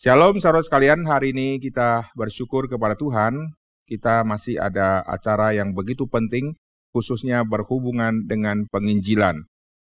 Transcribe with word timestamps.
Shalom 0.00 0.40
saudara 0.40 0.64
sekalian, 0.64 1.04
hari 1.04 1.36
ini 1.36 1.60
kita 1.60 2.08
bersyukur 2.16 2.72
kepada 2.72 2.96
Tuhan. 2.96 3.36
Kita 3.84 4.24
masih 4.24 4.56
ada 4.56 5.04
acara 5.04 5.52
yang 5.52 5.76
begitu 5.76 6.08
penting, 6.08 6.56
khususnya 6.88 7.44
berhubungan 7.44 8.24
dengan 8.24 8.64
penginjilan. 8.72 9.44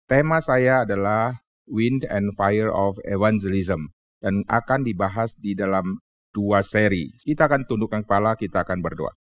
Tema 0.10 0.42
saya 0.42 0.82
adalah 0.82 1.46
Wind 1.70 2.10
and 2.10 2.34
Fire 2.34 2.74
of 2.74 2.98
Evangelism 3.06 3.94
dan 4.18 4.42
akan 4.50 4.82
dibahas 4.82 5.38
di 5.38 5.54
dalam 5.54 6.02
dua 6.34 6.66
seri. 6.66 7.14
Kita 7.22 7.46
akan 7.46 7.70
tundukkan 7.70 8.02
kepala, 8.02 8.34
kita 8.34 8.66
akan 8.66 8.82
berdoa. 8.82 9.14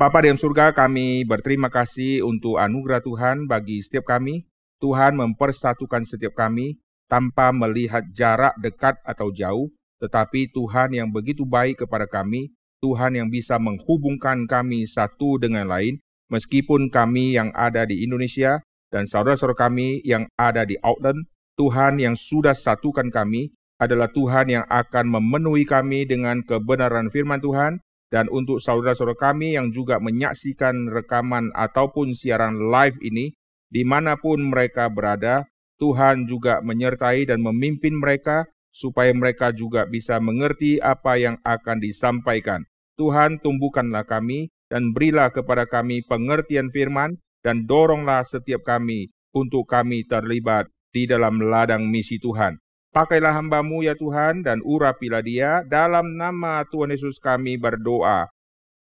Bapa 0.00 0.24
di 0.24 0.32
surga, 0.32 0.72
kami 0.72 1.28
berterima 1.28 1.68
kasih 1.68 2.24
untuk 2.24 2.56
anugerah 2.56 3.04
Tuhan 3.04 3.44
bagi 3.44 3.84
setiap 3.84 4.08
kami. 4.08 4.48
Tuhan 4.80 5.20
mempersatukan 5.20 6.08
setiap 6.08 6.32
kami 6.32 6.80
tanpa 7.12 7.52
melihat 7.52 8.08
jarak 8.16 8.56
dekat 8.56 8.96
atau 9.04 9.28
jauh, 9.28 9.68
tetapi 10.02 10.50
Tuhan 10.50 10.90
yang 10.90 11.14
begitu 11.14 11.46
baik 11.46 11.86
kepada 11.86 12.10
kami, 12.10 12.50
Tuhan 12.82 13.14
yang 13.14 13.30
bisa 13.30 13.62
menghubungkan 13.62 14.50
kami 14.50 14.82
satu 14.82 15.38
dengan 15.38 15.70
lain, 15.70 16.02
meskipun 16.26 16.90
kami 16.90 17.38
yang 17.38 17.54
ada 17.54 17.86
di 17.86 18.02
Indonesia 18.02 18.58
dan 18.90 19.06
saudara-saudara 19.06 19.70
kami 19.70 20.02
yang 20.02 20.26
ada 20.34 20.66
di 20.66 20.74
Outland, 20.82 21.30
Tuhan 21.54 22.02
yang 22.02 22.18
sudah 22.18 22.58
satukan 22.58 23.14
kami 23.14 23.54
adalah 23.78 24.10
Tuhan 24.10 24.50
yang 24.50 24.66
akan 24.66 25.06
memenuhi 25.06 25.62
kami 25.62 26.02
dengan 26.10 26.42
kebenaran 26.42 27.06
firman 27.06 27.38
Tuhan, 27.38 27.78
dan 28.10 28.26
untuk 28.28 28.58
saudara-saudara 28.58 29.16
kami 29.16 29.54
yang 29.54 29.70
juga 29.70 30.02
menyaksikan 30.02 30.90
rekaman 30.90 31.54
ataupun 31.54 32.12
siaran 32.12 32.58
live 32.58 32.98
ini, 33.06 33.32
di 33.70 33.86
mana 33.86 34.18
pun 34.18 34.42
mereka 34.50 34.90
berada, 34.90 35.46
Tuhan 35.78 36.26
juga 36.26 36.60
menyertai 36.60 37.26
dan 37.26 37.40
memimpin 37.40 37.96
mereka 37.96 38.44
supaya 38.72 39.12
mereka 39.12 39.52
juga 39.52 39.84
bisa 39.84 40.16
mengerti 40.18 40.80
apa 40.80 41.20
yang 41.20 41.36
akan 41.44 41.78
disampaikan. 41.78 42.64
Tuhan 42.96 43.38
tumbuhkanlah 43.44 44.08
kami 44.08 44.48
dan 44.72 44.96
berilah 44.96 45.28
kepada 45.28 45.68
kami 45.68 46.00
pengertian 46.08 46.72
firman 46.72 47.20
dan 47.44 47.68
doronglah 47.68 48.24
setiap 48.24 48.64
kami 48.64 49.12
untuk 49.36 49.68
kami 49.68 50.08
terlibat 50.08 50.68
di 50.92 51.04
dalam 51.04 51.40
ladang 51.40 51.88
misi 51.88 52.16
Tuhan. 52.16 52.56
Pakailah 52.92 53.32
hambamu 53.32 53.80
ya 53.80 53.96
Tuhan 53.96 54.44
dan 54.44 54.60
urapilah 54.60 55.24
dia 55.24 55.64
dalam 55.64 56.12
nama 56.16 56.60
Tuhan 56.68 56.92
Yesus 56.92 57.16
kami 57.16 57.56
berdoa. 57.56 58.28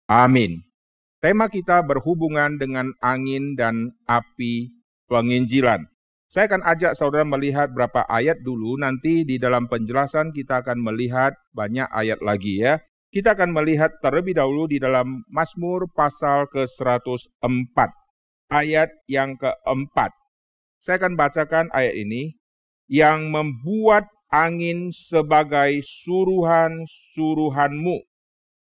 Amin. 0.07 0.63
Tema 1.19 1.51
kita 1.51 1.83
berhubungan 1.83 2.55
dengan 2.55 2.95
angin 3.03 3.59
dan 3.59 3.91
api 4.07 4.71
penginjilan. 5.11 5.91
Saya 6.37 6.53
akan 6.53 6.69
ajak 6.69 6.93
saudara 7.01 7.25
melihat 7.25 7.73
berapa 7.73 8.05
ayat 8.13 8.45
dulu, 8.45 8.77
nanti 8.77 9.25
di 9.25 9.41
dalam 9.41 9.73
penjelasan 9.73 10.37
kita 10.37 10.61
akan 10.61 10.85
melihat 10.85 11.33
banyak 11.57 11.89
ayat 11.89 12.21
lagi 12.21 12.61
ya. 12.61 12.77
Kita 13.09 13.33
akan 13.33 13.57
melihat 13.57 13.97
terlebih 14.05 14.37
dahulu 14.37 14.69
di 14.69 14.77
dalam 14.77 15.25
Mazmur 15.33 15.89
pasal 15.97 16.45
ke-104, 16.53 17.79
ayat 18.53 18.93
yang 19.09 19.41
keempat. 19.41 20.13
Saya 20.85 21.01
akan 21.01 21.17
bacakan 21.17 21.73
ayat 21.73 22.05
ini, 22.05 22.37
yang 22.85 23.33
membuat 23.33 24.05
angin 24.29 24.93
sebagai 24.93 25.81
suruhan-suruhanmu, 26.05 27.97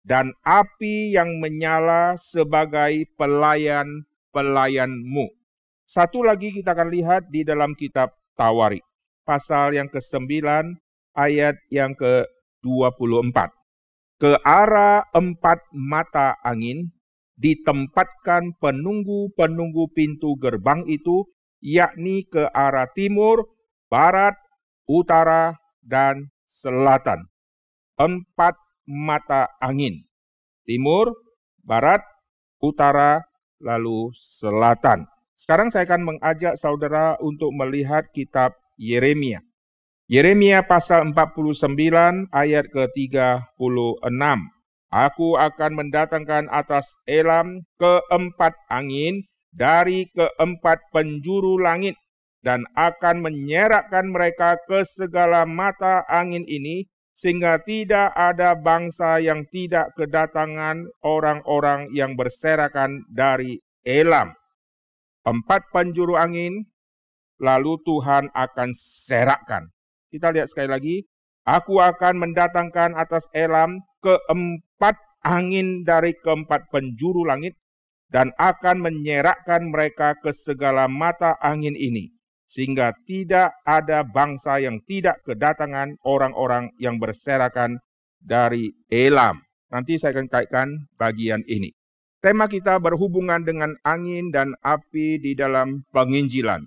dan 0.04 0.28
api 0.44 1.16
yang 1.16 1.40
menyala 1.40 2.20
sebagai 2.20 3.08
pelayan-pelayanmu. 3.16 5.40
Satu 5.84 6.24
lagi 6.24 6.54
kita 6.54 6.72
akan 6.72 6.88
lihat 6.88 7.28
di 7.28 7.42
dalam 7.44 7.76
kitab 7.76 8.14
Tawari, 8.32 8.80
pasal 9.26 9.76
yang 9.76 9.92
ke-9 9.92 10.42
ayat 11.12 11.56
yang 11.68 11.92
ke-24. 11.92 13.38
Ke 14.16 14.38
arah 14.46 15.02
empat 15.12 15.66
mata 15.74 16.38
angin 16.46 16.94
ditempatkan 17.36 18.54
penunggu-penunggu 18.62 19.90
pintu 19.90 20.38
gerbang 20.38 20.86
itu, 20.86 21.26
yakni 21.58 22.22
ke 22.24 22.46
arah 22.54 22.86
timur, 22.94 23.50
barat, 23.90 24.38
utara, 24.86 25.58
dan 25.82 26.30
selatan. 26.46 27.26
Empat 27.98 28.54
mata 28.86 29.50
angin. 29.58 30.06
Timur, 30.62 31.10
barat, 31.66 32.00
utara, 32.62 33.26
lalu 33.58 34.14
selatan. 34.14 35.10
Sekarang 35.36 35.72
saya 35.72 35.88
akan 35.88 36.16
mengajak 36.16 36.54
saudara 36.60 37.16
untuk 37.18 37.50
melihat 37.56 38.06
kitab 38.12 38.54
Yeremia. 38.78 39.42
Yeremia 40.12 40.66
pasal 40.68 41.08
49 41.08 42.28
ayat 42.34 42.68
ke-36. 42.68 44.22
Aku 44.92 45.40
akan 45.40 45.72
mendatangkan 45.72 46.52
atas 46.52 46.84
Elam 47.08 47.64
keempat 47.80 48.52
angin 48.68 49.24
dari 49.48 50.04
keempat 50.12 50.92
penjuru 50.92 51.56
langit 51.56 51.96
dan 52.44 52.68
akan 52.76 53.24
menyerakkan 53.24 54.12
mereka 54.12 54.60
ke 54.68 54.84
segala 54.84 55.48
mata 55.48 56.04
angin 56.12 56.44
ini 56.44 56.84
sehingga 57.16 57.56
tidak 57.64 58.12
ada 58.12 58.52
bangsa 58.52 59.16
yang 59.16 59.48
tidak 59.48 59.96
kedatangan 59.96 60.92
orang-orang 61.00 61.88
yang 61.96 62.12
berserakan 62.18 63.00
dari 63.08 63.64
Elam 63.86 64.36
empat 65.22 65.70
penjuru 65.70 66.18
angin, 66.18 66.66
lalu 67.38 67.78
Tuhan 67.82 68.30
akan 68.34 68.70
serakkan. 68.74 69.70
Kita 70.10 70.30
lihat 70.30 70.50
sekali 70.50 70.68
lagi, 70.68 70.96
aku 71.46 71.78
akan 71.82 72.22
mendatangkan 72.22 72.94
atas 72.94 73.26
Elam 73.34 73.82
keempat 74.02 74.98
angin 75.22 75.86
dari 75.86 76.14
keempat 76.18 76.70
penjuru 76.70 77.26
langit, 77.26 77.54
dan 78.12 78.28
akan 78.36 78.84
menyerakkan 78.84 79.72
mereka 79.72 80.12
ke 80.20 80.36
segala 80.36 80.84
mata 80.84 81.32
angin 81.40 81.72
ini, 81.72 82.12
sehingga 82.44 82.92
tidak 83.08 83.56
ada 83.64 84.04
bangsa 84.04 84.60
yang 84.60 84.84
tidak 84.84 85.24
kedatangan 85.24 85.96
orang-orang 86.04 86.68
yang 86.76 87.00
berserakan 87.00 87.80
dari 88.20 88.68
Elam. 88.92 89.40
Nanti 89.72 89.96
saya 89.96 90.12
akan 90.12 90.28
kaitkan 90.28 90.68
bagian 91.00 91.40
ini. 91.48 91.72
Tema 92.22 92.46
kita 92.46 92.78
berhubungan 92.78 93.42
dengan 93.42 93.74
angin 93.82 94.30
dan 94.30 94.54
api 94.62 95.18
di 95.18 95.34
dalam 95.34 95.82
penginjilan. 95.90 96.62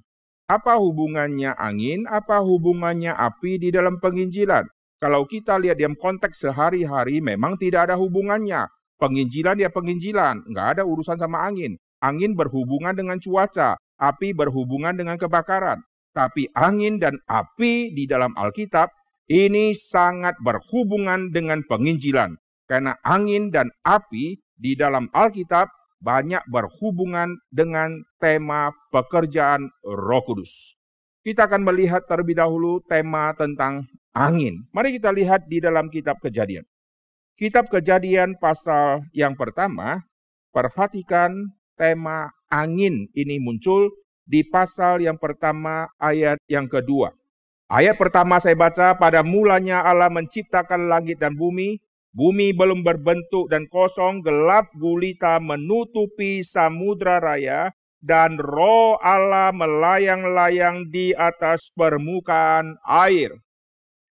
Apa 0.51 0.75
hubungannya 0.75 1.55
angin? 1.55 2.03
Apa 2.11 2.43
hubungannya 2.43 3.15
api 3.15 3.63
di 3.63 3.71
dalam 3.71 4.03
penginjilan? 4.03 4.67
Kalau 4.99 5.23
kita 5.23 5.55
lihat 5.55 5.79
dalam 5.79 5.95
konteks 5.95 6.43
sehari-hari 6.43 7.23
memang 7.23 7.55
tidak 7.55 7.87
ada 7.87 7.95
hubungannya. 7.95 8.67
Penginjilan 8.99 9.55
ya 9.55 9.71
penginjilan, 9.71 10.43
nggak 10.43 10.67
ada 10.75 10.83
urusan 10.83 11.15
sama 11.15 11.47
angin. 11.47 11.79
Angin 12.03 12.35
berhubungan 12.35 12.91
dengan 12.91 13.15
cuaca, 13.23 13.79
api 13.95 14.35
berhubungan 14.35 14.91
dengan 14.91 15.15
kebakaran. 15.15 15.79
Tapi 16.11 16.51
angin 16.51 16.99
dan 16.99 17.15
api 17.31 17.95
di 17.95 18.03
dalam 18.03 18.35
Alkitab 18.35 18.91
ini 19.31 19.71
sangat 19.71 20.35
berhubungan 20.43 21.31
dengan 21.31 21.63
penginjilan. 21.63 22.35
Karena 22.67 22.99
angin 23.07 23.55
dan 23.55 23.71
api 23.87 24.35
di 24.55 24.73
dalam 24.75 25.11
Alkitab 25.11 25.67
banyak 25.99 26.43
berhubungan 26.51 27.35
dengan 27.51 28.03
tema 28.19 28.71
pekerjaan 28.91 29.71
Roh 29.83 30.23
Kudus. 30.23 30.75
Kita 31.25 31.49
akan 31.49 31.65
melihat 31.65 32.05
terlebih 32.05 32.37
dahulu 32.37 32.77
tema 32.85 33.33
tentang 33.33 33.81
angin. 34.13 34.61
Mari 34.69 35.01
kita 35.01 35.09
lihat 35.09 35.49
di 35.49 35.57
dalam 35.57 35.89
kitab 35.89 36.21
Kejadian. 36.21 36.63
Kitab 37.35 37.67
Kejadian 37.67 38.37
pasal 38.37 39.03
yang 39.11 39.33
pertama, 39.33 40.05
perhatikan 40.53 41.33
tema 41.75 42.31
angin 42.47 43.09
ini 43.11 43.41
muncul 43.41 43.91
di 44.23 44.45
pasal 44.45 45.01
yang 45.01 45.19
pertama 45.19 45.89
ayat 45.99 46.39
yang 46.47 46.69
kedua. 46.69 47.11
Ayat 47.65 47.97
pertama 47.97 48.37
saya 48.37 48.53
baca, 48.53 48.93
pada 48.93 49.25
mulanya 49.25 49.81
Allah 49.81 50.13
menciptakan 50.13 50.85
langit 50.85 51.17
dan 51.17 51.33
bumi, 51.33 51.81
Bumi 52.15 52.55
belum 52.55 52.79
berbentuk 52.79 53.51
dan 53.51 53.67
kosong, 53.67 54.23
gelap 54.23 54.71
gulita 54.79 55.35
menutupi 55.43 56.39
samudra 56.47 57.19
raya, 57.19 57.75
dan 57.99 58.39
roh 58.39 58.95
Allah 59.03 59.51
melayang-layang 59.51 60.87
di 60.87 61.11
atas 61.11 61.75
permukaan 61.75 62.79
air. 62.87 63.35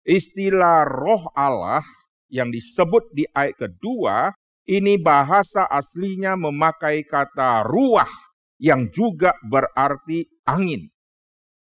Istilah 0.03 0.83
roh 0.83 1.31
Allah 1.31 1.79
yang 2.27 2.51
disebut 2.51 3.07
di 3.15 3.23
ayat 3.31 3.55
kedua, 3.71 4.35
ini 4.67 4.99
bahasa 4.99 5.63
aslinya 5.63 6.35
memakai 6.35 7.07
kata 7.07 7.63
ruah 7.63 8.11
yang 8.59 8.91
juga 8.91 9.31
berarti 9.47 10.27
angin. 10.43 10.91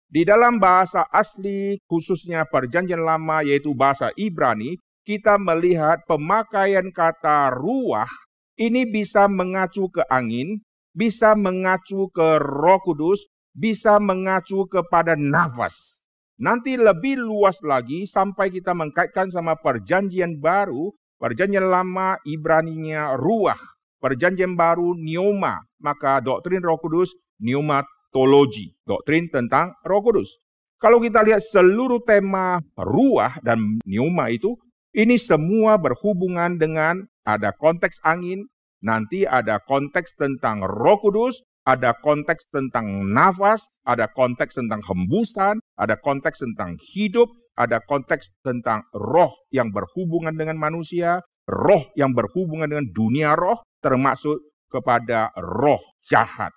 Di 0.06 0.22
dalam 0.22 0.62
bahasa 0.62 1.04
asli 1.10 1.81
khususnya 1.90 2.45
perjanjian 2.45 3.01
lama 3.01 3.42
yaitu 3.42 3.74
bahasa 3.74 4.13
Ibrani, 4.13 4.78
kita 5.07 5.39
melihat 5.39 6.04
pemakaian 6.04 6.92
kata 6.92 7.56
ruah 7.56 8.12
ini 8.59 8.83
bisa 8.83 9.31
mengacu 9.31 9.88
ke 9.88 10.04
angin, 10.12 10.59
bisa 10.92 11.31
mengacu 11.31 12.12
ke 12.12 12.36
roh 12.44 12.83
kudus, 12.83 13.24
bisa 13.56 14.04
mengacu 14.04 14.68
kepada 14.68 15.15
nafas. 15.15 16.04
Nanti 16.44 16.75
lebih 16.75 17.24
luas 17.24 17.63
lagi 17.63 18.04
sampai 18.04 18.51
kita 18.51 18.75
mengkaitkan 18.75 19.31
sama 19.31 19.56
perjanjian 19.56 20.44
baru, 20.44 20.92
perjanjian 21.15 21.71
lama 21.71 22.19
Ibraninya 22.27 23.15
ruah, 23.15 23.57
perjanjian 24.04 24.59
baru 24.59 24.92
neuma, 25.00 25.63
maka 25.80 26.19
doktrin 26.19 26.62
Roh 26.62 26.77
Kudus 26.77 27.15
pneumatologi, 27.39 28.75
doktrin 28.83 29.31
tentang 29.31 29.71
Roh 29.88 30.04
Kudus. 30.04 30.36
Kalau 30.77 31.01
kita 31.01 31.25
lihat 31.25 31.42
seluruh 31.42 32.06
tema 32.06 32.62
ruah 32.77 33.42
dan 33.42 33.81
neuma 33.81 34.30
itu, 34.30 34.54
ini 34.97 35.21
semua 35.21 35.77
berhubungan 35.77 36.57
dengan 36.57 37.05
ada 37.21 37.53
konteks 37.53 38.01
angin, 38.01 38.49
nanti 38.81 39.29
ada 39.29 39.61
konteks 39.61 40.17
tentang 40.17 40.65
Roh 40.65 40.97
Kudus, 40.97 41.45
ada 41.69 41.94
konteks 42.01 42.49
tentang 42.49 43.05
nafas, 43.13 43.69
ada 43.85 44.09
konteks 44.09 44.57
tentang 44.57 44.81
hembusan, 44.81 45.61
ada 45.77 46.01
konteks 46.01 46.41
tentang 46.41 46.81
hidup, 46.81 47.29
ada 47.53 47.77
konteks 47.85 48.33
tentang 48.41 48.89
roh 48.95 49.29
yang 49.53 49.69
berhubungan 49.69 50.33
dengan 50.33 50.57
manusia, 50.57 51.21
roh 51.45 51.83
yang 51.94 52.17
berhubungan 52.17 52.65
dengan 52.65 52.88
dunia 52.89 53.38
roh, 53.38 53.61
termasuk 53.83 54.41
kepada 54.71 55.29
roh 55.38 55.81
jahat. 56.01 56.49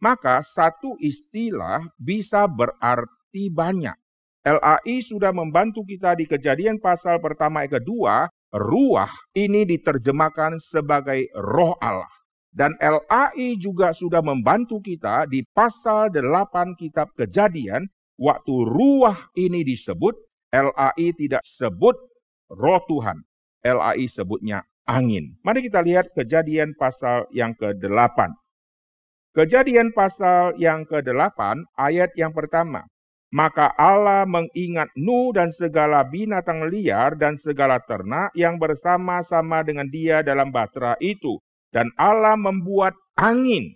Maka 0.00 0.40
satu 0.40 0.96
istilah 0.96 1.82
bisa 2.00 2.48
berarti 2.48 3.52
banyak. 3.52 4.01
LAI 4.42 4.98
sudah 5.06 5.30
membantu 5.30 5.86
kita 5.86 6.18
di 6.18 6.26
kejadian 6.26 6.82
pasal 6.82 7.22
pertama 7.22 7.62
ayat 7.62 7.78
kedua, 7.78 8.26
ruah 8.50 9.10
ini 9.38 9.62
diterjemahkan 9.62 10.58
sebagai 10.58 11.30
roh 11.38 11.78
Allah. 11.78 12.10
Dan 12.52 12.76
LAI 12.76 13.56
juga 13.56 13.96
sudah 13.96 14.20
membantu 14.20 14.82
kita 14.82 15.24
di 15.30 15.40
pasal 15.56 16.12
8 16.12 16.74
kitab 16.76 17.14
kejadian, 17.16 17.86
waktu 18.20 18.54
ruah 18.66 19.30
ini 19.38 19.64
disebut, 19.64 20.18
LAI 20.52 21.16
tidak 21.16 21.40
sebut 21.46 21.96
roh 22.52 22.82
Tuhan. 22.84 23.24
LAI 23.64 24.04
sebutnya 24.10 24.66
angin. 24.84 25.38
Mari 25.40 25.64
kita 25.64 25.80
lihat 25.80 26.12
kejadian 26.12 26.76
pasal 26.76 27.24
yang 27.32 27.56
ke-8. 27.56 28.36
Kejadian 29.32 29.96
pasal 29.96 30.52
yang 30.60 30.84
ke-8 30.84 31.40
ayat 31.80 32.12
yang 32.20 32.36
pertama. 32.36 32.84
Maka 33.32 33.72
Allah 33.80 34.28
mengingat 34.28 34.92
Nuh 34.92 35.32
dan 35.32 35.48
segala 35.48 36.04
binatang 36.04 36.68
liar 36.68 37.16
dan 37.16 37.40
segala 37.40 37.80
ternak 37.80 38.28
yang 38.36 38.60
bersama-sama 38.60 39.64
dengan 39.64 39.88
dia 39.88 40.20
dalam 40.20 40.52
batra 40.52 41.00
itu 41.00 41.40
dan 41.72 41.88
Allah 41.96 42.36
membuat 42.36 42.92
angin 43.16 43.72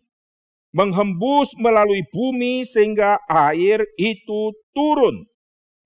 menghembus 0.77 1.57
melalui 1.57 2.05
bumi 2.13 2.69
sehingga 2.69 3.17
air 3.25 3.81
itu 3.97 4.53
turun. 4.77 5.25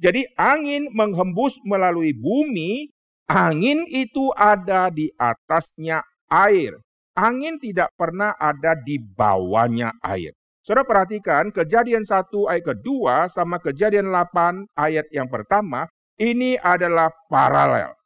Jadi 0.02 0.26
angin 0.34 0.90
menghembus 0.90 1.54
melalui 1.62 2.10
bumi, 2.10 2.90
angin 3.30 3.86
itu 3.86 4.34
ada 4.34 4.90
di 4.90 5.06
atasnya 5.14 6.02
air. 6.26 6.74
Angin 7.14 7.62
tidak 7.62 7.94
pernah 7.94 8.34
ada 8.34 8.74
di 8.74 8.98
bawahnya 8.98 9.94
air. 10.02 10.34
Saudara 10.60 10.84
perhatikan 10.84 11.48
kejadian 11.48 12.04
1 12.04 12.28
ayat 12.52 12.64
kedua 12.76 13.24
sama 13.32 13.56
kejadian 13.56 14.12
8 14.12 14.68
ayat 14.76 15.08
yang 15.08 15.24
pertama, 15.24 15.88
ini 16.20 16.60
adalah 16.60 17.08
paralel. 17.32 17.96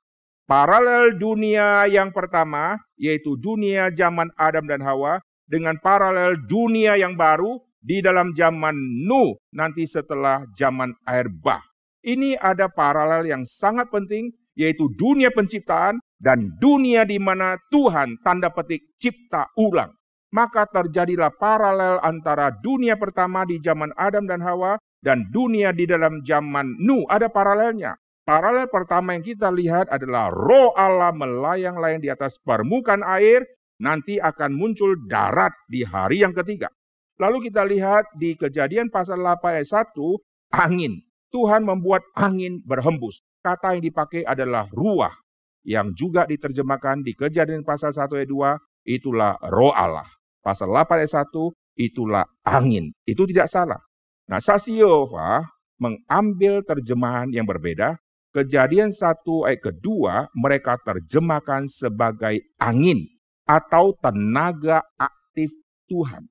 Paralel 0.46 1.18
dunia 1.18 1.82
yang 1.90 2.14
pertama, 2.14 2.78
yaitu 2.94 3.34
dunia 3.42 3.90
zaman 3.90 4.30
Adam 4.38 4.70
dan 4.70 4.78
Hawa, 4.86 5.18
dengan 5.50 5.74
paralel 5.82 6.38
dunia 6.46 6.94
yang 6.94 7.18
baru 7.18 7.58
di 7.82 7.98
dalam 7.98 8.30
zaman 8.38 8.78
Nuh, 9.02 9.34
nanti 9.50 9.82
setelah 9.82 10.46
zaman 10.54 10.94
air 11.10 11.26
bah. 11.26 11.60
Ini 12.06 12.38
ada 12.38 12.70
paralel 12.70 13.26
yang 13.34 13.42
sangat 13.42 13.90
penting, 13.90 14.30
yaitu 14.54 14.86
dunia 14.94 15.34
penciptaan 15.34 15.98
dan 16.22 16.54
dunia 16.62 17.02
di 17.02 17.18
mana 17.18 17.58
Tuhan 17.74 18.14
tanda 18.22 18.46
petik 18.54 18.94
cipta 19.02 19.50
ulang. 19.58 19.90
Maka 20.34 20.66
terjadilah 20.66 21.30
paralel 21.38 22.02
antara 22.02 22.50
dunia 22.50 22.98
pertama 22.98 23.46
di 23.46 23.62
zaman 23.62 23.94
Adam 23.94 24.26
dan 24.26 24.42
Hawa 24.42 24.74
dan 24.98 25.30
dunia 25.30 25.70
di 25.70 25.86
dalam 25.86 26.26
zaman 26.26 26.74
Nuh. 26.82 27.06
Ada 27.06 27.30
paralelnya. 27.30 27.94
Paralel 28.26 28.66
pertama 28.66 29.14
yang 29.14 29.22
kita 29.22 29.52
lihat 29.54 29.86
adalah 29.94 30.34
roh 30.34 30.74
Allah 30.74 31.14
melayang-layang 31.14 32.02
di 32.02 32.10
atas 32.10 32.40
permukaan 32.42 33.04
air, 33.06 33.46
nanti 33.78 34.16
akan 34.18 34.56
muncul 34.56 34.96
darat 35.06 35.54
di 35.70 35.86
hari 35.86 36.24
yang 36.24 36.34
ketiga. 36.34 36.66
Lalu 37.20 37.52
kita 37.52 37.62
lihat 37.62 38.10
di 38.18 38.34
kejadian 38.34 38.90
pasal 38.90 39.22
8 39.22 39.38
ayat 39.60 39.86
1, 39.94 39.94
angin. 40.50 40.98
Tuhan 41.30 41.62
membuat 41.62 42.02
angin 42.16 42.58
berhembus. 42.64 43.22
Kata 43.44 43.76
yang 43.76 43.84
dipakai 43.86 44.26
adalah 44.26 44.66
ruah, 44.72 45.14
yang 45.62 45.92
juga 45.94 46.26
diterjemahkan 46.26 47.04
di 47.06 47.12
kejadian 47.14 47.62
pasal 47.62 47.92
1 47.92 48.08
ayat 48.18 48.30
2, 48.32 48.56
itulah 48.88 49.36
roh 49.52 49.70
Allah. 49.70 50.08
Pasal 50.44 50.68
8 50.68 51.00
ayat 51.00 51.24
1, 51.24 51.32
itulah 51.80 52.28
angin. 52.44 52.92
Itu 53.08 53.24
tidak 53.24 53.48
salah. 53.48 53.80
Nah, 54.28 54.38
saksi 54.38 54.76
Yehova 54.76 55.40
mengambil 55.80 56.60
terjemahan 56.62 57.32
yang 57.32 57.48
berbeda 57.48 57.96
Kejadian 58.34 58.90
satu 58.90 59.46
ayat 59.46 59.62
kedua 59.62 60.26
mereka 60.34 60.74
terjemahkan 60.82 61.70
sebagai 61.70 62.42
angin 62.58 63.06
atau 63.46 63.94
tenaga 64.02 64.82
aktif 64.98 65.54
Tuhan. 65.86 66.26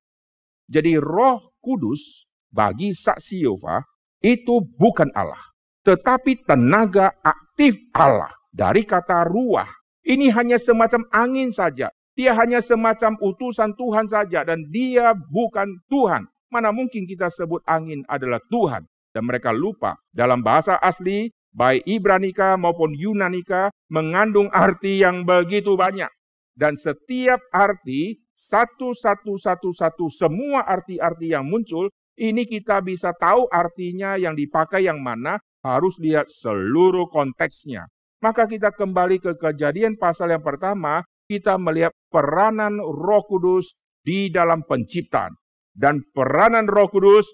Jadi 0.68 1.00
roh 1.00 1.56
kudus 1.64 2.28
bagi 2.52 2.92
saksi 2.92 3.48
Yehova 3.48 3.80
itu 4.20 4.60
bukan 4.76 5.08
Allah. 5.16 5.40
Tetapi 5.80 6.44
tenaga 6.44 7.08
aktif 7.24 7.72
Allah 7.96 8.36
dari 8.52 8.84
kata 8.84 9.24
ruah. 9.24 9.72
Ini 10.04 10.28
hanya 10.36 10.60
semacam 10.60 11.08
angin 11.08 11.56
saja. 11.56 11.88
Dia 12.14 12.30
hanya 12.38 12.62
semacam 12.62 13.18
utusan 13.18 13.74
Tuhan 13.74 14.06
saja 14.06 14.46
dan 14.46 14.70
dia 14.70 15.14
bukan 15.14 15.82
Tuhan. 15.90 16.30
Mana 16.46 16.70
mungkin 16.70 17.10
kita 17.10 17.26
sebut 17.26 17.58
angin 17.66 18.06
adalah 18.06 18.38
Tuhan. 18.46 18.86
Dan 19.14 19.26
mereka 19.26 19.54
lupa 19.54 19.94
dalam 20.10 20.42
bahasa 20.42 20.78
asli 20.78 21.30
baik 21.54 21.86
Ibranika 21.86 22.58
maupun 22.58 22.94
Yunanika 22.94 23.70
mengandung 23.90 24.50
arti 24.50 25.02
yang 25.02 25.22
begitu 25.22 25.78
banyak. 25.78 26.10
Dan 26.54 26.78
setiap 26.78 27.42
arti, 27.50 28.18
satu-satu-satu-satu, 28.38 30.06
semua 30.10 30.66
arti-arti 30.66 31.34
yang 31.34 31.46
muncul, 31.46 31.90
ini 32.14 32.46
kita 32.46 32.78
bisa 32.82 33.10
tahu 33.14 33.50
artinya 33.50 34.14
yang 34.14 34.38
dipakai 34.38 34.86
yang 34.86 35.02
mana, 35.02 35.38
harus 35.66 35.98
lihat 35.98 36.30
seluruh 36.30 37.10
konteksnya. 37.10 37.90
Maka 38.22 38.46
kita 38.46 38.70
kembali 38.70 39.18
ke 39.18 39.32
kejadian 39.34 39.98
pasal 39.98 40.30
yang 40.30 40.42
pertama, 40.42 41.02
kita 41.28 41.56
melihat 41.56 41.92
peranan 42.12 42.78
roh 42.80 43.24
kudus 43.24 43.72
di 44.04 44.28
dalam 44.28 44.62
penciptaan. 44.64 45.32
Dan 45.74 46.06
peranan 46.14 46.70
roh 46.70 46.86
kudus 46.86 47.26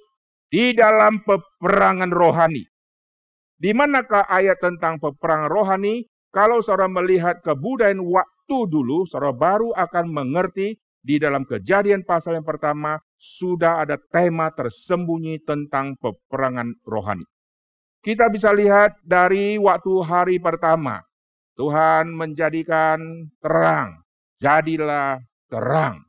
di 0.49 0.73
dalam 0.73 1.21
peperangan 1.23 2.11
rohani. 2.11 2.65
Di 3.61 3.77
manakah 3.77 4.25
ayat 4.25 4.57
tentang 4.59 4.97
peperangan 4.97 5.53
rohani? 5.53 6.09
Kalau 6.31 6.63
saudara 6.63 6.87
melihat 6.87 7.43
kebudayaan 7.43 8.01
waktu 8.01 8.59
dulu, 8.71 9.05
saudara 9.05 9.35
baru 9.35 9.75
akan 9.75 10.07
mengerti 10.09 10.79
di 11.01 11.17
dalam 11.19 11.45
kejadian 11.45 12.07
pasal 12.07 12.39
yang 12.39 12.47
pertama 12.47 13.01
sudah 13.21 13.85
ada 13.85 13.99
tema 13.99 14.49
tersembunyi 14.55 15.43
tentang 15.45 15.99
peperangan 16.01 16.73
rohani. 16.87 17.27
Kita 18.01 18.33
bisa 18.33 18.55
lihat 18.57 18.97
dari 19.05 19.61
waktu 19.61 19.93
hari 20.09 20.37
pertama, 20.41 21.05
Tuhan 21.61 22.17
menjadikan 22.17 23.29
terang, 23.37 24.01
jadilah 24.41 25.21
terang. 25.53 26.01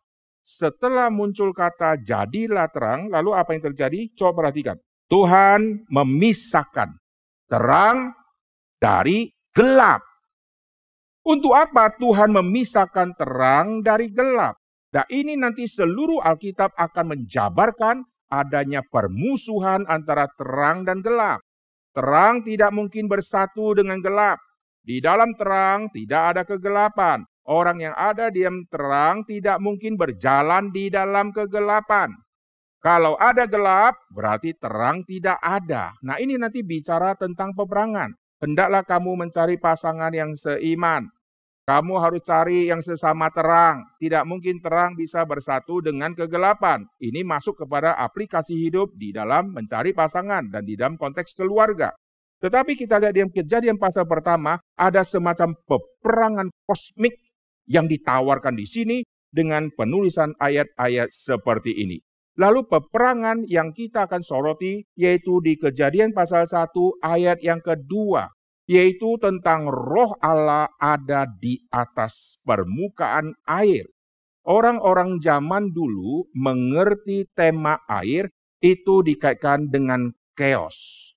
Setelah 0.47 1.11
muncul 1.11 1.51
kata 1.51 1.99
jadilah 1.99 2.71
terang, 2.71 3.11
lalu 3.11 3.35
apa 3.35 3.51
yang 3.51 3.67
terjadi? 3.67 4.07
Coba 4.15 4.47
perhatikan. 4.47 4.79
Tuhan 5.11 5.91
memisahkan 5.91 6.95
terang 7.51 8.15
dari 8.79 9.27
gelap. 9.51 9.99
Untuk 11.27 11.51
apa 11.51 11.99
Tuhan 11.99 12.31
memisahkan 12.31 13.19
terang 13.19 13.83
dari 13.83 14.07
gelap? 14.07 14.55
Dan 14.87 15.03
ini 15.11 15.35
nanti 15.35 15.67
seluruh 15.67 16.23
Alkitab 16.23 16.71
akan 16.79 17.11
menjabarkan 17.11 18.07
adanya 18.31 18.87
permusuhan 18.87 19.83
antara 19.91 20.31
terang 20.39 20.87
dan 20.87 21.03
gelap. 21.03 21.43
Terang 21.91 22.39
tidak 22.47 22.71
mungkin 22.71 23.11
bersatu 23.11 23.75
dengan 23.75 23.99
gelap. 23.99 24.39
Di 24.81 24.97
dalam 24.97 25.37
terang 25.37 25.93
tidak 25.93 26.21
ada 26.33 26.41
kegelapan. 26.41 27.21
Orang 27.45 27.81
yang 27.81 27.93
ada 27.93 28.33
di 28.33 28.41
dalam 28.41 28.65
terang 28.69 29.21
tidak 29.25 29.57
mungkin 29.61 29.97
berjalan 29.97 30.73
di 30.73 30.89
dalam 30.89 31.29
kegelapan. 31.29 32.13
Kalau 32.81 33.13
ada 33.21 33.45
gelap, 33.45 33.93
berarti 34.09 34.57
terang 34.57 35.05
tidak 35.05 35.37
ada. 35.37 35.93
Nah 36.01 36.17
ini 36.17 36.33
nanti 36.33 36.65
bicara 36.65 37.13
tentang 37.13 37.53
peperangan. 37.53 38.09
Hendaklah 38.41 38.81
kamu 38.81 39.21
mencari 39.21 39.61
pasangan 39.61 40.09
yang 40.09 40.33
seiman. 40.33 41.05
Kamu 41.61 42.01
harus 42.01 42.25
cari 42.25 42.73
yang 42.73 42.81
sesama 42.81 43.29
terang. 43.29 43.85
Tidak 44.01 44.25
mungkin 44.25 44.57
terang 44.65 44.97
bisa 44.97 45.21
bersatu 45.29 45.77
dengan 45.77 46.17
kegelapan. 46.17 46.81
Ini 46.97 47.21
masuk 47.21 47.61
kepada 47.61 47.93
aplikasi 48.01 48.57
hidup 48.57 48.97
di 48.97 49.13
dalam 49.13 49.53
mencari 49.53 49.93
pasangan 49.93 50.49
dan 50.49 50.65
di 50.65 50.73
dalam 50.73 50.97
konteks 50.97 51.37
keluarga. 51.37 51.93
Tetapi 52.41 52.73
kita 52.73 52.97
lihat 52.97 53.13
di 53.13 53.21
kejadian 53.29 53.77
pasal 53.77 54.09
pertama, 54.09 54.57
ada 54.73 55.05
semacam 55.05 55.53
peperangan 55.69 56.49
kosmik 56.65 57.13
yang 57.69 57.85
ditawarkan 57.85 58.57
di 58.57 58.65
sini 58.65 58.97
dengan 59.29 59.69
penulisan 59.71 60.33
ayat-ayat 60.41 61.13
seperti 61.13 61.77
ini. 61.77 62.01
Lalu 62.41 62.65
peperangan 62.65 63.45
yang 63.45 63.69
kita 63.75 64.09
akan 64.09 64.25
soroti 64.25 64.81
yaitu 64.97 65.37
di 65.45 65.59
kejadian 65.59 66.15
pasal 66.17 66.49
1 66.49 66.73
ayat 67.05 67.37
yang 67.45 67.61
kedua 67.61 68.33
yaitu 68.71 69.19
tentang 69.19 69.67
roh 69.67 70.15
Allah 70.23 70.71
ada 70.79 71.27
di 71.27 71.59
atas 71.69 72.39
permukaan 72.47 73.35
air. 73.43 73.83
Orang-orang 74.47 75.19
zaman 75.19 75.69
dulu 75.69 76.25
mengerti 76.33 77.27
tema 77.35 77.77
air 77.85 78.31
itu 78.63 79.03
dikaitkan 79.05 79.69
dengan 79.69 80.15
chaos. 80.33 81.10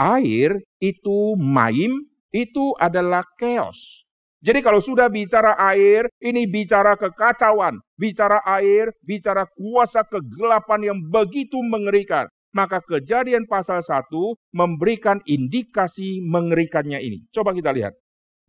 Air 0.00 0.64
itu 0.80 1.36
maim, 1.36 2.08
itu 2.32 2.72
adalah 2.80 3.20
chaos. 3.36 4.08
Jadi 4.40 4.64
kalau 4.64 4.80
sudah 4.80 5.12
bicara 5.12 5.52
air, 5.60 6.08
ini 6.24 6.48
bicara 6.48 6.96
kekacauan, 6.96 7.76
bicara 8.00 8.40
air, 8.48 8.88
bicara 9.04 9.44
kuasa 9.52 10.00
kegelapan 10.08 10.80
yang 10.88 10.98
begitu 11.12 11.60
mengerikan 11.60 12.24
maka 12.50 12.82
kejadian 12.82 13.46
pasal 13.46 13.78
1 13.82 14.10
memberikan 14.54 15.22
indikasi 15.26 16.22
mengerikannya 16.22 16.98
ini. 16.98 17.18
Coba 17.30 17.54
kita 17.54 17.70
lihat. 17.70 17.94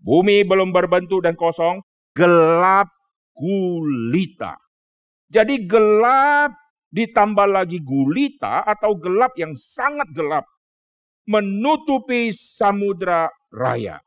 Bumi 0.01 0.41
belum 0.41 0.73
berbentuk 0.73 1.21
dan 1.21 1.37
kosong, 1.37 1.85
gelap 2.17 2.89
gulita. 3.37 4.57
Jadi 5.29 5.69
gelap 5.69 6.57
ditambah 6.91 7.47
lagi 7.47 7.79
gulita 7.79 8.65
atau 8.65 8.97
gelap 8.97 9.37
yang 9.37 9.53
sangat 9.53 10.09
gelap 10.11 10.43
menutupi 11.27 12.33
samudra 12.33 13.29
raya. 13.53 14.01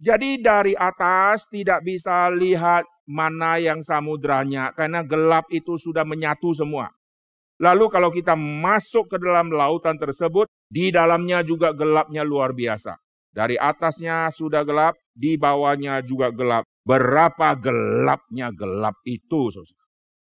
Jadi 0.00 0.40
dari 0.40 0.72
atas 0.72 1.44
tidak 1.52 1.84
bisa 1.84 2.32
lihat 2.32 2.88
mana 3.04 3.60
yang 3.60 3.84
samudranya 3.84 4.72
karena 4.72 5.04
gelap 5.04 5.44
itu 5.52 5.76
sudah 5.76 6.08
menyatu 6.08 6.56
semua. 6.56 6.88
Lalu 7.60 7.92
kalau 7.92 8.08
kita 8.08 8.32
masuk 8.32 9.12
ke 9.12 9.16
dalam 9.20 9.52
lautan 9.52 10.00
tersebut, 10.00 10.48
di 10.72 10.88
dalamnya 10.88 11.44
juga 11.44 11.76
gelapnya 11.76 12.24
luar 12.24 12.56
biasa. 12.56 12.96
Dari 13.30 13.60
atasnya 13.60 14.32
sudah 14.32 14.64
gelap, 14.64 14.96
di 15.12 15.36
bawahnya 15.36 16.00
juga 16.00 16.32
gelap. 16.32 16.64
Berapa 16.80 17.52
gelapnya 17.60 18.48
gelap 18.56 18.96
itu, 19.04 19.52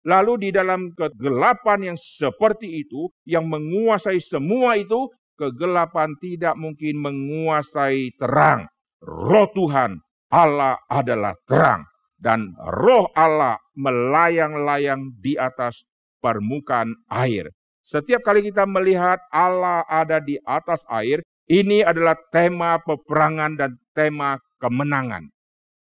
Lalu 0.06 0.34
di 0.38 0.50
dalam 0.54 0.94
kegelapan 0.94 1.92
yang 1.92 1.98
seperti 1.98 2.86
itu, 2.86 3.10
yang 3.26 3.50
menguasai 3.50 4.22
semua 4.22 4.78
itu, 4.78 5.10
kegelapan 5.36 6.15
tidak 6.20 6.56
mungkin 6.56 7.00
menguasai 7.00 8.15
terang. 8.18 8.68
Roh 9.04 9.48
Tuhan, 9.54 10.01
Allah 10.32 10.80
adalah 10.89 11.36
terang. 11.46 11.86
Dan 12.15 12.56
roh 12.58 13.12
Allah 13.13 13.60
melayang-layang 13.77 15.13
di 15.20 15.38
atas 15.38 15.86
permukaan 16.24 16.96
air. 17.12 17.51
Setiap 17.86 18.25
kali 18.25 18.50
kita 18.50 18.65
melihat 18.65 19.22
Allah 19.30 19.86
ada 19.86 20.18
di 20.18 20.42
atas 20.42 20.82
air, 20.89 21.22
ini 21.46 21.86
adalah 21.86 22.18
tema 22.34 22.82
peperangan 22.82 23.54
dan 23.54 23.77
tema 23.94 24.42
kemenangan. 24.58 25.30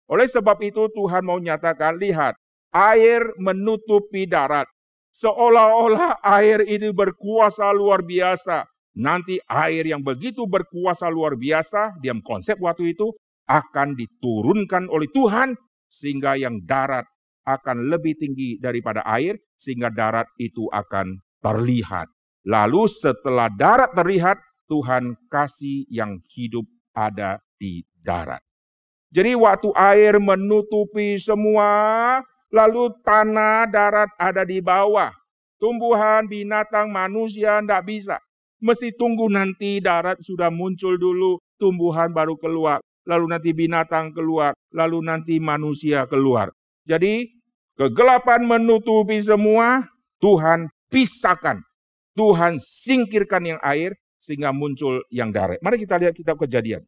Oleh 0.07 0.27
sebab 0.27 0.55
itu 0.63 0.87
Tuhan 0.95 1.27
mau 1.27 1.35
nyatakan, 1.35 1.99
lihat, 1.99 2.39
air 2.71 3.27
menutupi 3.35 4.23
darat. 4.23 4.71
Seolah-olah 5.11 6.23
air 6.23 6.63
ini 6.63 6.95
berkuasa 6.95 7.67
luar 7.75 7.99
biasa. 7.99 8.63
Nanti 8.91 9.39
air 9.47 9.87
yang 9.87 10.03
begitu 10.03 10.43
berkuasa 10.43 11.07
luar 11.07 11.39
biasa, 11.39 11.95
diam 12.03 12.19
konsep 12.19 12.59
waktu 12.59 12.91
itu, 12.91 13.15
akan 13.47 13.95
diturunkan 13.95 14.91
oleh 14.91 15.07
Tuhan 15.11 15.55
sehingga 15.87 16.35
yang 16.39 16.63
darat 16.63 17.07
akan 17.47 17.91
lebih 17.91 18.19
tinggi 18.19 18.59
daripada 18.59 19.03
air 19.07 19.39
sehingga 19.59 19.91
darat 19.91 20.27
itu 20.39 20.67
akan 20.71 21.19
terlihat. 21.39 22.07
Lalu 22.47 22.89
setelah 22.89 23.47
darat 23.53 23.93
terlihat, 23.93 24.39
Tuhan 24.65 25.19
kasih 25.27 25.83
yang 25.91 26.23
hidup 26.31 26.63
ada 26.95 27.43
di 27.59 27.83
darat. 27.99 28.39
Jadi 29.11 29.35
waktu 29.35 29.69
air 29.75 30.15
menutupi 30.17 31.19
semua, 31.19 32.23
lalu 32.47 32.95
tanah 33.03 33.67
darat 33.67 34.09
ada 34.15 34.47
di 34.47 34.63
bawah. 34.63 35.11
Tumbuhan, 35.59 36.25
binatang, 36.25 36.89
manusia 36.89 37.59
tidak 37.59 37.83
bisa. 37.85 38.17
Mesti 38.61 38.93
tunggu 38.93 39.25
nanti 39.25 39.81
darat 39.81 40.21
sudah 40.21 40.53
muncul 40.53 41.01
dulu, 41.01 41.41
tumbuhan 41.57 42.13
baru 42.13 42.37
keluar. 42.37 42.77
Lalu 43.09 43.25
nanti 43.33 43.49
binatang 43.57 44.13
keluar, 44.13 44.53
lalu 44.69 45.01
nanti 45.01 45.41
manusia 45.41 46.05
keluar. 46.05 46.53
Jadi 46.85 47.25
kegelapan 47.73 48.45
menutupi 48.45 49.17
semua, 49.17 49.89
Tuhan 50.21 50.69
pisahkan. 50.93 51.57
Tuhan 52.13 52.61
singkirkan 52.61 53.41
yang 53.41 53.59
air 53.65 53.97
sehingga 54.21 54.53
muncul 54.53 55.01
yang 55.09 55.33
darat. 55.33 55.57
Mari 55.65 55.81
kita 55.81 55.97
lihat 55.97 56.13
kitab 56.13 56.37
kejadian. 56.37 56.85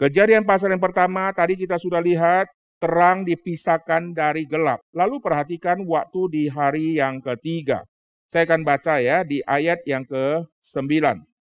Kejadian 0.00 0.48
pasal 0.48 0.72
yang 0.72 0.80
pertama 0.80 1.28
tadi 1.36 1.60
kita 1.60 1.76
sudah 1.76 2.00
lihat 2.00 2.48
terang 2.80 3.24
dipisahkan 3.24 4.16
dari 4.16 4.48
gelap. 4.48 4.80
Lalu 4.96 5.20
perhatikan 5.20 5.84
waktu 5.84 6.20
di 6.32 6.42
hari 6.48 6.96
yang 6.96 7.20
ketiga. 7.20 7.84
Saya 8.26 8.42
akan 8.46 8.66
baca 8.66 8.98
ya 8.98 9.22
di 9.22 9.42
ayat 9.46 9.86
yang 9.86 10.02
ke-9. 10.02 10.86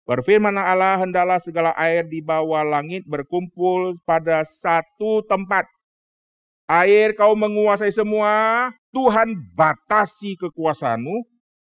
Berfirman 0.06 0.54
Allah, 0.58 0.98
hendalah 0.98 1.38
segala 1.38 1.70
air 1.78 2.06
di 2.06 2.22
bawah 2.22 2.62
langit 2.66 3.06
berkumpul 3.06 3.98
pada 4.06 4.42
satu 4.42 5.22
tempat 5.26 5.66
air 6.70 7.18
kau 7.18 7.34
menguasai 7.34 7.90
semua, 7.90 8.70
Tuhan 8.94 9.34
batasi 9.58 10.38
kekuasaanmu, 10.38 11.26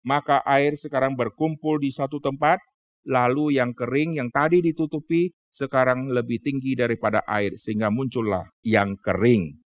maka 0.07 0.39
air 0.47 0.79
sekarang 0.79 1.19
berkumpul 1.19 1.83
di 1.83 1.91
satu 1.91 2.23
tempat, 2.23 2.63
lalu 3.03 3.59
yang 3.59 3.75
kering 3.75 4.15
yang 4.15 4.31
tadi 4.31 4.63
ditutupi 4.63 5.35
sekarang 5.51 6.07
lebih 6.15 6.39
tinggi 6.39 6.79
daripada 6.79 7.19
air, 7.27 7.59
sehingga 7.59 7.91
muncullah 7.91 8.47
yang 8.63 8.95
kering. 9.03 9.59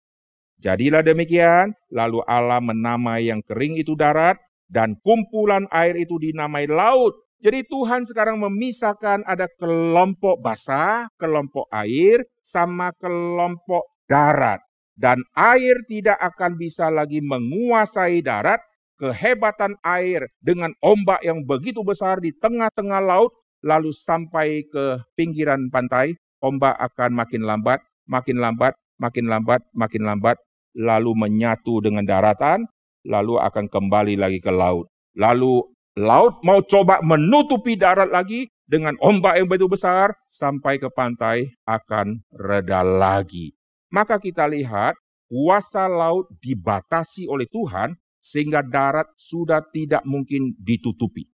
Jadilah 0.59 1.05
demikian, 1.05 1.77
lalu 1.93 2.25
Allah 2.25 2.59
menamai 2.65 3.29
yang 3.29 3.45
kering 3.45 3.77
itu 3.79 3.93
darat, 3.95 4.41
dan 4.69 4.97
kumpulan 5.01 5.65
air 5.73 5.97
itu 5.97 6.21
dinamai 6.21 6.69
laut. 6.69 7.17
Jadi 7.39 7.65
Tuhan 7.71 8.05
sekarang 8.05 8.43
memisahkan 8.43 9.23
ada 9.25 9.47
kelompok 9.59 10.43
basah, 10.43 11.07
kelompok 11.17 11.71
air, 11.71 12.27
sama 12.43 12.91
kelompok 12.99 13.87
darat 14.11 14.59
dan 14.99 15.23
air 15.39 15.79
tidak 15.87 16.19
akan 16.19 16.59
bisa 16.59 16.91
lagi 16.91 17.23
menguasai 17.23 18.19
darat, 18.19 18.59
kehebatan 18.99 19.79
air 19.87 20.27
dengan 20.43 20.75
ombak 20.83 21.23
yang 21.23 21.47
begitu 21.47 21.87
besar 21.87 22.19
di 22.19 22.35
tengah-tengah 22.35 22.99
laut, 22.99 23.31
lalu 23.63 23.95
sampai 23.95 24.67
ke 24.67 24.99
pinggiran 25.15 25.71
pantai, 25.71 26.19
ombak 26.43 26.75
akan 26.83 27.15
makin 27.15 27.47
lambat, 27.47 27.79
makin 28.11 28.43
lambat, 28.43 28.75
makin 28.99 29.31
lambat, 29.31 29.63
makin 29.71 30.03
lambat, 30.03 30.37
lalu 30.75 31.15
menyatu 31.15 31.79
dengan 31.79 32.03
daratan, 32.03 32.67
lalu 33.07 33.39
akan 33.39 33.67
kembali 33.71 34.19
lagi 34.19 34.41
ke 34.43 34.51
laut. 34.51 34.89
Lalu 35.19 35.63
laut 35.99 36.41
mau 36.43 36.63
coba 36.63 37.03
menutupi 37.03 37.79
darat 37.79 38.09
lagi 38.11 38.47
dengan 38.65 38.97
ombak 39.01 39.39
yang 39.39 39.47
begitu 39.49 39.71
besar, 39.71 40.15
sampai 40.31 40.79
ke 40.79 40.89
pantai 40.93 41.51
akan 41.67 42.23
reda 42.31 42.85
lagi 42.85 43.59
maka 43.93 44.21
kita 44.21 44.45
lihat 44.49 44.97
kuasa 45.29 45.89
laut 45.89 46.29
dibatasi 46.41 47.29
oleh 47.29 47.49
Tuhan 47.49 47.97
sehingga 48.21 48.61
darat 48.65 49.09
sudah 49.17 49.65
tidak 49.73 50.05
mungkin 50.05 50.57
ditutupi. 50.61 51.29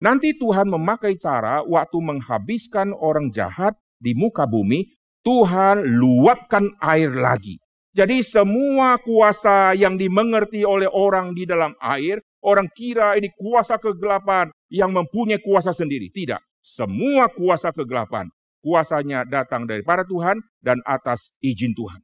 Nanti 0.00 0.36
Tuhan 0.36 0.68
memakai 0.68 1.16
cara 1.16 1.64
waktu 1.64 1.98
menghabiskan 2.00 2.92
orang 2.92 3.32
jahat 3.32 3.72
di 3.96 4.12
muka 4.12 4.44
bumi, 4.44 4.84
Tuhan 5.24 5.80
luapkan 5.80 6.76
air 6.80 7.12
lagi. 7.12 7.56
Jadi 7.94 8.26
semua 8.26 8.98
kuasa 8.98 9.70
yang 9.78 9.94
dimengerti 9.94 10.66
oleh 10.66 10.90
orang 10.90 11.30
di 11.30 11.46
dalam 11.46 11.78
air, 11.78 12.18
orang 12.42 12.66
kira 12.74 13.14
ini 13.14 13.30
kuasa 13.38 13.78
kegelapan 13.78 14.50
yang 14.66 14.90
mempunyai 14.90 15.38
kuasa 15.38 15.70
sendiri. 15.70 16.10
Tidak, 16.10 16.42
semua 16.58 17.30
kuasa 17.30 17.70
kegelapan 17.70 18.26
kuasanya 18.64 19.28
datang 19.28 19.68
dari 19.68 19.84
para 19.84 20.02
Tuhan 20.08 20.40
dan 20.64 20.80
atas 20.88 21.30
izin 21.44 21.76
Tuhan. 21.76 22.00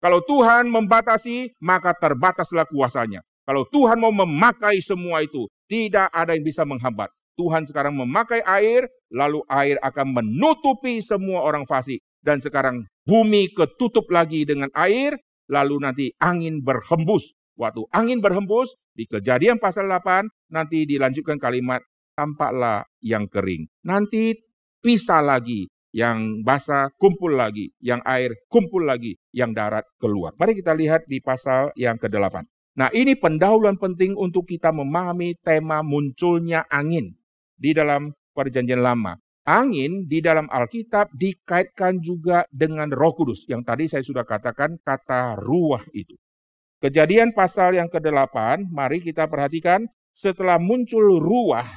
Kalau 0.00 0.24
Tuhan 0.24 0.72
membatasi, 0.72 1.60
maka 1.60 1.92
terbataslah 1.92 2.64
kuasanya. 2.66 3.20
Kalau 3.44 3.68
Tuhan 3.68 4.00
mau 4.00 4.10
memakai 4.10 4.80
semua 4.80 5.20
itu, 5.20 5.44
tidak 5.68 6.08
ada 6.08 6.32
yang 6.32 6.42
bisa 6.42 6.64
menghambat. 6.64 7.12
Tuhan 7.36 7.68
sekarang 7.68 7.92
memakai 7.92 8.40
air, 8.42 8.88
lalu 9.12 9.44
air 9.52 9.76
akan 9.84 10.16
menutupi 10.16 11.04
semua 11.04 11.44
orang 11.44 11.68
fasik. 11.68 12.00
Dan 12.20 12.40
sekarang 12.40 12.88
bumi 13.04 13.52
ketutup 13.52 14.08
lagi 14.12 14.44
dengan 14.44 14.68
air, 14.76 15.16
lalu 15.48 15.82
nanti 15.82 16.06
angin 16.20 16.60
berhembus. 16.60 17.32
Waktu 17.60 17.84
angin 17.92 18.24
berhembus, 18.24 18.72
di 18.96 19.04
kejadian 19.04 19.60
pasal 19.60 19.84
8, 19.88 20.28
nanti 20.52 20.88
dilanjutkan 20.88 21.36
kalimat, 21.36 21.84
tampaklah 22.16 22.88
yang 23.04 23.28
kering. 23.28 23.68
Nanti 23.84 24.32
pisah 24.80 25.20
lagi, 25.20 25.68
yang 25.90 26.40
basah 26.46 26.88
kumpul 26.96 27.34
lagi, 27.34 27.68
yang 27.82 28.00
air 28.06 28.32
kumpul 28.48 28.86
lagi, 28.86 29.18
yang 29.34 29.52
darat 29.52 29.84
keluar. 29.98 30.32
Mari 30.38 30.58
kita 30.58 30.72
lihat 30.72 31.04
di 31.04 31.18
pasal 31.20 31.74
yang 31.74 31.98
ke-8. 31.98 32.46
Nah 32.78 32.88
ini 32.94 33.18
pendahuluan 33.18 33.76
penting 33.76 34.14
untuk 34.14 34.46
kita 34.46 34.70
memahami 34.70 35.36
tema 35.42 35.82
munculnya 35.82 36.64
angin 36.70 37.12
di 37.58 37.74
dalam 37.74 38.14
perjanjian 38.32 38.80
lama. 38.80 39.18
Angin 39.48 40.04
di 40.04 40.20
dalam 40.20 40.46
Alkitab 40.52 41.16
dikaitkan 41.16 41.98
juga 42.04 42.44
dengan 42.52 42.92
roh 42.92 43.16
kudus. 43.16 43.48
Yang 43.48 43.62
tadi 43.64 43.84
saya 43.88 44.04
sudah 44.04 44.24
katakan 44.28 44.76
kata 44.84 45.40
ruah 45.40 45.84
itu. 45.96 46.14
Kejadian 46.80 47.36
pasal 47.36 47.76
yang 47.76 47.92
ke-8, 47.92 48.68
mari 48.72 49.04
kita 49.04 49.28
perhatikan 49.28 49.84
setelah 50.16 50.56
muncul 50.56 51.20
ruah, 51.20 51.68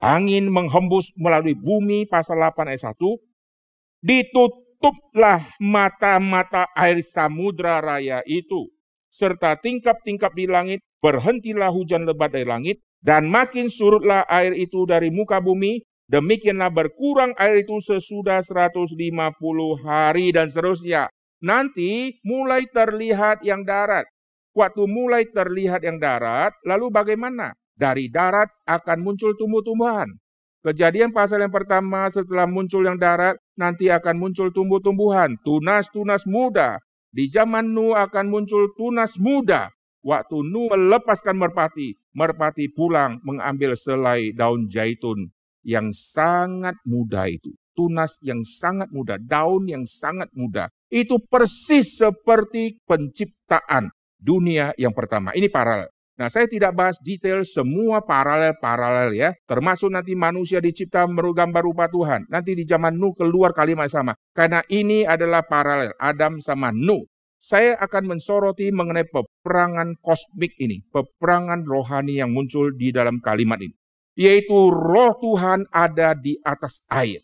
angin 0.00 0.48
menghembus 0.48 1.12
melalui 1.16 1.52
bumi 1.52 2.08
pasal 2.08 2.40
8 2.40 2.72
ayat 2.72 2.96
1, 2.96 2.96
ditutuplah 4.00 5.44
mata-mata 5.60 6.68
air 6.72 7.00
samudra 7.04 7.80
raya 7.84 8.24
itu 8.24 8.72
serta 9.16 9.56
tingkap-tingkap 9.56 10.36
di 10.36 10.44
langit, 10.44 10.84
berhentilah 11.00 11.72
hujan 11.72 12.04
lebat 12.04 12.36
dari 12.36 12.44
langit, 12.44 12.76
dan 13.00 13.24
makin 13.24 13.72
surutlah 13.72 14.28
air 14.28 14.52
itu 14.52 14.84
dari 14.84 15.08
muka 15.08 15.40
bumi, 15.40 15.80
demikianlah 16.10 16.70
berkurang 16.70 17.34
air 17.38 17.62
itu 17.62 17.78
sesudah 17.82 18.42
150 18.42 18.94
hari 19.82 20.30
dan 20.30 20.46
seterusnya. 20.50 21.10
Nanti 21.42 22.16
mulai 22.24 22.64
terlihat 22.70 23.44
yang 23.44 23.62
darat. 23.62 24.08
Waktu 24.56 24.88
mulai 24.88 25.28
terlihat 25.28 25.84
yang 25.84 26.00
darat, 26.00 26.56
lalu 26.64 26.88
bagaimana? 26.88 27.52
Dari 27.76 28.08
darat 28.08 28.48
akan 28.64 29.04
muncul 29.04 29.36
tumbuh-tumbuhan. 29.36 30.08
Kejadian 30.64 31.12
pasal 31.12 31.44
yang 31.44 31.52
pertama 31.52 32.08
setelah 32.08 32.48
muncul 32.48 32.80
yang 32.80 32.96
darat, 32.96 33.36
nanti 33.52 33.92
akan 33.92 34.16
muncul 34.16 34.48
tumbuh-tumbuhan, 34.48 35.36
tunas-tunas 35.44 36.24
muda, 36.24 36.80
di 37.12 37.28
zaman 37.28 37.68
Nuh 37.68 37.92
akan 37.92 38.32
muncul 38.32 38.72
tunas 38.80 39.20
muda. 39.20 39.68
Waktu 40.00 40.40
Nuh 40.40 40.72
melepaskan 40.72 41.36
merpati, 41.36 41.92
merpati 42.16 42.72
pulang 42.72 43.20
mengambil 43.28 43.76
selai 43.76 44.32
daun 44.32 44.72
jaitun 44.72 45.35
yang 45.66 45.90
sangat 45.90 46.78
muda 46.86 47.26
itu. 47.26 47.50
Tunas 47.74 48.16
yang 48.24 48.40
sangat 48.46 48.88
muda, 48.94 49.18
daun 49.20 49.66
yang 49.66 49.84
sangat 49.84 50.30
muda. 50.32 50.70
Itu 50.88 51.20
persis 51.26 51.98
seperti 51.98 52.78
penciptaan 52.86 53.90
dunia 54.16 54.72
yang 54.78 54.94
pertama. 54.94 55.34
Ini 55.34 55.50
paralel. 55.50 55.90
Nah, 56.16 56.32
saya 56.32 56.48
tidak 56.48 56.72
bahas 56.72 56.96
detail 57.04 57.44
semua 57.44 58.00
paralel-paralel 58.00 59.12
ya, 59.12 59.36
termasuk 59.44 59.92
nanti 59.92 60.16
manusia 60.16 60.64
dicipta 60.64 61.04
gambar 61.04 61.60
rupa 61.60 61.92
Tuhan. 61.92 62.24
Nanti 62.32 62.56
di 62.56 62.64
zaman 62.64 62.96
Nuh 62.96 63.12
keluar 63.12 63.52
kalimat 63.52 63.92
sama. 63.92 64.16
Karena 64.32 64.64
ini 64.72 65.04
adalah 65.04 65.44
paralel 65.44 65.92
Adam 66.00 66.40
sama 66.40 66.72
Nuh. 66.72 67.04
Saya 67.36 67.76
akan 67.76 68.16
mensoroti 68.16 68.72
mengenai 68.72 69.06
peperangan 69.12 70.00
kosmik 70.00 70.56
ini, 70.56 70.80
peperangan 70.88 71.68
rohani 71.68 72.18
yang 72.18 72.32
muncul 72.32 72.72
di 72.72 72.90
dalam 72.90 73.20
kalimat 73.20 73.60
ini. 73.60 73.76
Yaitu 74.16 74.72
roh 74.72 75.12
Tuhan 75.20 75.68
ada 75.68 76.16
di 76.16 76.40
atas 76.40 76.80
air. 76.88 77.20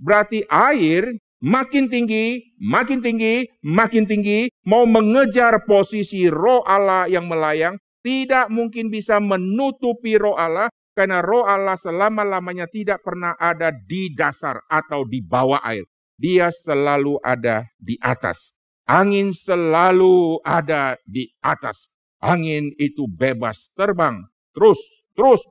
Berarti 0.00 0.42
air 0.48 1.12
makin 1.44 1.92
tinggi, 1.92 2.56
makin 2.56 3.04
tinggi, 3.04 3.44
makin 3.60 4.08
tinggi, 4.08 4.48
mau 4.64 4.88
mengejar 4.88 5.62
posisi 5.68 6.26
roh 6.32 6.64
Allah 6.64 7.04
yang 7.06 7.28
melayang, 7.28 7.76
tidak 8.00 8.48
mungkin 8.48 8.88
bisa 8.88 9.20
menutupi 9.20 10.16
roh 10.16 10.34
Allah 10.34 10.72
karena 10.92 11.24
roh 11.24 11.44
Allah 11.44 11.76
selama-lamanya 11.76 12.68
tidak 12.68 13.00
pernah 13.00 13.32
ada 13.36 13.72
di 13.72 14.12
dasar 14.12 14.60
atau 14.68 15.04
di 15.04 15.20
bawah 15.20 15.60
air. 15.64 15.84
Dia 16.16 16.54
selalu 16.54 17.18
ada 17.24 17.66
di 17.80 17.98
atas. 17.98 18.54
Angin 18.86 19.32
selalu 19.34 20.38
ada 20.42 20.98
di 21.02 21.26
atas. 21.42 21.90
Angin 22.22 22.70
itu 22.78 23.10
bebas 23.10 23.70
terbang, 23.74 24.22
terus, 24.54 24.78
terus 25.18 25.42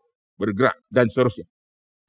bergerak, 0.41 0.73
dan 0.89 1.05
seterusnya. 1.05 1.45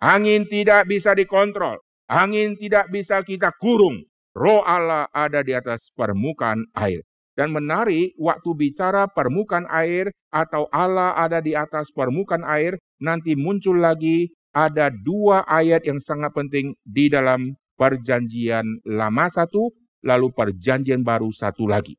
Angin 0.00 0.48
tidak 0.48 0.88
bisa 0.88 1.12
dikontrol. 1.12 1.76
Angin 2.08 2.56
tidak 2.56 2.88
bisa 2.88 3.20
kita 3.20 3.52
kurung. 3.60 4.00
Roh 4.32 4.64
Allah 4.64 5.06
ada 5.12 5.44
di 5.44 5.52
atas 5.52 5.92
permukaan 5.92 6.64
air. 6.72 7.04
Dan 7.32 7.52
menarik, 7.52 8.12
waktu 8.20 8.50
bicara 8.52 9.08
permukaan 9.08 9.64
air 9.72 10.12
atau 10.28 10.68
Allah 10.68 11.16
ada 11.16 11.40
di 11.40 11.56
atas 11.56 11.88
permukaan 11.92 12.44
air, 12.44 12.76
nanti 13.00 13.32
muncul 13.32 13.80
lagi 13.80 14.28
ada 14.52 14.92
dua 14.92 15.48
ayat 15.48 15.88
yang 15.88 15.96
sangat 15.96 16.32
penting 16.36 16.76
di 16.84 17.08
dalam 17.08 17.56
perjanjian 17.80 18.84
lama 18.84 19.32
satu, 19.32 19.72
lalu 20.04 20.28
perjanjian 20.28 21.00
baru 21.00 21.32
satu 21.32 21.64
lagi. 21.64 21.96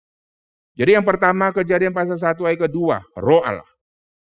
Jadi 0.77 0.97
yang 0.97 1.05
pertama 1.05 1.49
kejadian 1.49 1.93
pasal 1.93 2.17
satu 2.17 2.45
ayat 2.45 2.69
kedua, 2.69 3.01
roh 3.17 3.41
Allah. 3.41 3.65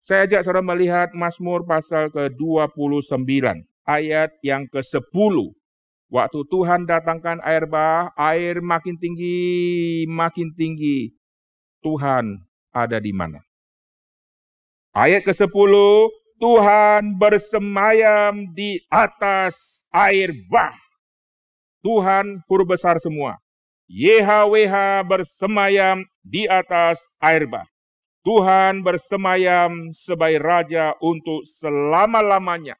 Saya 0.03 0.25
ajak 0.25 0.41
saudara 0.47 0.63
melihat 0.63 1.11
Mazmur 1.11 1.67
pasal 1.67 2.09
ke-29, 2.09 3.63
ayat 3.83 4.31
yang 4.41 4.65
ke-10. 4.71 5.35
Waktu 6.09 6.39
Tuhan 6.49 6.89
datangkan 6.89 7.37
air 7.45 7.69
bah, 7.69 8.09
air 8.17 8.65
makin 8.65 8.97
tinggi, 8.97 10.09
makin 10.09 10.49
tinggi. 10.57 11.13
Tuhan 11.85 12.41
ada 12.73 12.97
di 12.97 13.13
mana? 13.13 13.39
Ayat 14.89 15.21
ke-10, 15.21 15.73
Tuhan 16.41 17.19
bersemayam 17.19 18.49
di 18.55 18.81
atas 18.89 19.85
air 19.93 20.33
bah. 20.49 20.73
Tuhan 21.85 22.41
huruf 22.49 22.67
besar 22.73 22.97
semua. 22.97 23.37
YHWH 23.85 25.05
bersemayam 25.05 26.01
di 26.25 26.49
atas 26.49 26.99
air 27.21 27.45
bah. 27.45 27.69
Tuhan 28.29 28.85
bersemayam 28.85 29.89
sebagai 29.89 30.37
raja 30.37 30.93
untuk 31.01 31.49
selama-lamanya. 31.49 32.77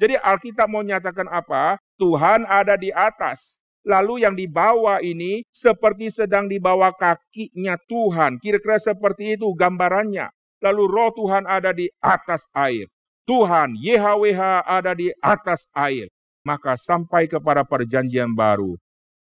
Jadi 0.00 0.16
Alkitab 0.16 0.72
mau 0.72 0.80
nyatakan 0.80 1.28
apa? 1.28 1.76
Tuhan 2.00 2.48
ada 2.48 2.80
di 2.80 2.88
atas. 2.88 3.60
Lalu 3.84 4.24
yang 4.24 4.32
di 4.32 4.48
bawah 4.48 5.04
ini 5.04 5.44
seperti 5.52 6.08
sedang 6.08 6.48
di 6.48 6.56
bawah 6.56 6.96
kakinya 6.96 7.76
Tuhan. 7.84 8.40
Kira-kira 8.40 8.80
seperti 8.80 9.36
itu 9.36 9.52
gambarannya. 9.52 10.32
Lalu 10.64 10.82
roh 10.88 11.12
Tuhan 11.12 11.44
ada 11.44 11.76
di 11.76 11.92
atas 12.00 12.48
air. 12.56 12.88
Tuhan, 13.28 13.76
YHWH 13.76 14.64
ada 14.64 14.96
di 14.96 15.12
atas 15.20 15.68
air. 15.76 16.08
Maka 16.40 16.72
sampai 16.72 17.28
kepada 17.28 17.68
perjanjian 17.68 18.32
baru. 18.32 18.80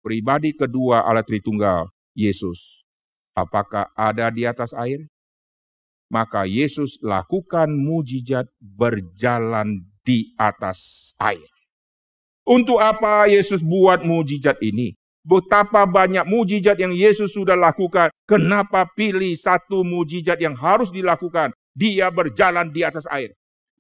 Pribadi 0.01 0.57
kedua 0.57 1.05
alat 1.05 1.29
Tritunggal, 1.29 1.93
Yesus. 2.17 2.81
Apakah 3.37 3.93
ada 3.93 4.33
di 4.33 4.49
atas 4.49 4.73
air? 4.73 5.05
Maka 6.11 6.43
Yesus 6.43 6.99
lakukan 7.01 7.71
mujizat 7.71 8.51
berjalan 8.59 9.87
di 10.03 10.35
atas 10.35 11.11
air. 11.23 11.47
Untuk 12.43 12.83
apa 12.83 13.31
Yesus 13.31 13.63
buat 13.63 14.03
mujizat 14.03 14.59
ini? 14.59 14.99
Betapa 15.23 15.87
banyak 15.87 16.27
mujizat 16.27 16.83
yang 16.83 16.91
Yesus 16.91 17.31
sudah 17.31 17.55
lakukan. 17.55 18.11
Kenapa 18.27 18.91
pilih 18.91 19.39
satu 19.39 19.87
mujizat 19.87 20.43
yang 20.43 20.59
harus 20.59 20.91
dilakukan? 20.91 21.55
Dia 21.79 22.11
berjalan 22.11 22.75
di 22.75 22.83
atas 22.83 23.07
air. 23.07 23.31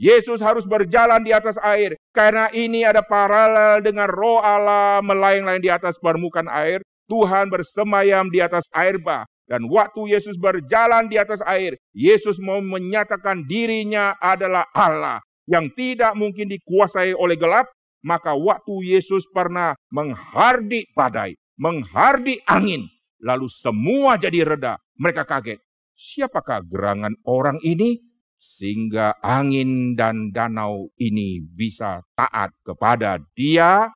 Yesus 0.00 0.40
harus 0.40 0.64
berjalan 0.64 1.20
di 1.20 1.28
atas 1.28 1.60
air 1.60 1.92
karena 2.16 2.48
ini 2.56 2.88
ada 2.88 3.04
paralel 3.04 3.84
dengan 3.84 4.08
roh 4.08 4.40
Allah 4.40 5.04
melayang-layang 5.04 5.60
di 5.60 5.68
atas 5.68 6.00
permukaan 6.00 6.48
air. 6.48 6.80
Tuhan 7.04 7.50
bersemayam 7.50 8.30
di 8.30 8.40
atas 8.40 8.64
air 8.72 8.96
bah. 8.96 9.26
Dan 9.50 9.66
waktu 9.66 10.14
Yesus 10.14 10.38
berjalan 10.38 11.10
di 11.10 11.18
atas 11.18 11.42
air, 11.42 11.74
Yesus 11.90 12.38
mau 12.38 12.62
menyatakan 12.62 13.42
dirinya 13.50 14.14
adalah 14.22 14.70
Allah 14.70 15.18
yang 15.50 15.66
tidak 15.74 16.14
mungkin 16.14 16.46
dikuasai 16.46 17.18
oleh 17.18 17.34
gelap, 17.34 17.66
maka 18.06 18.30
waktu 18.38 18.94
Yesus 18.94 19.26
pernah 19.34 19.74
menghardik 19.90 20.94
badai, 20.94 21.34
menghardik 21.58 22.38
angin, 22.46 22.86
lalu 23.18 23.50
semua 23.50 24.14
jadi 24.14 24.46
reda. 24.46 24.78
Mereka 24.94 25.26
kaget. 25.26 25.58
Siapakah 25.98 26.62
gerangan 26.70 27.18
orang 27.26 27.58
ini? 27.66 27.98
Sehingga 28.40 29.20
angin 29.20 29.98
dan 29.98 30.32
danau 30.32 30.88
ini 30.96 31.44
bisa 31.44 32.00
taat 32.16 32.54
kepada 32.64 33.20
dia. 33.36 33.90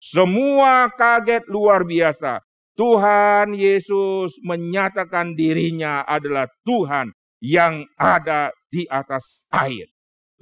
Semua 0.00 0.90
kaget 0.90 1.46
luar 1.46 1.86
biasa. 1.86 2.42
Tuhan 2.74 3.54
Yesus 3.54 4.34
menyatakan 4.42 5.38
dirinya 5.38 6.02
adalah 6.02 6.50
Tuhan 6.66 7.14
yang 7.38 7.86
ada 7.94 8.50
di 8.66 8.82
atas 8.90 9.46
air. 9.54 9.86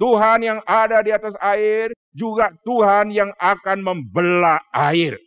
Tuhan 0.01 0.41
yang 0.41 0.59
ada 0.65 1.05
di 1.05 1.13
atas 1.13 1.37
air, 1.37 1.93
juga 2.09 2.49
Tuhan 2.65 3.13
yang 3.13 3.29
akan 3.37 3.85
membelah 3.85 4.57
air. 4.73 5.21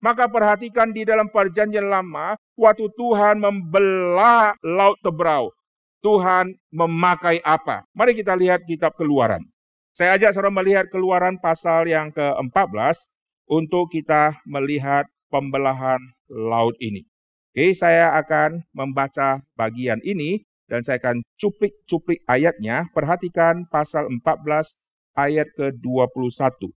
Maka 0.00 0.32
perhatikan 0.32 0.96
di 0.96 1.04
dalam 1.04 1.28
perjanjian 1.28 1.84
lama, 1.84 2.32
waktu 2.56 2.88
Tuhan 2.96 3.36
membelah 3.36 4.56
laut 4.64 4.96
Tebrau. 5.04 5.52
Tuhan 6.00 6.56
memakai 6.72 7.44
apa? 7.44 7.84
Mari 7.92 8.16
kita 8.16 8.32
lihat 8.32 8.64
kitab 8.64 8.96
keluaran. 8.96 9.44
Saya 9.92 10.16
ajak 10.16 10.32
saudara 10.32 10.48
melihat 10.48 10.88
keluaran 10.88 11.36
pasal 11.36 11.84
yang 11.84 12.08
ke-14 12.16 12.96
untuk 13.52 13.92
kita 13.92 14.32
melihat 14.48 15.04
pembelahan 15.28 16.00
laut 16.30 16.78
ini. 16.78 17.02
Oke, 17.50 17.74
saya 17.74 18.14
akan 18.14 18.62
membaca 18.70 19.42
bagian 19.58 19.98
ini 20.06 20.46
dan 20.70 20.86
saya 20.86 21.02
akan 21.02 21.26
cuplik-cuplik 21.34 22.22
ayatnya. 22.30 22.86
Perhatikan 22.94 23.66
pasal 23.66 24.06
14 24.06 24.78
ayat 25.18 25.50
ke-21. 25.58 26.70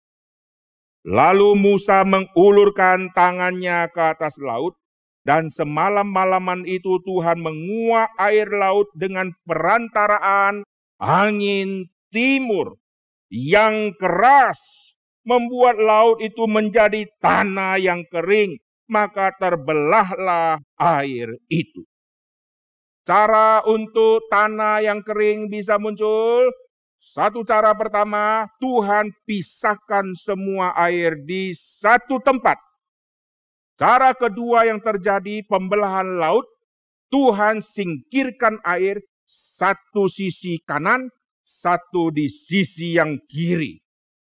Lalu 1.03 1.51
Musa 1.59 2.07
mengulurkan 2.07 3.13
tangannya 3.13 3.91
ke 3.91 4.01
atas 4.01 4.39
laut, 4.39 4.79
dan 5.23 5.47
semalam-malaman 5.51 6.67
itu 6.67 6.99
Tuhan 7.03 7.43
menguak 7.43 8.11
air 8.19 8.51
laut 8.51 8.91
dengan 8.95 9.31
perantaraan 9.47 10.67
angin 10.99 11.91
timur 12.11 12.79
yang 13.31 13.95
keras, 13.99 14.59
membuat 15.23 15.79
laut 15.79 16.19
itu 16.23 16.47
menjadi 16.47 17.07
tanah 17.23 17.79
yang 17.79 18.03
kering, 18.11 18.59
maka 18.93 19.33
terbelahlah 19.41 20.61
air 20.77 21.33
itu. 21.49 21.81
Cara 23.09 23.65
untuk 23.65 24.29
tanah 24.29 24.85
yang 24.85 25.01
kering 25.01 25.49
bisa 25.49 25.81
muncul 25.81 26.53
satu 27.03 27.43
cara 27.43 27.75
pertama, 27.75 28.47
Tuhan 28.63 29.11
pisahkan 29.27 30.15
semua 30.15 30.71
air 30.79 31.19
di 31.19 31.51
satu 31.51 32.23
tempat. 32.23 32.55
Cara 33.75 34.15
kedua 34.15 34.71
yang 34.71 34.79
terjadi 34.79 35.43
pembelahan 35.51 36.23
laut, 36.23 36.47
Tuhan 37.11 37.59
singkirkan 37.59 38.63
air 38.63 39.03
satu 39.27 40.07
sisi 40.07 40.63
kanan, 40.63 41.11
satu 41.43 42.15
di 42.15 42.31
sisi 42.31 42.95
yang 42.95 43.19
kiri. 43.27 43.83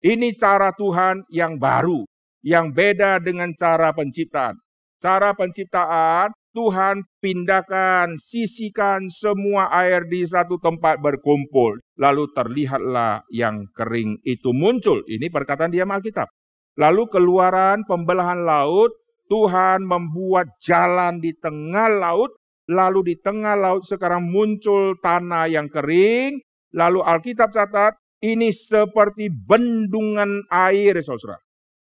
Ini 0.06 0.38
cara 0.38 0.70
Tuhan 0.70 1.26
yang 1.26 1.58
baru, 1.58 2.06
yang 2.44 2.72
beda 2.72 3.20
dengan 3.20 3.52
cara 3.56 3.92
penciptaan. 3.92 4.56
Cara 5.00 5.32
penciptaan 5.32 6.32
Tuhan 6.50 7.06
pindahkan, 7.22 8.18
sisikan 8.18 9.06
semua 9.06 9.70
air 9.70 10.02
di 10.10 10.26
satu 10.26 10.58
tempat 10.58 10.98
berkumpul. 10.98 11.78
Lalu 11.94 12.26
terlihatlah 12.34 13.22
yang 13.30 13.70
kering 13.70 14.18
itu 14.26 14.50
muncul. 14.50 15.00
Ini 15.06 15.30
perkataan 15.30 15.70
dia 15.70 15.86
Alkitab. 15.86 16.26
Lalu 16.74 17.06
keluaran 17.06 17.86
pembelahan 17.86 18.42
laut, 18.42 18.90
Tuhan 19.30 19.86
membuat 19.86 20.50
jalan 20.58 21.22
di 21.22 21.30
tengah 21.38 21.86
laut. 21.86 22.34
Lalu 22.70 23.14
di 23.14 23.16
tengah 23.18 23.54
laut 23.54 23.86
sekarang 23.86 24.26
muncul 24.26 24.98
tanah 24.98 25.46
yang 25.50 25.70
kering. 25.70 26.38
Lalu 26.74 27.02
Alkitab 27.02 27.54
catat, 27.54 27.94
ini 28.22 28.50
seperti 28.50 29.30
bendungan 29.30 30.46
air, 30.50 30.98
saudara. 31.02 31.38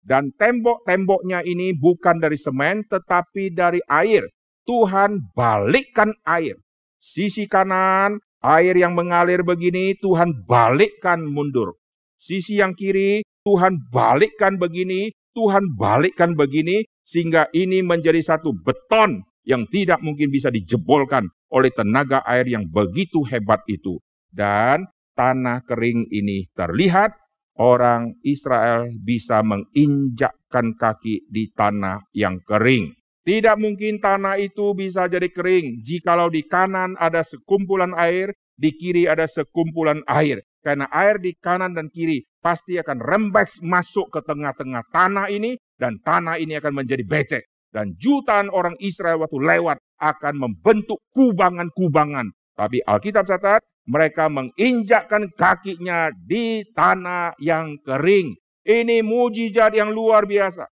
Dan 0.06 0.30
tembok-temboknya 0.38 1.42
ini 1.42 1.74
bukan 1.74 2.22
dari 2.22 2.38
semen, 2.38 2.86
tetapi 2.86 3.50
dari 3.50 3.82
air. 3.90 4.30
Tuhan 4.70 5.34
balikkan 5.34 6.14
air. 6.30 6.62
Sisi 7.02 7.50
kanan, 7.50 8.22
air 8.46 8.78
yang 8.78 8.94
mengalir 8.94 9.42
begini, 9.42 9.98
Tuhan 9.98 10.46
balikkan 10.46 11.26
mundur. 11.26 11.74
Sisi 12.22 12.62
yang 12.62 12.78
kiri, 12.78 13.26
Tuhan 13.46 13.90
balikkan 13.90 14.62
begini, 14.62 15.10
Tuhan 15.34 15.74
balikkan 15.74 16.38
begini, 16.38 16.86
sehingga 17.06 17.50
ini 17.54 17.82
menjadi 17.82 18.22
satu 18.22 18.54
beton 18.54 19.26
yang 19.46 19.66
tidak 19.70 20.02
mungkin 20.02 20.34
bisa 20.34 20.50
dijebolkan 20.50 21.30
oleh 21.54 21.70
tenaga 21.74 22.26
air 22.26 22.46
yang 22.50 22.66
begitu 22.70 23.22
hebat 23.30 23.62
itu. 23.70 24.02
Dan 24.34 24.86
tanah 25.14 25.62
kering 25.66 26.10
ini 26.10 26.50
terlihat, 26.58 27.14
orang 27.60 28.16
Israel 28.24 28.92
bisa 29.04 29.40
menginjakkan 29.44 30.76
kaki 30.76 31.28
di 31.28 31.52
tanah 31.56 32.04
yang 32.12 32.40
kering. 32.44 32.92
Tidak 33.26 33.58
mungkin 33.58 33.98
tanah 33.98 34.38
itu 34.38 34.78
bisa 34.78 35.10
jadi 35.10 35.26
kering 35.34 35.82
jikalau 35.82 36.30
di 36.30 36.46
kanan 36.46 36.94
ada 37.02 37.26
sekumpulan 37.26 37.98
air, 37.98 38.30
di 38.54 38.70
kiri 38.78 39.10
ada 39.10 39.26
sekumpulan 39.26 40.06
air. 40.06 40.46
Karena 40.62 40.86
air 40.94 41.18
di 41.18 41.34
kanan 41.34 41.74
dan 41.74 41.90
kiri 41.90 42.22
pasti 42.42 42.78
akan 42.78 43.02
rembes 43.02 43.62
masuk 43.66 44.14
ke 44.14 44.22
tengah-tengah 44.22 44.86
tanah 44.94 45.30
ini 45.34 45.58
dan 45.78 45.98
tanah 46.06 46.38
ini 46.38 46.58
akan 46.62 46.86
menjadi 46.86 47.02
becek. 47.06 47.44
Dan 47.74 47.98
jutaan 47.98 48.48
orang 48.54 48.78
Israel 48.78 49.20
waktu 49.26 49.42
lewat 49.42 49.78
akan 50.00 50.34
membentuk 50.38 51.02
kubangan-kubangan. 51.12 52.30
Tapi 52.56 52.80
Alkitab 52.88 53.28
catat 53.28 53.62
mereka 53.86 54.30
menginjakkan 54.30 55.30
kakinya 55.34 56.10
di 56.14 56.66
tanah 56.74 57.38
yang 57.38 57.78
kering. 57.86 58.34
Ini 58.66 59.06
mujizat 59.06 59.78
yang 59.78 59.94
luar 59.94 60.26
biasa. 60.26 60.66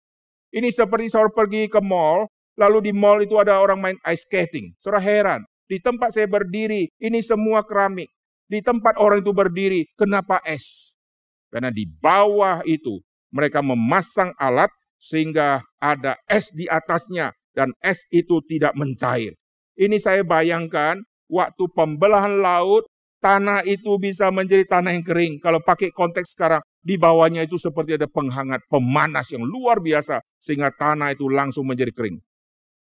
Ini 0.52 0.68
seperti 0.72 1.12
seorang 1.12 1.32
pergi 1.32 1.68
ke 1.68 1.80
mall, 1.80 2.28
Lalu 2.60 2.78
di 2.84 2.92
mall 2.92 3.24
itu 3.24 3.40
ada 3.40 3.56
orang 3.56 3.80
main 3.80 3.98
ice 4.04 4.28
skating. 4.28 4.76
Saudara 4.76 5.00
heran, 5.00 5.40
di 5.64 5.80
tempat 5.80 6.12
saya 6.12 6.28
berdiri, 6.28 6.92
ini 7.00 7.24
semua 7.24 7.64
keramik. 7.64 8.12
Di 8.44 8.60
tempat 8.60 9.00
orang 9.00 9.24
itu 9.24 9.32
berdiri, 9.32 9.88
kenapa 9.96 10.36
es? 10.44 10.92
Karena 11.48 11.72
di 11.72 11.88
bawah 11.88 12.60
itu 12.68 13.00
mereka 13.32 13.64
memasang 13.64 14.36
alat 14.36 14.68
sehingga 15.00 15.64
ada 15.80 16.20
es 16.28 16.52
di 16.52 16.68
atasnya 16.68 17.32
dan 17.56 17.72
es 17.80 18.04
itu 18.12 18.44
tidak 18.44 18.76
mencair. 18.76 19.32
Ini 19.72 19.96
saya 19.96 20.20
bayangkan 20.20 21.00
waktu 21.32 21.64
pembelahan 21.72 22.44
laut, 22.44 22.84
tanah 23.22 23.62
itu 23.62 23.94
bisa 24.02 24.34
menjadi 24.34 24.66
tanah 24.66 24.90
yang 24.98 25.06
kering. 25.06 25.38
Kalau 25.38 25.62
pakai 25.62 25.94
konteks 25.94 26.34
sekarang, 26.34 26.58
di 26.82 26.98
bawahnya 26.98 27.46
itu 27.46 27.54
seperti 27.54 27.94
ada 27.94 28.10
penghangat, 28.10 28.66
pemanas 28.66 29.30
yang 29.30 29.46
luar 29.46 29.78
biasa 29.78 30.18
sehingga 30.42 30.74
tanah 30.74 31.14
itu 31.14 31.30
langsung 31.30 31.70
menjadi 31.70 31.94
kering. 31.94 32.18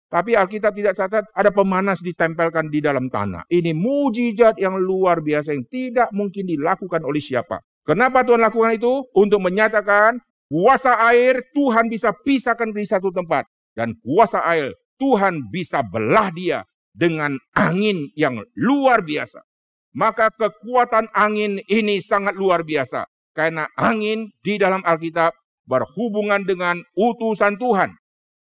Tapi 0.06 0.38
Alkitab 0.38 0.70
tidak 0.76 0.94
catat 0.94 1.24
ada 1.34 1.50
pemanas 1.50 1.98
ditempelkan 1.98 2.70
di 2.70 2.78
dalam 2.78 3.10
tanah. 3.10 3.42
Ini 3.50 3.74
mujizat 3.74 4.54
yang 4.60 4.78
luar 4.78 5.18
biasa 5.18 5.50
yang 5.50 5.66
tidak 5.66 6.14
mungkin 6.14 6.46
dilakukan 6.46 7.02
oleh 7.02 7.18
siapa. 7.18 7.58
Kenapa 7.82 8.22
Tuhan 8.22 8.38
lakukan 8.44 8.78
itu? 8.78 9.02
Untuk 9.18 9.42
menyatakan 9.42 10.22
kuasa 10.46 10.94
air 11.10 11.42
Tuhan 11.50 11.90
bisa 11.90 12.14
pisahkan 12.22 12.70
di 12.70 12.86
satu 12.86 13.10
tempat. 13.10 13.50
Dan 13.74 13.98
kuasa 13.98 14.46
air 14.46 14.70
Tuhan 14.96 15.50
bisa 15.50 15.82
belah 15.82 16.30
dia 16.30 16.62
dengan 16.94 17.34
angin 17.58 18.06
yang 18.14 18.38
luar 18.54 19.02
biasa. 19.02 19.42
Maka 19.96 20.28
kekuatan 20.28 21.08
angin 21.16 21.64
ini 21.72 22.04
sangat 22.04 22.36
luar 22.36 22.60
biasa. 22.60 23.08
Karena 23.32 23.64
angin 23.80 24.28
di 24.44 24.60
dalam 24.60 24.84
Alkitab 24.84 25.32
berhubungan 25.64 26.44
dengan 26.44 26.84
utusan 26.92 27.56
Tuhan. 27.56 27.96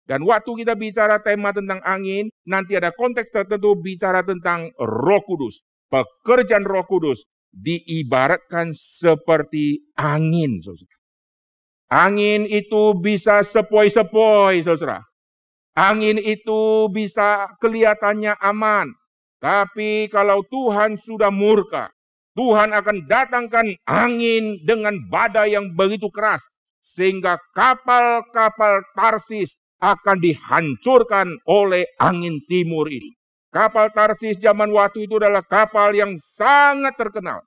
Dan 0.04 0.26
waktu 0.28 0.50
kita 0.64 0.76
bicara 0.76 1.22
tema 1.24 1.54
tentang 1.56 1.80
angin, 1.80 2.28
nanti 2.44 2.76
ada 2.76 2.92
konteks 2.92 3.32
tertentu 3.32 3.72
bicara 3.78 4.20
tentang 4.20 4.68
roh 4.76 5.22
kudus. 5.24 5.64
Pekerjaan 5.88 6.68
roh 6.68 6.84
kudus 6.84 7.24
diibaratkan 7.54 8.76
seperti 8.76 9.80
angin. 9.96 10.60
Angin 11.90 12.46
itu 12.46 12.94
bisa 12.98 13.42
sepoi-sepoi, 13.42 14.62
saudara. 14.62 15.02
Angin 15.74 16.18
itu 16.18 16.90
bisa 16.90 17.50
kelihatannya 17.62 18.34
aman. 18.38 18.90
Tapi 19.40 20.12
kalau 20.12 20.44
Tuhan 20.44 21.00
sudah 21.00 21.32
murka, 21.32 21.88
Tuhan 22.36 22.76
akan 22.76 23.08
datangkan 23.08 23.72
angin 23.88 24.60
dengan 24.62 24.94
badai 25.08 25.56
yang 25.56 25.72
begitu 25.72 26.12
keras. 26.12 26.44
Sehingga 26.84 27.40
kapal-kapal 27.56 28.84
Tarsis 28.92 29.56
akan 29.80 30.20
dihancurkan 30.20 31.40
oleh 31.48 31.88
angin 31.96 32.36
timur 32.44 32.84
ini. 32.92 33.16
Kapal 33.50 33.90
Tarsis 33.90 34.38
zaman 34.38 34.70
waktu 34.70 35.08
itu 35.08 35.16
adalah 35.16 35.42
kapal 35.42 35.96
yang 35.96 36.14
sangat 36.20 36.94
terkenal. 37.00 37.40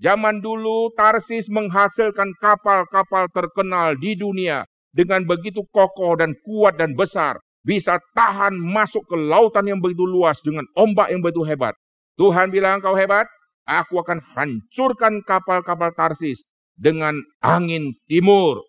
Zaman 0.00 0.40
dulu 0.40 0.88
Tarsis 0.96 1.50
menghasilkan 1.52 2.32
kapal-kapal 2.40 3.28
terkenal 3.28 3.98
di 3.98 4.16
dunia 4.16 4.64
dengan 4.88 5.26
begitu 5.28 5.66
kokoh 5.68 6.16
dan 6.16 6.32
kuat 6.40 6.80
dan 6.80 6.96
besar. 6.96 7.36
Bisa 7.60 8.00
tahan 8.16 8.56
masuk 8.56 9.04
ke 9.04 9.16
lautan 9.16 9.68
yang 9.68 9.78
begitu 9.84 10.08
luas 10.08 10.40
dengan 10.40 10.64
ombak 10.72 11.12
yang 11.12 11.20
begitu 11.20 11.44
hebat. 11.44 11.76
Tuhan 12.16 12.48
bilang 12.48 12.80
kau 12.80 12.96
hebat, 12.96 13.28
aku 13.68 14.00
akan 14.00 14.20
hancurkan 14.32 15.20
kapal-kapal 15.24 15.92
Tarsis 15.92 16.40
dengan 16.76 17.16
angin 17.44 17.92
timur. 18.08 18.64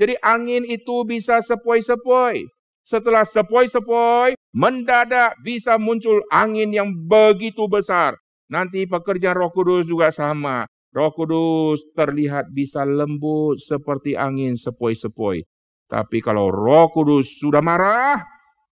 Jadi 0.00 0.16
angin 0.24 0.64
itu 0.66 1.04
bisa 1.06 1.38
sepoi-sepoi. 1.44 2.48
Setelah 2.84 3.24
sepoi-sepoi, 3.24 4.36
mendadak 4.52 5.36
bisa 5.40 5.80
muncul 5.80 6.20
angin 6.28 6.72
yang 6.72 6.92
begitu 6.92 7.64
besar. 7.68 8.18
Nanti 8.50 8.84
pekerjaan 8.84 9.40
roh 9.40 9.52
kudus 9.52 9.88
juga 9.88 10.12
sama. 10.12 10.68
Roh 10.92 11.10
kudus 11.14 11.80
terlihat 11.96 12.52
bisa 12.52 12.84
lembut 12.84 13.58
seperti 13.62 14.18
angin 14.18 14.58
sepoi-sepoi. 14.58 15.42
Tapi 15.88 16.18
kalau 16.24 16.48
roh 16.48 16.88
kudus 16.90 17.38
sudah 17.38 17.60
marah, 17.60 18.18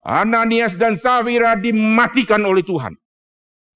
Ananias 0.03 0.75
dan 0.75 0.99
Safira 0.99 1.55
dimatikan 1.55 2.43
oleh 2.43 2.67
Tuhan. 2.67 2.97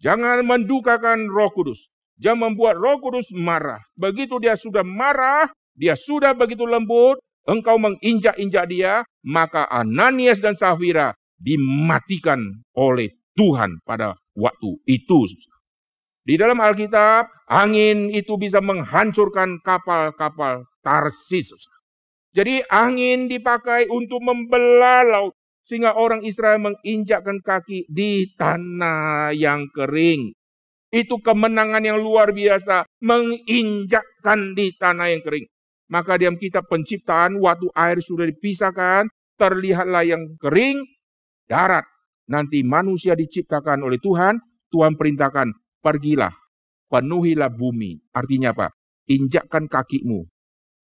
Jangan 0.02 0.42
mendukakan 0.42 1.30
roh 1.30 1.52
kudus. 1.54 1.88
Jangan 2.16 2.52
membuat 2.52 2.80
roh 2.80 2.98
kudus 2.98 3.28
marah. 3.32 3.80
Begitu 3.94 4.40
dia 4.40 4.56
sudah 4.56 4.82
marah, 4.82 5.52
dia 5.76 5.94
sudah 5.94 6.32
begitu 6.32 6.64
lembut, 6.64 7.20
engkau 7.44 7.76
menginjak-injak 7.76 8.64
dia, 8.66 9.04
maka 9.22 9.68
Ananias 9.68 10.40
dan 10.40 10.56
Safira 10.56 11.12
dimatikan 11.36 12.40
oleh 12.72 13.12
Tuhan 13.36 13.84
pada 13.84 14.16
waktu 14.32 14.80
itu. 14.88 15.28
Di 16.26 16.34
dalam 16.34 16.58
Alkitab, 16.58 17.46
angin 17.46 18.10
itu 18.10 18.34
bisa 18.34 18.58
menghancurkan 18.58 19.62
kapal-kapal 19.62 20.66
Tarsis. 20.82 21.52
Jadi 22.36 22.60
angin 22.68 23.32
dipakai 23.32 23.88
untuk 23.88 24.20
membelah 24.20 25.08
laut. 25.08 25.32
Sehingga 25.64 25.96
orang 25.96 26.20
Israel 26.22 26.60
menginjakkan 26.60 27.40
kaki 27.40 27.88
di 27.88 28.28
tanah 28.36 29.32
yang 29.32 29.66
kering. 29.72 30.36
Itu 30.92 31.18
kemenangan 31.24 31.80
yang 31.80 31.98
luar 31.98 32.36
biasa. 32.36 32.84
Menginjakkan 33.00 34.52
di 34.52 34.76
tanah 34.76 35.16
yang 35.16 35.24
kering. 35.24 35.48
Maka 35.88 36.20
diam 36.20 36.36
kitab 36.36 36.68
penciptaan, 36.68 37.40
waktu 37.40 37.72
air 37.72 37.98
sudah 38.04 38.28
dipisahkan, 38.28 39.08
terlihatlah 39.40 40.04
yang 40.04 40.36
kering, 40.36 40.82
darat. 41.48 41.88
Nanti 42.26 42.66
manusia 42.66 43.14
diciptakan 43.14 43.86
oleh 43.86 44.02
Tuhan, 44.02 44.34
Tuhan 44.74 44.98
perintahkan 44.98 45.54
pergilah, 45.78 46.34
penuhilah 46.90 47.54
bumi. 47.54 48.02
Artinya 48.10 48.50
apa? 48.50 48.74
Injakkan 49.06 49.70
kakimu. 49.70 50.26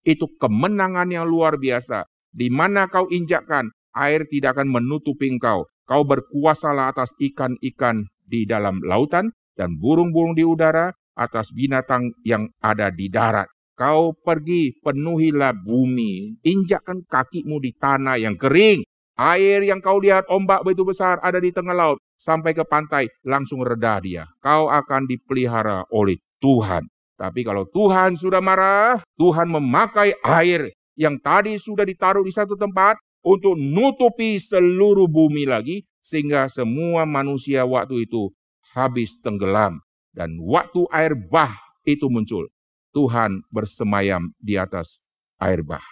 Itu 0.03 0.31
kemenangan 0.39 1.09
yang 1.11 1.27
luar 1.31 1.59
biasa. 1.59 2.07
Di 2.33 2.51
mana 2.51 2.91
kau 2.91 3.07
injakkan, 3.07 3.71
air 3.95 4.27
tidak 4.27 4.59
akan 4.59 4.69
menutupi 4.71 5.31
engkau. 5.31 5.69
Kau 5.87 6.03
berkuasalah 6.03 6.95
atas 6.95 7.15
ikan-ikan 7.19 8.07
di 8.23 8.47
dalam 8.49 8.83
lautan 8.83 9.31
dan 9.55 9.77
burung-burung 9.77 10.33
di 10.33 10.43
udara, 10.43 10.91
atas 11.13 11.53
binatang 11.53 12.17
yang 12.25 12.49
ada 12.65 12.89
di 12.89 13.13
darat. 13.13 13.47
Kau 13.77 14.17
pergi, 14.17 14.73
penuhilah 14.81 15.53
bumi, 15.57 16.41
injakkan 16.45 17.05
kakimu 17.05 17.61
di 17.61 17.73
tanah 17.77 18.17
yang 18.21 18.37
kering. 18.37 18.85
Air 19.13 19.61
yang 19.69 19.85
kau 19.85 20.01
lihat 20.01 20.25
ombak 20.33 20.65
begitu 20.65 20.89
besar 20.89 21.21
ada 21.21 21.37
di 21.37 21.53
tengah 21.53 21.77
laut 21.77 22.01
sampai 22.17 22.57
ke 22.57 22.65
pantai, 22.65 23.13
langsung 23.29 23.61
reda 23.61 24.01
dia. 24.01 24.25
Kau 24.41 24.73
akan 24.73 25.05
dipelihara 25.05 25.85
oleh 25.93 26.17
Tuhan. 26.41 26.89
Tapi 27.17 27.45
kalau 27.45 27.69
Tuhan 27.69 28.17
sudah 28.19 28.41
marah, 28.43 28.99
Tuhan 29.21 29.47
memakai 29.47 30.17
air 30.25 30.73
yang 30.99 31.17
tadi 31.21 31.57
sudah 31.57 31.87
ditaruh 31.87 32.25
di 32.25 32.33
satu 32.33 32.57
tempat 32.59 32.99
untuk 33.23 33.55
nutupi 33.55 34.37
seluruh 34.37 35.07
bumi 35.07 35.47
lagi, 35.47 35.87
sehingga 36.03 36.51
semua 36.51 37.07
manusia 37.07 37.63
waktu 37.63 38.05
itu 38.11 38.33
habis 38.75 39.17
tenggelam. 39.23 39.79
Dan 40.13 40.37
waktu 40.45 40.85
air 40.93 41.17
bah 41.17 41.57
itu 41.89 42.11
muncul, 42.13 42.45
Tuhan 42.93 43.41
bersemayam 43.49 44.35
di 44.37 44.61
atas 44.61 45.01
air 45.41 45.65
bah. 45.65 45.85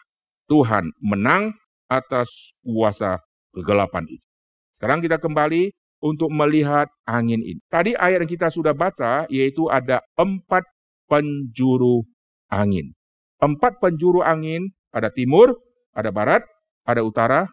Tuhan 0.50 0.92
menang 1.00 1.54
atas 1.87 2.52
kuasa 2.61 3.22
kegelapan 3.54 4.04
itu. 4.11 4.26
Sekarang 4.74 5.00
kita 5.00 5.16
kembali 5.22 5.72
untuk 6.00 6.33
melihat 6.33 6.88
angin 7.04 7.40
ini. 7.44 7.61
Tadi 7.68 7.92
ayat 7.94 8.24
yang 8.24 8.33
kita 8.33 8.48
sudah 8.48 8.72
baca 8.72 9.28
yaitu 9.28 9.68
ada 9.68 10.00
empat 10.16 10.64
penjuru 11.11 12.07
angin. 12.46 12.94
Empat 13.42 13.83
penjuru 13.83 14.23
angin, 14.23 14.70
ada 14.94 15.11
timur, 15.11 15.59
ada 15.90 16.14
barat, 16.14 16.46
ada 16.87 17.03
utara, 17.03 17.51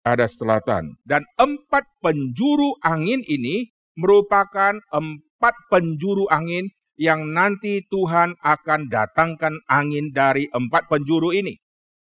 ada 0.00 0.24
selatan. 0.24 0.96
Dan 1.04 1.28
empat 1.36 1.84
penjuru 2.00 2.72
angin 2.80 3.20
ini 3.28 3.68
merupakan 4.00 4.80
empat 4.88 5.54
penjuru 5.68 6.24
angin 6.32 6.72
yang 6.96 7.28
nanti 7.36 7.84
Tuhan 7.92 8.32
akan 8.40 8.88
datangkan 8.88 9.60
angin 9.68 10.16
dari 10.16 10.48
empat 10.48 10.88
penjuru 10.88 11.36
ini. 11.36 11.60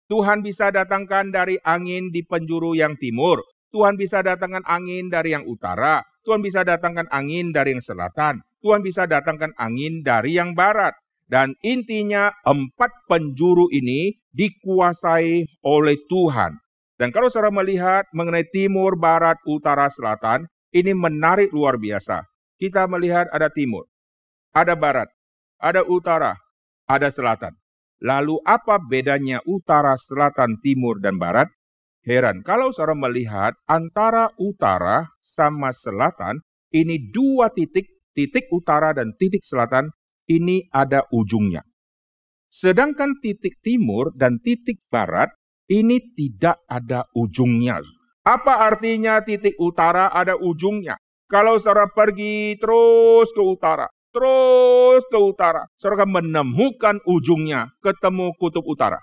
Tuhan 0.09 0.41
bisa 0.41 0.73
datangkan 0.73 1.29
dari 1.29 1.61
angin 1.61 2.09
di 2.09 2.25
penjuru 2.25 2.73
yang 2.73 2.97
timur, 2.97 3.45
Tuhan 3.69 3.93
bisa 3.93 4.25
datangkan 4.25 4.65
angin 4.65 5.05
dari 5.13 5.37
yang 5.37 5.45
utara, 5.45 6.01
Tuhan 6.27 6.43
bisa 6.43 6.67
datangkan 6.67 7.07
angin 7.09 7.55
dari 7.55 7.75
yang 7.75 7.83
selatan, 7.83 8.43
Tuhan 8.59 8.83
bisa 8.83 9.07
datangkan 9.07 9.55
angin 9.55 10.03
dari 10.03 10.35
yang 10.35 10.53
barat. 10.55 10.95
Dan 11.29 11.53
intinya 11.61 12.33
empat 12.41 13.05
penjuru 13.05 13.69
ini 13.69 14.17
dikuasai 14.33 15.45
oleh 15.61 15.97
Tuhan. 16.09 16.57
Dan 16.97 17.13
kalau 17.13 17.29
saudara 17.29 17.53
melihat 17.53 18.09
mengenai 18.17 18.49
timur, 18.49 18.97
barat, 18.97 19.37
utara, 19.45 19.87
selatan, 19.93 20.49
ini 20.73 20.91
menarik 20.97 21.53
luar 21.53 21.77
biasa. 21.77 22.25
Kita 22.57 22.89
melihat 22.89 23.29
ada 23.31 23.47
timur, 23.47 23.85
ada 24.51 24.73
barat, 24.73 25.07
ada 25.61 25.85
utara, 25.85 26.33
ada 26.89 27.07
selatan. 27.13 27.53
Lalu 28.01 28.41
apa 28.43 28.81
bedanya 28.81 29.39
utara, 29.45 29.95
selatan, 29.95 30.59
timur, 30.59 30.97
dan 30.99 31.15
barat? 31.21 31.47
Heran, 32.07 32.47
kalau 32.47 32.71
saudara 32.71 32.95
melihat 32.95 33.59
antara 33.67 34.31
utara 34.39 35.11
sama 35.19 35.75
selatan, 35.75 36.39
ini 36.71 37.11
dua 37.11 37.51
titik, 37.51 37.91
titik 38.15 38.47
utara 38.55 38.95
dan 38.95 39.11
titik 39.19 39.43
selatan, 39.43 39.91
ini 40.31 40.63
ada 40.71 41.03
ujungnya. 41.11 41.65
Sedangkan 42.47 43.19
titik 43.19 43.59
timur 43.59 44.15
dan 44.15 44.39
titik 44.39 44.79
barat, 44.87 45.29
ini 45.67 45.99
tidak 46.15 46.63
ada 46.65 47.03
ujungnya. 47.13 47.83
Apa 48.23 48.69
artinya 48.69 49.19
titik 49.21 49.59
utara 49.59 50.09
ada 50.09 50.39
ujungnya? 50.39 50.97
Kalau 51.29 51.61
saudara 51.61 51.91
pergi 51.91 52.57
terus 52.57 53.29
ke 53.35 53.43
utara, 53.43 53.85
terus 54.09 55.05
ke 55.05 55.19
utara, 55.19 55.67
saudara 55.77 56.09
menemukan 56.09 56.97
ujungnya, 57.05 57.69
ketemu 57.85 58.33
kutub 58.41 58.65
utara. 58.65 58.97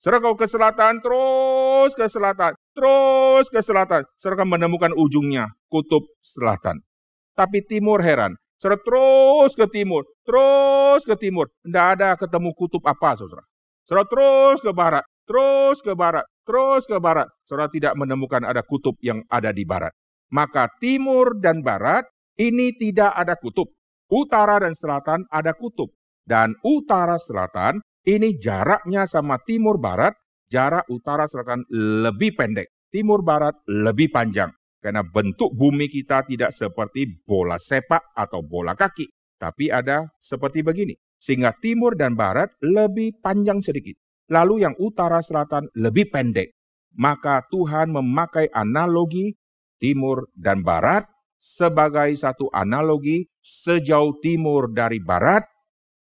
Saudara 0.00 0.22
kau 0.22 0.36
ke 0.36 0.46
selatan, 0.46 1.00
terus 1.00 1.92
ke 1.96 2.06
selatan, 2.06 2.52
terus 2.76 3.46
ke 3.48 3.60
selatan. 3.64 4.02
Saudara 4.20 4.44
menemukan 4.44 4.92
ujungnya, 4.92 5.50
kutub 5.66 6.04
selatan. 6.20 6.84
Tapi 7.32 7.64
timur 7.64 8.04
heran. 8.04 8.36
Saudara 8.56 8.80
terus 8.80 9.52
ke 9.52 9.66
timur, 9.68 10.04
terus 10.24 11.04
ke 11.04 11.16
timur. 11.16 11.48
Tidak 11.64 11.86
ada 11.98 12.16
ketemu 12.16 12.52
kutub 12.56 12.84
apa, 12.84 13.16
saudara. 13.16 13.44
Saudara 13.84 14.06
terus 14.08 14.58
ke 14.64 14.72
barat, 14.72 15.04
terus 15.28 15.78
ke 15.84 15.92
barat, 15.92 16.24
terus 16.42 16.82
ke 16.88 16.96
barat. 16.96 17.28
Saudara 17.44 17.68
tidak 17.68 17.92
menemukan 17.94 18.42
ada 18.42 18.64
kutub 18.64 18.96
yang 19.04 19.20
ada 19.28 19.52
di 19.52 19.62
barat. 19.68 19.92
Maka 20.32 20.66
timur 20.82 21.38
dan 21.38 21.62
barat 21.62 22.02
ini 22.36 22.74
tidak 22.74 23.14
ada 23.14 23.38
kutub. 23.38 23.70
Utara 24.10 24.62
dan 24.62 24.74
selatan 24.74 25.26
ada 25.30 25.54
kutub. 25.54 25.90
Dan 26.26 26.58
utara 26.66 27.18
selatan 27.18 27.78
ini 28.06 28.38
jaraknya 28.38 29.04
sama 29.10 29.42
timur 29.42 29.82
barat, 29.82 30.14
jarak 30.46 30.86
utara 30.86 31.26
selatan 31.26 31.66
lebih 31.74 32.38
pendek. 32.38 32.70
Timur 32.86 33.26
barat 33.26 33.58
lebih 33.66 34.14
panjang. 34.14 34.54
Karena 34.78 35.02
bentuk 35.02 35.50
bumi 35.50 35.90
kita 35.90 36.22
tidak 36.22 36.54
seperti 36.54 37.26
bola 37.26 37.58
sepak 37.58 38.14
atau 38.14 38.46
bola 38.46 38.78
kaki. 38.78 39.10
Tapi 39.36 39.68
ada 39.68 40.06
seperti 40.22 40.62
begini. 40.62 40.94
Sehingga 41.18 41.50
timur 41.58 41.98
dan 41.98 42.14
barat 42.14 42.54
lebih 42.62 43.18
panjang 43.18 43.58
sedikit. 43.58 43.98
Lalu 44.30 44.62
yang 44.62 44.74
utara 44.78 45.18
selatan 45.18 45.66
lebih 45.74 46.14
pendek. 46.14 46.54
Maka 46.96 47.42
Tuhan 47.50 47.90
memakai 47.90 48.48
analogi 48.54 49.34
timur 49.82 50.30
dan 50.32 50.62
barat 50.62 51.04
sebagai 51.36 52.14
satu 52.16 52.48
analogi 52.50 53.28
sejauh 53.38 54.18
timur 54.18 54.72
dari 54.72 54.98
barat, 54.98 55.44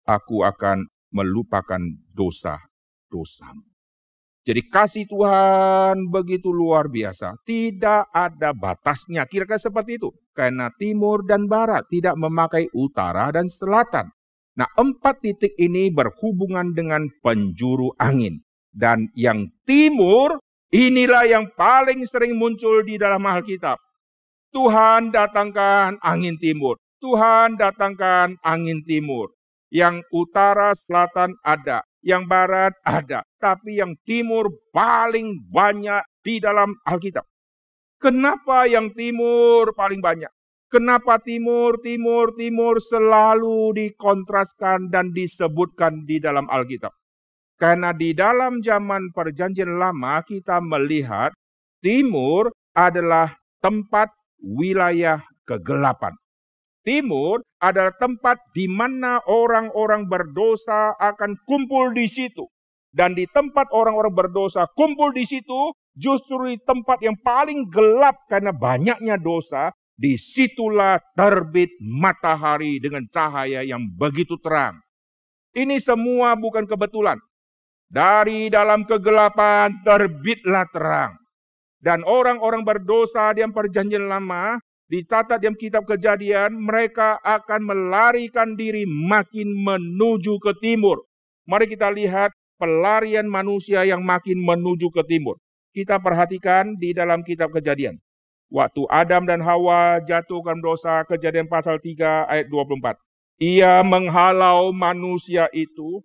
aku 0.06 0.46
akan 0.46 0.86
melupakan 1.16 1.80
dosa-dosamu. 2.12 3.64
Jadi 4.46 4.62
kasih 4.70 5.10
Tuhan 5.10 6.06
begitu 6.06 6.54
luar 6.54 6.86
biasa. 6.86 7.34
Tidak 7.42 8.14
ada 8.14 8.54
batasnya. 8.54 9.26
Kira-kira 9.26 9.58
seperti 9.58 9.98
itu. 9.98 10.14
Karena 10.30 10.70
timur 10.78 11.26
dan 11.26 11.50
barat 11.50 11.82
tidak 11.90 12.14
memakai 12.14 12.70
utara 12.70 13.34
dan 13.34 13.50
selatan. 13.50 14.06
Nah 14.54 14.70
empat 14.78 15.18
titik 15.18 15.50
ini 15.58 15.90
berhubungan 15.90 16.70
dengan 16.78 17.10
penjuru 17.26 17.90
angin. 17.98 18.38
Dan 18.70 19.10
yang 19.18 19.50
timur 19.66 20.38
inilah 20.70 21.26
yang 21.26 21.50
paling 21.58 22.06
sering 22.06 22.38
muncul 22.38 22.86
di 22.86 23.02
dalam 23.02 23.26
Alkitab. 23.26 23.82
Tuhan 24.54 25.10
datangkan 25.10 25.98
angin 26.06 26.38
timur. 26.38 26.78
Tuhan 27.02 27.60
datangkan 27.60 28.40
angin 28.40 28.80
timur. 28.86 29.35
Yang 29.66 30.06
utara 30.14 30.70
selatan 30.78 31.34
ada, 31.42 31.82
yang 32.06 32.22
barat 32.30 32.70
ada, 32.86 33.26
tapi 33.42 33.82
yang 33.82 33.98
timur 34.06 34.46
paling 34.70 35.42
banyak 35.50 36.06
di 36.22 36.38
dalam 36.38 36.70
Alkitab. 36.86 37.26
Kenapa 37.98 38.70
yang 38.70 38.94
timur 38.94 39.74
paling 39.74 39.98
banyak? 39.98 40.30
Kenapa 40.66 41.22
timur, 41.22 41.78
timur, 41.78 42.34
timur 42.34 42.82
selalu 42.82 43.74
dikontraskan 43.74 44.90
dan 44.90 45.14
disebutkan 45.14 46.06
di 46.06 46.18
dalam 46.18 46.46
Alkitab? 46.50 46.90
Karena 47.56 47.94
di 47.96 48.12
dalam 48.12 48.60
zaman 48.60 49.14
perjanjian 49.14 49.80
lama 49.80 50.20
kita 50.26 50.60
melihat 50.60 51.32
timur 51.80 52.52
adalah 52.76 53.32
tempat 53.64 54.12
wilayah 54.42 55.24
kegelapan. 55.48 56.12
Timur 56.86 57.42
adalah 57.58 57.90
tempat 57.98 58.38
di 58.54 58.70
mana 58.70 59.18
orang-orang 59.26 60.06
berdosa 60.06 60.94
akan 61.02 61.34
kumpul 61.42 61.90
di 61.90 62.06
situ. 62.06 62.46
Dan 62.94 63.18
di 63.18 63.26
tempat 63.26 63.74
orang-orang 63.74 64.14
berdosa 64.14 64.70
kumpul 64.78 65.10
di 65.10 65.26
situ, 65.26 65.74
justru 65.98 66.46
di 66.46 66.62
tempat 66.62 67.02
yang 67.02 67.18
paling 67.26 67.66
gelap 67.74 68.22
karena 68.30 68.54
banyaknya 68.54 69.18
dosa, 69.18 69.74
di 69.98 70.14
situlah 70.14 71.02
terbit 71.18 71.74
matahari 71.82 72.78
dengan 72.78 73.02
cahaya 73.10 73.66
yang 73.66 73.82
begitu 73.98 74.38
terang. 74.38 74.78
Ini 75.58 75.82
semua 75.82 76.38
bukan 76.38 76.70
kebetulan. 76.70 77.18
Dari 77.90 78.46
dalam 78.46 78.86
kegelapan 78.86 79.82
terbitlah 79.82 80.70
terang. 80.70 81.18
Dan 81.82 82.06
orang-orang 82.06 82.62
berdosa 82.62 83.34
di 83.34 83.42
perjanjian 83.42 84.06
lama 84.06 84.62
dicatat 84.86 85.42
dalam 85.42 85.58
kitab 85.58 85.86
kejadian, 85.86 86.54
mereka 86.58 87.18
akan 87.22 87.60
melarikan 87.66 88.54
diri 88.54 88.86
makin 88.86 89.50
menuju 89.50 90.38
ke 90.38 90.52
timur. 90.62 91.06
Mari 91.46 91.70
kita 91.70 91.90
lihat 91.90 92.34
pelarian 92.58 93.26
manusia 93.26 93.84
yang 93.86 94.02
makin 94.02 94.42
menuju 94.42 94.90
ke 94.90 95.02
timur. 95.06 95.38
Kita 95.74 96.00
perhatikan 96.00 96.74
di 96.80 96.96
dalam 96.96 97.20
kitab 97.20 97.52
kejadian. 97.52 98.00
Waktu 98.46 98.86
Adam 98.88 99.26
dan 99.26 99.42
Hawa 99.42 99.98
jatuhkan 100.06 100.62
dosa, 100.62 101.02
kejadian 101.04 101.50
pasal 101.50 101.82
3 101.82 102.30
ayat 102.30 102.46
24. 102.46 102.96
Ia 103.42 103.84
menghalau 103.84 104.72
manusia 104.72 105.50
itu, 105.52 106.00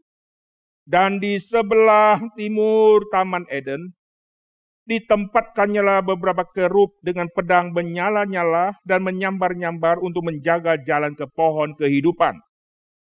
dan 0.83 1.21
di 1.21 1.37
sebelah 1.39 2.19
timur 2.35 3.07
Taman 3.13 3.45
Eden, 3.47 3.93
ditempatkannya 4.91 6.03
beberapa 6.03 6.43
kerup 6.51 6.99
dengan 6.99 7.31
pedang 7.31 7.71
menyala-nyala 7.71 8.75
dan 8.83 8.99
menyambar-nyambar 9.07 10.03
untuk 10.03 10.27
menjaga 10.27 10.75
jalan 10.83 11.15
ke 11.15 11.23
pohon 11.31 11.71
kehidupan. 11.79 12.35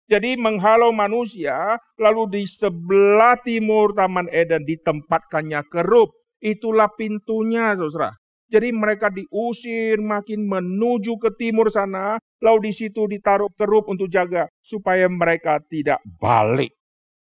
Jadi 0.07 0.35
menghalau 0.39 0.91
manusia, 0.95 1.79
lalu 1.99 2.27
di 2.39 2.43
sebelah 2.47 3.39
timur 3.43 3.95
Taman 3.95 4.27
Eden 4.31 4.63
ditempatkannya 4.67 5.67
kerup. 5.71 6.11
Itulah 6.39 6.91
pintunya, 6.95 7.75
saudara. 7.79 8.11
Jadi 8.51 8.75
mereka 8.75 9.07
diusir 9.07 10.03
makin 10.03 10.43
menuju 10.43 11.15
ke 11.15 11.31
timur 11.39 11.71
sana, 11.71 12.19
lalu 12.43 12.67
di 12.67 12.71
situ 12.75 13.07
ditaruh 13.07 13.47
kerup 13.55 13.87
untuk 13.87 14.11
jaga 14.11 14.51
supaya 14.59 15.07
mereka 15.07 15.63
tidak 15.71 16.03
balik. 16.19 16.75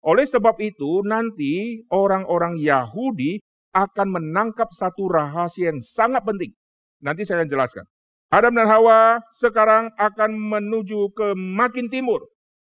Oleh 0.02 0.26
sebab 0.26 0.58
itu, 0.58 1.06
nanti 1.06 1.86
orang-orang 1.94 2.58
Yahudi 2.58 3.38
akan 3.74 4.08
menangkap 4.22 4.70
satu 4.72 5.10
rahasia 5.10 5.74
yang 5.74 5.82
sangat 5.82 6.22
penting. 6.22 6.54
Nanti 7.02 7.26
saya 7.26 7.42
akan 7.44 7.50
jelaskan. 7.50 7.86
Adam 8.30 8.54
dan 8.54 8.70
Hawa 8.70 9.22
sekarang 9.38 9.94
akan 9.98 10.32
menuju 10.34 11.12
ke 11.14 11.34
makin 11.36 11.90
timur. 11.90 12.22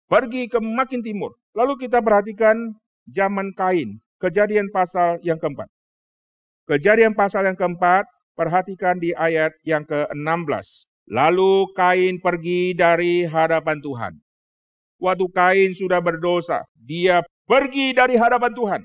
Pergi 0.07 0.47
ke 0.47 0.59
makin 0.63 1.03
timur. 1.03 1.35
Lalu 1.55 1.87
kita 1.87 1.99
perhatikan 1.99 2.75
zaman 3.11 3.51
Kain. 3.55 3.99
Kejadian 4.19 4.71
pasal 4.71 5.19
yang 5.23 5.35
keempat. 5.35 5.67
Kejadian 6.67 7.15
pasal 7.15 7.47
yang 7.47 7.55
keempat, 7.59 8.07
perhatikan 8.35 8.99
di 8.99 9.11
ayat 9.15 9.55
yang 9.63 9.83
ke-16. 9.83 10.87
Lalu 11.11 11.71
Kain 11.75 12.19
pergi 12.19 12.75
dari 12.75 13.23
hadapan 13.27 13.79
Tuhan. 13.79 14.13
Waktu 14.99 15.25
Kain 15.31 15.71
sudah 15.75 15.99
berdosa, 15.99 16.63
dia 16.75 17.23
pergi 17.47 17.95
dari 17.95 18.15
hadapan 18.19 18.51
Tuhan 18.51 18.81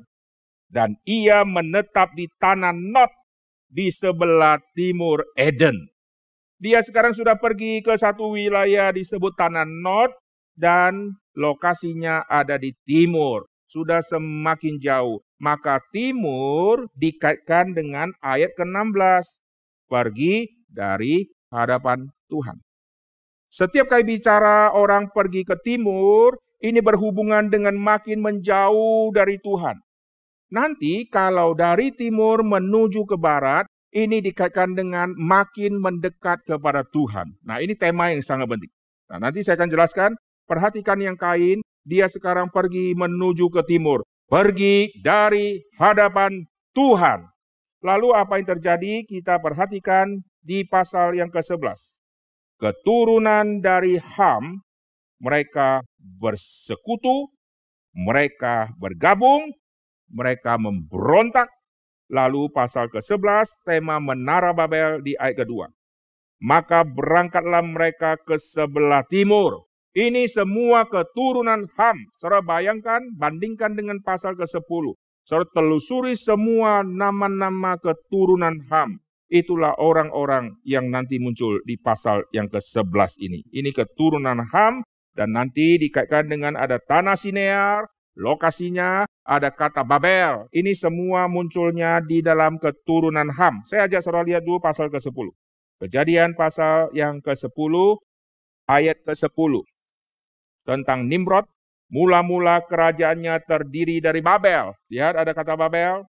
dan 0.72 0.96
ia 1.04 1.44
menetap 1.44 2.16
di 2.16 2.26
tanah 2.40 2.72
Not 2.72 3.12
di 3.68 3.92
sebelah 3.92 4.56
timur 4.72 5.20
Eden. 5.37 5.92
Dia 6.56 6.80
sekarang 6.80 7.12
sudah 7.12 7.37
pergi 7.37 7.85
ke 7.85 7.92
satu 7.92 8.32
wilayah 8.32 8.88
disebut 8.90 9.37
tanah 9.37 9.68
Not 9.68 10.16
dan 10.56 11.20
lokasinya 11.37 12.24
ada 12.24 12.56
di 12.56 12.72
timur. 12.88 13.44
Sudah 13.68 14.00
semakin 14.00 14.80
jauh. 14.80 15.20
Maka 15.40 15.80
timur 15.92 16.88
dikaitkan 16.96 17.72
dengan 17.76 18.12
ayat 18.20 18.52
ke-16. 18.56 19.42
Pergi 19.88 20.48
dari 20.70 21.28
hadapan 21.52 22.08
Tuhan. 22.28 22.56
Setiap 23.52 23.92
kali 23.92 24.16
bicara 24.16 24.72
orang 24.72 25.12
pergi 25.12 25.44
ke 25.44 25.56
timur, 25.61 26.40
ini 26.64 26.80
berhubungan 26.80 27.52
dengan 27.52 27.76
makin 27.76 28.24
menjauh 28.24 29.12
dari 29.12 29.37
Tuhan. 29.42 29.76
Nanti 30.52 31.08
kalau 31.08 31.56
dari 31.56 31.96
timur 31.96 32.44
menuju 32.44 33.08
ke 33.08 33.16
barat, 33.16 33.64
ini 33.88 34.20
dikaitkan 34.20 34.76
dengan 34.76 35.16
makin 35.16 35.80
mendekat 35.80 36.44
kepada 36.44 36.84
Tuhan. 36.92 37.32
Nah 37.40 37.64
ini 37.64 37.72
tema 37.72 38.12
yang 38.12 38.20
sangat 38.20 38.52
penting. 38.52 38.68
Nah 39.08 39.28
nanti 39.28 39.40
saya 39.40 39.56
akan 39.56 39.72
jelaskan, 39.72 40.10
perhatikan 40.44 41.00
yang 41.00 41.16
kain, 41.16 41.64
dia 41.88 42.04
sekarang 42.04 42.52
pergi 42.52 42.92
menuju 42.92 43.48
ke 43.48 43.64
timur. 43.64 44.04
Pergi 44.28 44.92
dari 45.00 45.56
hadapan 45.80 46.44
Tuhan. 46.76 47.32
Lalu 47.80 48.08
apa 48.12 48.36
yang 48.36 48.48
terjadi? 48.52 49.08
Kita 49.08 49.40
perhatikan 49.40 50.20
di 50.44 50.68
pasal 50.68 51.16
yang 51.16 51.32
ke-11. 51.32 51.96
Keturunan 52.60 53.58
dari 53.64 53.96
Ham, 53.98 54.60
mereka 55.16 55.80
bersekutu, 55.98 57.32
mereka 57.92 58.70
bergabung, 58.78 59.50
mereka 60.12 60.61
memberontak. 60.61 61.48
Lalu 62.12 62.53
pasal 62.53 62.92
ke-11 62.92 63.64
tema 63.64 63.96
Menara 63.96 64.53
Babel 64.53 65.01
di 65.01 65.16
ayat 65.16 65.48
kedua. 65.48 65.72
Maka 66.44 66.85
berangkatlah 66.85 67.64
mereka 67.64 68.20
ke 68.20 68.37
sebelah 68.37 69.01
timur. 69.09 69.64
Ini 69.96 70.29
semua 70.29 70.85
keturunan 70.88 71.64
Ham. 71.77 71.96
Saudara 72.16 72.44
bayangkan, 72.44 73.01
bandingkan 73.16 73.77
dengan 73.77 74.01
pasal 74.05 74.37
ke-10. 74.37 74.96
Saudara 75.25 75.48
telusuri 75.53 76.16
semua 76.16 76.85
nama-nama 76.85 77.77
keturunan 77.81 78.61
Ham. 78.68 79.01
Itulah 79.33 79.72
orang-orang 79.81 80.61
yang 80.64 80.92
nanti 80.92 81.16
muncul 81.16 81.61
di 81.64 81.81
pasal 81.81 82.25
yang 82.37 82.53
ke-11 82.53 83.16
ini. 83.25 83.40
Ini 83.48 83.72
keturunan 83.72 84.44
Ham 84.53 84.85
dan 85.12 85.37
nanti 85.37 85.77
dikaitkan 85.77 86.29
dengan 86.29 86.57
ada 86.57 86.81
tanah 86.81 87.16
Sinear, 87.16 87.88
Lokasinya 88.12 89.09
ada 89.25 89.48
kata 89.48 89.81
Babel. 89.81 90.44
Ini 90.53 90.77
semua 90.77 91.25
munculnya 91.33 92.05
di 92.05 92.20
dalam 92.20 92.61
keturunan 92.61 93.33
Ham. 93.33 93.64
Saya 93.64 93.88
ajak 93.88 94.05
saudara 94.05 94.29
lihat 94.29 94.44
dulu 94.44 94.61
pasal 94.61 94.92
ke-10. 94.92 95.33
Kejadian 95.83 96.37
pasal 96.37 96.92
yang 96.92 97.25
ke-10, 97.25 97.75
ayat 98.68 99.01
ke-10. 99.03 99.53
Tentang 100.62 101.09
Nimrod, 101.09 101.48
mula-mula 101.90 102.62
kerajaannya 102.68 103.35
terdiri 103.48 103.98
dari 103.98 104.20
Babel. 104.22 104.77
Lihat 104.92 105.18
ada 105.18 105.33
kata 105.35 105.59
Babel. 105.59 106.05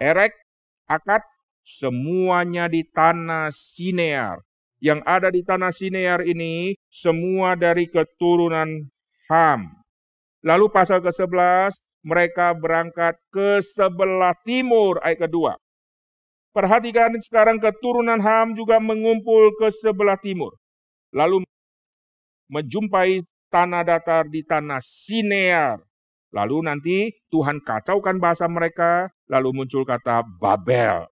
Erek, 0.00 0.34
Akad, 0.88 1.22
semuanya 1.62 2.66
di 2.66 2.82
tanah 2.82 3.52
Sinear. 3.52 4.40
Yang 4.80 5.00
ada 5.04 5.28
di 5.28 5.42
tanah 5.44 5.70
Sinear 5.74 6.24
ini 6.24 6.74
semua 6.88 7.54
dari 7.54 7.86
keturunan 7.86 8.88
Ham. 9.28 9.77
Lalu 10.46 10.70
pasal 10.70 11.02
ke-11, 11.02 11.74
mereka 12.06 12.54
berangkat 12.54 13.18
ke 13.34 13.58
sebelah 13.58 14.34
timur 14.46 15.02
ayat 15.02 15.26
kedua. 15.26 15.58
Perhatikan 16.54 17.14
sekarang 17.20 17.58
keturunan 17.58 18.18
Ham 18.22 18.54
juga 18.54 18.78
mengumpul 18.78 19.54
ke 19.58 19.68
sebelah 19.74 20.18
timur. 20.18 20.54
Lalu 21.10 21.42
menjumpai 22.48 23.22
tanah 23.52 23.84
datar 23.84 24.24
di 24.26 24.40
tanah 24.46 24.80
Sinear. 24.80 25.82
Lalu 26.28 26.56
nanti 26.60 26.96
Tuhan 27.32 27.64
kacaukan 27.64 28.20
bahasa 28.20 28.44
mereka, 28.46 29.08
lalu 29.28 29.64
muncul 29.64 29.84
kata 29.84 30.20
Babel. 30.40 31.08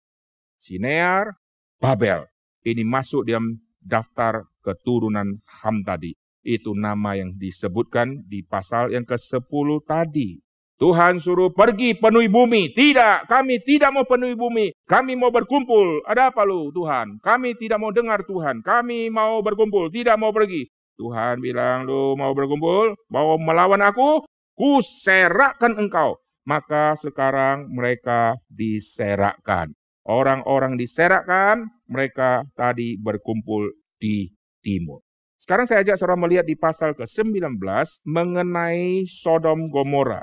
Sinear, 0.61 1.35
Babel. 1.83 2.29
Ini 2.61 2.85
masuk 2.85 3.25
dalam 3.27 3.59
daftar 3.81 4.45
keturunan 4.61 5.41
Ham 5.65 5.83
tadi. 5.83 6.13
Itu 6.41 6.73
nama 6.73 7.17
yang 7.17 7.37
disebutkan 7.37 8.25
di 8.25 8.41
pasal 8.41 8.97
yang 8.97 9.05
ke-10 9.05 9.69
tadi. 9.85 10.41
Tuhan 10.81 11.21
suruh 11.21 11.53
pergi 11.53 11.93
penuhi 11.93 12.33
bumi. 12.33 12.73
Tidak, 12.73 13.29
kami 13.29 13.61
tidak 13.61 13.93
mau 13.93 14.09
penuhi 14.09 14.33
bumi. 14.33 14.73
Kami 14.89 15.13
mau 15.13 15.29
berkumpul. 15.29 16.01
Ada 16.09 16.33
apa 16.33 16.41
lu 16.49 16.73
Tuhan? 16.73 17.21
Kami 17.21 17.53
tidak 17.61 17.77
mau 17.77 17.93
dengar 17.93 18.25
Tuhan. 18.25 18.65
Kami 18.65 19.13
mau 19.13 19.45
berkumpul, 19.45 19.93
tidak 19.93 20.17
mau 20.17 20.33
pergi. 20.33 20.65
Tuhan 20.97 21.45
bilang, 21.45 21.85
lu 21.85 22.17
mau 22.17 22.33
berkumpul? 22.33 22.97
Mau 23.13 23.37
melawan 23.37 23.85
aku? 23.85 24.25
Ku 24.57 24.81
serakkan 24.81 25.77
engkau. 25.77 26.17
Maka 26.49 26.97
sekarang 26.97 27.69
mereka 27.69 28.41
diserakkan. 28.49 29.77
Orang-orang 30.09 30.81
diserakkan, 30.81 31.69
mereka 31.85 32.49
tadi 32.57 32.97
berkumpul 32.97 33.69
di 34.01 34.33
timur. 34.65 35.05
Sekarang 35.41 35.65
saya 35.65 35.81
ajak 35.81 35.97
saudara 35.97 36.21
melihat 36.21 36.45
di 36.45 36.53
pasal 36.53 36.93
ke-19 36.93 37.57
mengenai 38.05 39.09
Sodom 39.09 39.73
Gomora. 39.73 40.21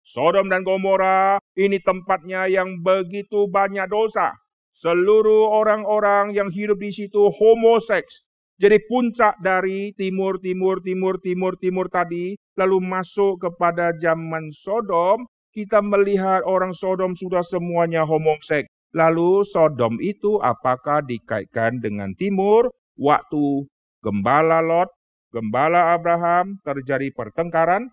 Sodom 0.00 0.48
dan 0.48 0.64
Gomora 0.64 1.36
ini 1.60 1.76
tempatnya 1.76 2.48
yang 2.48 2.80
begitu 2.80 3.52
banyak 3.52 3.84
dosa. 3.92 4.32
Seluruh 4.72 5.52
orang-orang 5.52 6.32
yang 6.32 6.48
hidup 6.48 6.80
di 6.80 6.88
situ 6.88 7.28
homoseks. 7.28 8.24
Jadi 8.56 8.80
puncak 8.88 9.36
dari 9.44 9.92
timur, 9.92 10.40
timur, 10.40 10.80
timur, 10.80 11.20
timur, 11.20 11.52
timur 11.60 11.92
tadi, 11.92 12.32
lalu 12.56 12.80
masuk 12.80 13.36
kepada 13.36 13.92
zaman 14.00 14.48
Sodom, 14.56 15.28
kita 15.52 15.84
melihat 15.84 16.40
orang 16.48 16.72
Sodom 16.72 17.12
sudah 17.12 17.44
semuanya 17.44 18.08
homoseks. 18.08 18.72
Lalu 18.96 19.44
Sodom 19.44 20.00
itu 20.00 20.40
apakah 20.40 21.04
dikaitkan 21.04 21.76
dengan 21.84 22.16
timur? 22.16 22.72
Waktu 22.96 23.68
gembala 24.04 24.64
Lot, 24.64 24.90
gembala 25.30 25.94
Abraham 25.96 26.58
terjadi 26.64 27.12
pertengkaran, 27.12 27.92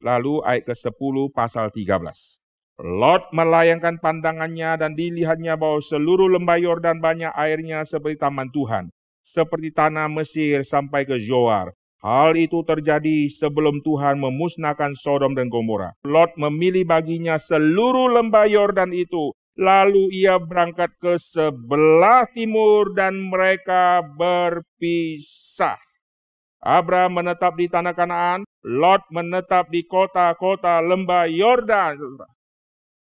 Lalu 0.00 0.40
ayat 0.48 0.64
ke-10 0.64 1.28
pasal 1.36 1.68
13. 1.68 2.40
Lot 2.80 3.28
melayangkan 3.36 4.00
pandangannya 4.00 4.80
dan 4.80 4.96
dilihatnya 4.96 5.60
bahwa 5.60 5.84
seluruh 5.84 6.24
lembah 6.32 6.56
Yordan 6.56 7.04
banyak 7.04 7.28
airnya 7.36 7.84
seperti 7.84 8.16
taman 8.16 8.48
Tuhan. 8.48 8.88
Seperti 9.20 9.68
tanah 9.76 10.08
Mesir 10.08 10.64
sampai 10.64 11.04
ke 11.04 11.20
Zoar. 11.20 11.76
Hal 12.00 12.32
itu 12.40 12.64
terjadi 12.64 13.28
sebelum 13.28 13.84
Tuhan 13.84 14.16
memusnahkan 14.16 14.96
Sodom 14.96 15.36
dan 15.36 15.52
Gomora. 15.52 15.92
Lot 16.08 16.32
memilih 16.40 16.88
baginya 16.88 17.36
seluruh 17.36 18.08
lembah 18.08 18.48
Yordan 18.48 18.96
itu. 18.96 19.36
Lalu 19.60 20.24
ia 20.24 20.40
berangkat 20.40 20.88
ke 20.96 21.20
sebelah 21.20 22.24
timur 22.32 22.96
dan 22.96 23.12
mereka 23.12 24.00
berpisah. 24.00 25.76
Abraham 26.64 27.20
menetap 27.20 27.60
di 27.60 27.68
tanah 27.68 27.92
Kanaan, 27.92 28.48
Lot 28.64 29.04
menetap 29.12 29.68
di 29.68 29.84
kota-kota 29.84 30.80
lembah 30.80 31.28
Yordan. 31.28 32.00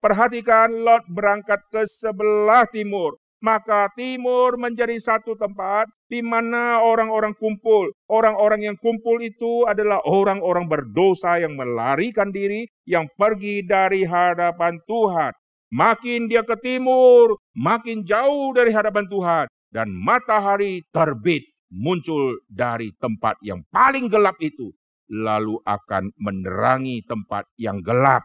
Perhatikan 0.00 0.72
Lot 0.80 1.04
berangkat 1.12 1.60
ke 1.68 1.84
sebelah 1.84 2.64
timur. 2.72 3.20
Maka 3.44 3.92
timur 3.92 4.56
menjadi 4.56 4.96
satu 4.96 5.36
tempat 5.36 5.92
di 6.08 6.24
mana 6.24 6.80
orang-orang 6.80 7.36
kumpul. 7.36 7.92
Orang-orang 8.08 8.64
yang 8.64 8.76
kumpul 8.80 9.20
itu 9.20 9.68
adalah 9.68 10.00
orang-orang 10.08 10.64
berdosa 10.64 11.36
yang 11.36 11.52
melarikan 11.52 12.32
diri, 12.32 12.64
yang 12.88 13.04
pergi 13.20 13.60
dari 13.60 14.08
hadapan 14.08 14.80
Tuhan. 14.88 15.36
Makin 15.74 16.30
dia 16.30 16.46
ke 16.46 16.54
timur, 16.62 17.38
makin 17.58 18.06
jauh 18.06 18.54
dari 18.54 18.70
hadapan 18.70 19.06
Tuhan. 19.10 19.46
Dan 19.66 19.92
matahari 19.92 20.86
terbit 20.94 21.42
muncul 21.74 22.38
dari 22.46 22.94
tempat 22.96 23.36
yang 23.42 23.66
paling 23.74 24.06
gelap 24.06 24.38
itu, 24.38 24.70
lalu 25.10 25.58
akan 25.66 26.14
menerangi 26.16 27.02
tempat 27.04 27.50
yang 27.58 27.82
gelap. 27.82 28.22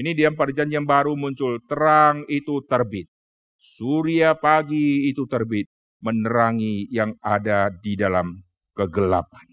Ini 0.00 0.16
dia 0.16 0.32
perjanjian 0.32 0.88
baru 0.88 1.14
muncul, 1.14 1.60
terang 1.68 2.24
itu 2.26 2.64
terbit. 2.66 3.06
Surya 3.60 4.32
pagi 4.32 5.06
itu 5.12 5.28
terbit, 5.28 5.68
menerangi 6.00 6.88
yang 6.88 7.12
ada 7.20 7.68
di 7.68 7.94
dalam 7.94 8.40
kegelapan. 8.72 9.44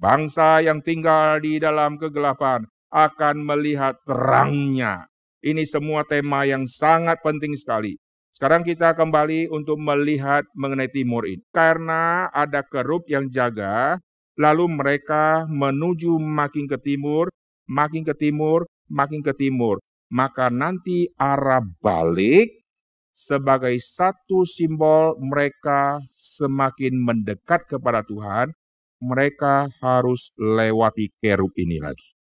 Bangsa 0.00 0.64
yang 0.64 0.80
tinggal 0.80 1.38
di 1.38 1.60
dalam 1.60 2.00
kegelapan 2.00 2.64
akan 2.90 3.36
melihat 3.44 4.00
terangnya. 4.08 5.11
Ini 5.42 5.66
semua 5.66 6.06
tema 6.06 6.46
yang 6.46 6.70
sangat 6.70 7.18
penting 7.18 7.58
sekali. 7.58 7.98
Sekarang 8.30 8.62
kita 8.62 8.94
kembali 8.94 9.50
untuk 9.50 9.74
melihat 9.74 10.46
mengenai 10.54 10.86
timur 10.86 11.26
ini. 11.26 11.42
Karena 11.50 12.30
ada 12.30 12.62
kerup 12.62 13.02
yang 13.10 13.26
jaga, 13.26 13.98
lalu 14.38 14.70
mereka 14.70 15.42
menuju 15.50 16.14
makin 16.22 16.70
ke 16.70 16.78
timur, 16.78 17.26
makin 17.66 18.06
ke 18.06 18.14
timur, 18.14 18.70
makin 18.86 19.18
ke 19.18 19.34
timur. 19.34 19.82
Maka 20.14 20.46
nanti 20.46 21.10
arah 21.18 21.66
balik 21.82 22.62
sebagai 23.10 23.74
satu 23.82 24.46
simbol 24.46 25.18
mereka 25.18 25.98
semakin 26.14 27.02
mendekat 27.02 27.66
kepada 27.66 28.06
Tuhan, 28.06 28.54
mereka 29.02 29.66
harus 29.82 30.30
lewati 30.38 31.10
kerub 31.18 31.50
ini 31.58 31.82
lagi. 31.82 32.21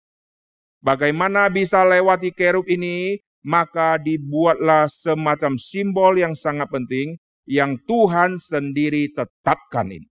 Bagaimana 0.80 1.52
bisa 1.52 1.84
lewati 1.84 2.32
kerub 2.32 2.64
ini? 2.68 3.20
maka 3.46 3.96
dibuatlah 4.00 4.92
semacam 4.92 5.56
simbol 5.56 6.20
yang 6.20 6.36
sangat 6.36 6.68
penting 6.72 7.16
yang 7.48 7.80
Tuhan 7.88 8.38
sendiri 8.38 9.10
tetapkan 9.16 9.90
ini. 9.90 10.08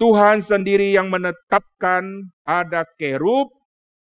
Tuhan 0.00 0.40
sendiri 0.40 0.96
yang 0.96 1.12
menetapkan 1.12 2.32
ada 2.48 2.88
kerub 2.96 3.52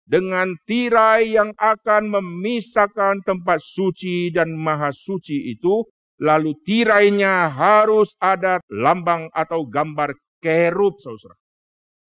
dengan 0.04 0.58
tirai 0.66 1.38
yang 1.38 1.54
akan 1.56 2.10
memisahkan 2.10 3.22
tempat 3.24 3.62
suci 3.62 4.34
dan 4.34 4.58
maha 4.58 4.90
suci 4.90 5.54
itu, 5.54 5.86
lalu 6.18 6.58
tirainya 6.66 7.48
harus 7.54 8.18
ada 8.18 8.58
lambang 8.74 9.30
atau 9.38 9.70
gambar 9.70 10.18
kerub, 10.42 10.98
saudara. 10.98 11.38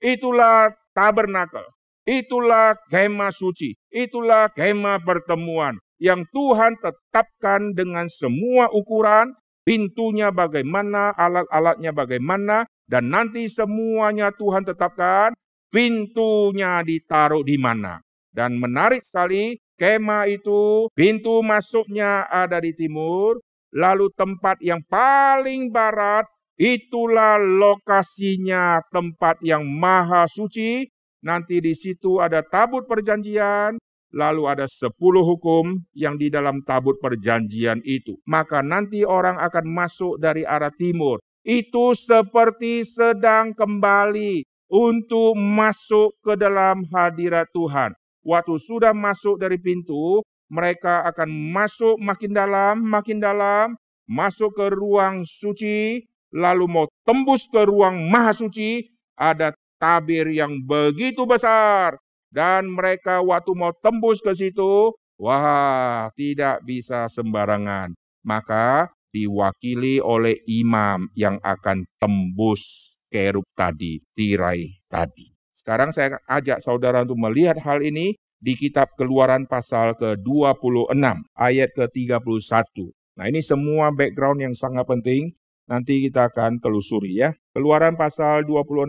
Itulah 0.00 0.72
tabernakel, 0.96 1.64
itulah 2.04 2.76
kemah 2.92 3.32
suci, 3.32 3.76
itulah 3.92 4.52
kemah 4.52 5.00
pertemuan, 5.04 5.76
yang 6.00 6.24
Tuhan 6.30 6.76
tetapkan 6.80 7.72
dengan 7.72 8.08
semua 8.12 8.68
ukuran, 8.72 9.32
pintunya 9.64 10.28
bagaimana, 10.28 11.16
alat-alatnya 11.16 11.90
bagaimana, 11.96 12.68
dan 12.84 13.08
nanti 13.08 13.48
semuanya 13.48 14.28
Tuhan 14.36 14.68
tetapkan, 14.68 15.32
pintunya 15.72 16.84
ditaruh 16.84 17.42
di 17.42 17.56
mana. 17.56 17.98
Dan 18.28 18.60
menarik 18.60 19.00
sekali, 19.00 19.56
kema 19.80 20.28
itu 20.28 20.92
pintu 20.92 21.40
masuknya 21.40 22.28
ada 22.28 22.60
di 22.60 22.76
timur, 22.76 23.40
lalu 23.74 24.10
tempat 24.14 24.62
yang 24.62 24.82
paling 24.86 25.72
barat 25.72 26.26
itulah 26.54 27.38
lokasinya 27.38 28.78
tempat 28.94 29.42
yang 29.42 29.66
maha 29.66 30.26
suci. 30.30 30.86
Nanti 31.24 31.56
di 31.64 31.72
situ 31.72 32.20
ada 32.20 32.44
tabut 32.44 32.84
perjanjian, 32.84 33.80
lalu 34.12 34.44
ada 34.44 34.68
sepuluh 34.68 35.24
hukum 35.24 35.80
yang 35.96 36.20
di 36.20 36.28
dalam 36.28 36.60
tabut 36.68 37.00
perjanjian 37.00 37.80
itu. 37.80 38.20
Maka 38.28 38.60
nanti 38.60 39.08
orang 39.08 39.40
akan 39.40 39.64
masuk 39.64 40.20
dari 40.20 40.44
arah 40.44 40.68
timur. 40.76 41.24
Itu 41.40 41.96
seperti 41.96 42.84
sedang 42.84 43.56
kembali 43.56 44.44
untuk 44.68 45.32
masuk 45.36 46.12
ke 46.20 46.36
dalam 46.36 46.84
hadirat 46.92 47.48
Tuhan. 47.56 47.96
Waktu 48.24 48.54
sudah 48.60 48.92
masuk 48.92 49.40
dari 49.40 49.56
pintu, 49.56 50.20
mereka 50.52 51.04
akan 51.08 51.28
masuk 51.52 51.96
makin 52.00 52.32
dalam, 52.36 52.84
makin 52.84 53.20
dalam, 53.20 53.76
masuk 54.08 54.56
ke 54.56 54.72
ruang 54.72 55.24
suci, 55.24 56.04
lalu 56.32 56.64
mau 56.68 56.86
tembus 57.04 57.48
ke 57.48 57.64
ruang 57.64 58.08
maha 58.08 58.32
suci, 58.32 58.88
ada 59.16 59.52
tabir 59.78 60.30
yang 60.30 60.62
begitu 60.64 61.26
besar 61.28 61.98
dan 62.34 62.66
mereka 62.66 63.22
waktu 63.22 63.54
mau 63.54 63.70
tembus 63.78 64.18
ke 64.18 64.34
situ, 64.34 64.90
wah 65.22 66.10
tidak 66.18 66.66
bisa 66.66 67.06
sembarangan. 67.06 67.94
Maka 68.26 68.90
diwakili 69.14 70.02
oleh 70.02 70.42
imam 70.50 71.06
yang 71.14 71.38
akan 71.38 71.86
tembus 72.02 72.90
kerub 73.06 73.46
tadi, 73.54 74.02
tirai 74.18 74.74
tadi. 74.90 75.30
Sekarang 75.54 75.94
saya 75.94 76.18
ajak 76.26 76.58
saudara 76.58 77.06
untuk 77.06 77.22
melihat 77.22 77.56
hal 77.62 77.78
ini 77.80 78.18
di 78.42 78.58
kitab 78.58 78.92
keluaran 78.98 79.46
pasal 79.46 79.94
ke-26 79.96 80.92
ayat 81.38 81.70
ke-31. 81.72 82.90
Nah 83.14 83.24
ini 83.30 83.40
semua 83.40 83.94
background 83.94 84.42
yang 84.42 84.52
sangat 84.58 84.84
penting. 84.84 85.30
Nanti 85.64 86.04
kita 86.04 86.28
akan 86.28 86.60
telusuri 86.60 87.16
ya. 87.24 87.32
Keluaran 87.56 87.96
pasal 87.96 88.44
26 88.44 88.84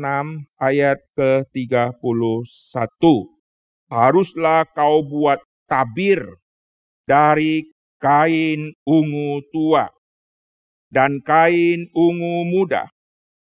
ayat 0.59 0.99
ke-31 1.15 3.03
haruslah 3.87 4.65
kau 4.75 5.05
buat 5.05 5.39
tabir 5.69 6.19
dari 7.07 7.63
kain 8.01 8.75
ungu 8.83 9.39
tua 9.53 9.87
dan 10.91 11.23
kain 11.23 11.87
ungu 11.95 12.43
muda, 12.43 12.91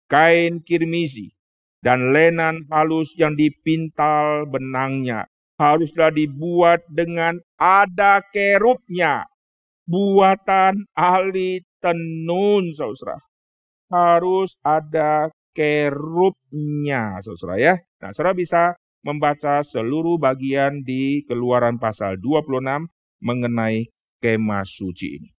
kain 0.09 0.61
kirmizi, 0.65 1.29
dan 1.85 2.11
lenan 2.11 2.65
halus 2.69 3.13
yang 3.15 3.33
dipintal 3.37 4.49
benangnya. 4.49 5.25
Haruslah 5.59 6.07
dibuat 6.07 6.87
dengan 6.87 7.35
ada 7.59 8.23
kerupnya, 8.31 9.27
buatan 9.83 10.87
ahli 10.95 11.59
tenun, 11.81 12.71
saudara. 12.75 13.19
Harus 13.89 14.53
ada 14.61 15.33
kerupnya, 15.55 17.19
saudara 17.25 17.55
ya. 17.57 17.73
Nah, 17.99 18.11
saudara 18.13 18.37
bisa 18.37 18.77
membaca 19.03 19.63
seluruh 19.63 20.19
bagian 20.19 20.83
di 20.83 21.23
keluaran 21.25 21.79
pasal 21.79 22.19
26 22.19 22.87
mengenai 23.23 23.87
kemah 24.19 24.67
suci 24.67 25.07
ini. 25.19 25.29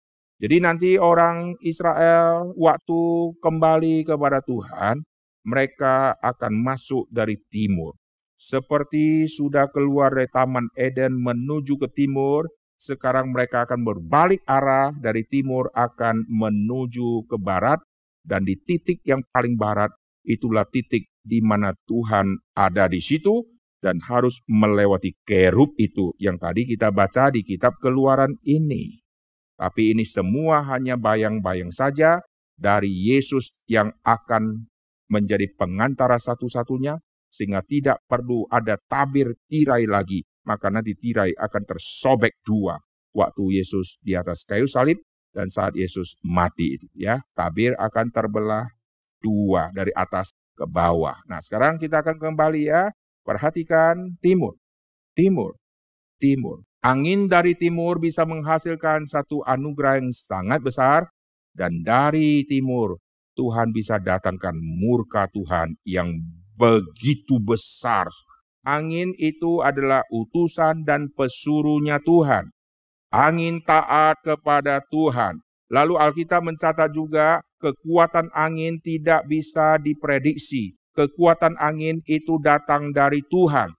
Jadi 0.41 0.57
nanti 0.57 0.89
orang 0.97 1.53
Israel 1.61 2.49
waktu 2.57 3.01
kembali 3.37 4.09
kepada 4.09 4.41
Tuhan, 4.41 5.05
mereka 5.45 6.17
akan 6.17 6.53
masuk 6.57 7.05
dari 7.13 7.37
timur. 7.53 7.93
Seperti 8.41 9.29
sudah 9.29 9.69
keluar 9.69 10.17
dari 10.17 10.25
Taman 10.33 10.73
Eden 10.73 11.21
menuju 11.21 11.77
ke 11.77 11.93
timur, 11.93 12.49
sekarang 12.81 13.29
mereka 13.29 13.69
akan 13.69 13.85
berbalik 13.85 14.41
arah 14.49 14.89
dari 14.89 15.21
timur 15.29 15.69
akan 15.77 16.25
menuju 16.25 17.29
ke 17.29 17.37
barat 17.37 17.77
dan 18.25 18.41
di 18.41 18.57
titik 18.57 19.05
yang 19.05 19.21
paling 19.29 19.53
barat 19.53 19.93
itulah 20.25 20.65
titik 20.65 21.05
di 21.21 21.45
mana 21.45 21.77
Tuhan 21.85 22.41
ada 22.57 22.89
di 22.89 22.97
situ 22.97 23.45
dan 23.85 24.01
harus 24.01 24.41
melewati 24.49 25.13
kerub 25.21 25.77
itu 25.77 26.17
yang 26.17 26.41
tadi 26.41 26.65
kita 26.65 26.89
baca 26.89 27.29
di 27.29 27.45
kitab 27.45 27.77
keluaran 27.77 28.33
ini. 28.49 28.97
Tapi 29.61 29.93
ini 29.93 30.01
semua 30.01 30.65
hanya 30.73 30.97
bayang-bayang 30.97 31.69
saja 31.69 32.17
dari 32.57 32.89
Yesus 32.89 33.53
yang 33.69 33.93
akan 34.01 34.65
menjadi 35.05 35.53
pengantara 35.53 36.17
satu-satunya 36.17 36.97
sehingga 37.29 37.61
tidak 37.61 38.01
perlu 38.09 38.49
ada 38.49 38.81
tabir 38.89 39.37
tirai 39.45 39.85
lagi 39.85 40.25
maka 40.47 40.73
nanti 40.73 40.97
tirai 40.97 41.33
akan 41.37 41.63
tersobek 41.65 42.39
dua 42.41 42.79
waktu 43.13 43.61
Yesus 43.61 43.99
di 44.01 44.17
atas 44.17 44.47
kayu 44.47 44.65
salib 44.65 44.97
dan 45.31 45.47
saat 45.47 45.75
Yesus 45.77 46.19
mati 46.25 46.75
itu 46.75 46.87
ya 46.95 47.21
tabir 47.35 47.75
akan 47.79 48.11
terbelah 48.11 48.67
dua 49.21 49.69
dari 49.71 49.93
atas 49.93 50.33
ke 50.57 50.65
bawah. 50.67 51.17
Nah, 51.25 51.39
sekarang 51.39 51.81
kita 51.81 52.05
akan 52.05 52.21
kembali 52.21 52.69
ya. 52.69 52.93
Perhatikan 53.21 54.17
timur. 54.21 54.57
Timur. 55.13 55.57
Timur. 56.17 56.65
Angin 56.81 57.29
dari 57.29 57.53
timur 57.53 58.01
bisa 58.01 58.25
menghasilkan 58.25 59.05
satu 59.05 59.45
anugerah 59.45 60.01
yang 60.01 60.09
sangat 60.09 60.65
besar 60.65 61.09
dan 61.53 61.85
dari 61.85 62.41
timur 62.49 62.97
Tuhan 63.37 63.69
bisa 63.69 64.01
datangkan 64.01 64.57
murka 64.57 65.29
Tuhan 65.29 65.77
yang 65.85 66.09
begitu 66.57 67.37
besar 67.37 68.09
Angin 68.61 69.17
itu 69.17 69.65
adalah 69.65 70.05
utusan 70.13 70.85
dan 70.85 71.09
pesuruhnya 71.17 71.97
Tuhan. 72.05 72.53
Angin 73.09 73.57
taat 73.65 74.21
kepada 74.21 74.85
Tuhan. 74.93 75.41
Lalu 75.73 75.97
Alkitab 75.97 76.45
mencatat 76.45 76.93
juga 76.93 77.41
kekuatan 77.57 78.29
angin 78.37 78.77
tidak 78.83 79.25
bisa 79.25 79.81
diprediksi. 79.81 80.77
Kekuatan 80.93 81.57
angin 81.57 82.05
itu 82.05 82.37
datang 82.37 82.93
dari 82.93 83.25
Tuhan. 83.33 83.73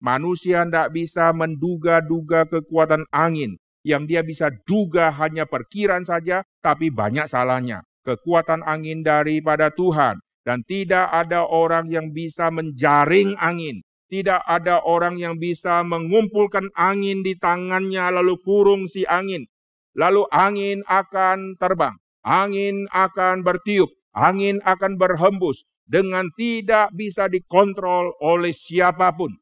Manusia 0.00 0.64
tidak 0.64 0.94
bisa 0.94 1.34
menduga-duga 1.36 2.48
kekuatan 2.48 3.04
angin. 3.12 3.60
Yang 3.84 4.02
dia 4.08 4.22
bisa 4.24 4.48
duga 4.64 5.12
hanya 5.12 5.44
perkiraan 5.44 6.08
saja, 6.08 6.40
tapi 6.64 6.88
banyak 6.88 7.28
salahnya. 7.28 7.84
Kekuatan 8.08 8.64
angin 8.64 9.04
daripada 9.04 9.68
Tuhan. 9.68 10.16
Dan 10.44 10.64
tidak 10.64 11.12
ada 11.12 11.44
orang 11.44 11.92
yang 11.92 12.08
bisa 12.08 12.48
menjaring 12.48 13.36
angin. 13.36 13.84
Tidak 14.04 14.44
ada 14.44 14.84
orang 14.84 15.16
yang 15.16 15.40
bisa 15.40 15.80
mengumpulkan 15.80 16.68
angin 16.76 17.24
di 17.24 17.34
tangannya 17.40 18.12
lalu 18.12 18.36
kurung 18.44 18.84
si 18.84 19.08
angin. 19.08 19.48
Lalu 19.96 20.28
angin 20.28 20.84
akan 20.84 21.56
terbang, 21.56 21.96
angin 22.20 22.84
akan 22.92 23.40
bertiup, 23.40 23.88
angin 24.12 24.60
akan 24.66 25.00
berhembus 25.00 25.64
dengan 25.88 26.28
tidak 26.36 26.92
bisa 26.92 27.30
dikontrol 27.30 28.12
oleh 28.20 28.52
siapa 28.52 29.08
pun. 29.16 29.32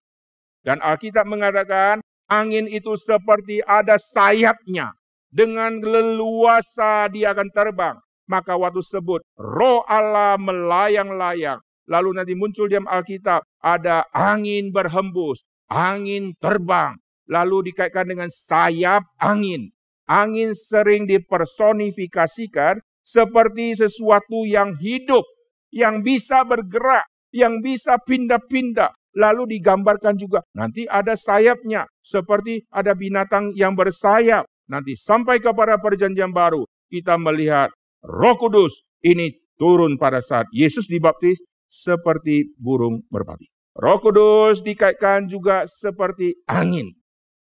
Dan 0.62 0.78
Alkitab 0.78 1.26
mengatakan 1.26 1.98
angin 2.30 2.70
itu 2.70 2.94
seperti 2.94 3.64
ada 3.66 3.98
sayapnya. 3.98 4.94
Dengan 5.32 5.80
leluasa 5.80 7.08
dia 7.08 7.32
akan 7.32 7.48
terbang. 7.50 7.96
Maka 8.28 8.54
waktu 8.54 8.84
sebut 8.84 9.24
roh 9.34 9.82
Allah 9.88 10.36
melayang-layang 10.38 11.58
Lalu 11.90 12.10
nanti 12.14 12.32
muncul 12.38 12.70
diam 12.70 12.86
Alkitab, 12.86 13.42
ada 13.62 14.04
angin 14.10 14.74
berhembus, 14.74 15.46
angin 15.70 16.34
terbang, 16.42 16.98
lalu 17.30 17.72
dikaitkan 17.72 18.10
dengan 18.10 18.28
sayap 18.28 19.06
angin. 19.16 19.70
Angin 20.10 20.52
sering 20.52 21.06
dipersonifikasikan 21.06 22.82
seperti 23.06 23.78
sesuatu 23.78 24.44
yang 24.44 24.74
hidup, 24.76 25.22
yang 25.70 26.02
bisa 26.02 26.42
bergerak, 26.42 27.06
yang 27.32 27.62
bisa 27.62 27.96
pindah-pindah. 28.02 28.92
Lalu 29.12 29.56
digambarkan 29.56 30.16
juga 30.16 30.40
nanti 30.56 30.88
ada 30.88 31.12
sayapnya, 31.14 31.84
seperti 32.00 32.64
ada 32.72 32.92
binatang 32.96 33.52
yang 33.54 33.76
bersayap. 33.76 34.48
Nanti 34.68 34.96
sampai 34.96 35.36
kepada 35.36 35.76
perjanjian 35.76 36.32
baru, 36.32 36.64
kita 36.88 37.20
melihat 37.20 37.68
roh 38.00 38.36
kudus 38.40 38.72
ini 39.04 39.36
turun 39.60 40.00
pada 40.00 40.24
saat 40.24 40.48
Yesus 40.50 40.88
dibaptis 40.88 41.36
seperti 41.72 42.52
burung 42.60 43.00
merpati. 43.08 43.48
Roh 43.72 43.96
Kudus 44.04 44.60
dikaitkan 44.60 45.24
juga 45.24 45.64
seperti 45.64 46.36
angin. 46.44 46.92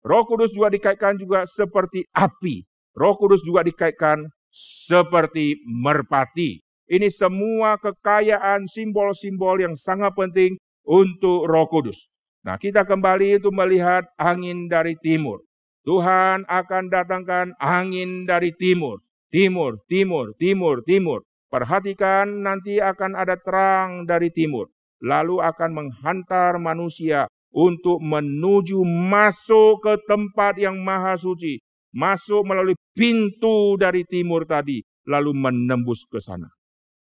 Roh 0.03 0.27
Kudus 0.27 0.51
juga 0.51 0.67
dikaitkan 0.67 1.15
juga 1.15 1.47
seperti 1.47 2.03
api. 2.11 2.67
Roh 2.91 3.15
Kudus 3.15 3.39
juga 3.47 3.63
dikaitkan 3.63 4.27
seperti 4.51 5.55
merpati. 5.63 6.59
Ini 6.87 7.07
semua 7.11 7.79
kekayaan 7.79 8.67
simbol-simbol 8.67 9.59
yang 9.63 9.75
sangat 9.79 10.11
penting 10.15 10.59
untuk 10.83 11.47
Roh 11.47 11.67
Kudus. 11.67 12.07
Nah, 12.47 12.55
kita 12.55 12.87
kembali 12.87 13.43
itu 13.43 13.51
melihat 13.51 14.07
angin 14.15 14.71
dari 14.71 14.95
timur. 15.03 15.43
Tuhan 15.83 16.47
akan 16.47 16.83
datangkan 16.87 17.55
angin 17.59 18.23
dari 18.23 18.55
timur. 18.55 19.03
Timur, 19.27 19.83
timur, 19.91 20.31
timur, 20.39 20.79
timur. 20.87 21.26
Perhatikan 21.47 22.43
nanti 22.43 22.83
akan 22.83 23.15
ada 23.15 23.39
terang 23.39 24.03
dari 24.03 24.27
timur, 24.35 24.67
lalu 24.99 25.39
akan 25.39 25.71
menghantar 25.71 26.59
manusia 26.59 27.31
untuk 27.55 28.03
menuju 28.03 28.83
masuk 28.83 29.79
ke 29.79 29.93
tempat 30.11 30.59
yang 30.59 30.75
maha 30.83 31.15
suci, 31.15 31.63
masuk 31.95 32.43
melalui 32.43 32.75
pintu 32.91 33.79
dari 33.79 34.03
timur 34.03 34.43
tadi, 34.43 34.83
lalu 35.07 35.31
menembus 35.31 36.03
ke 36.11 36.19
sana. 36.19 36.51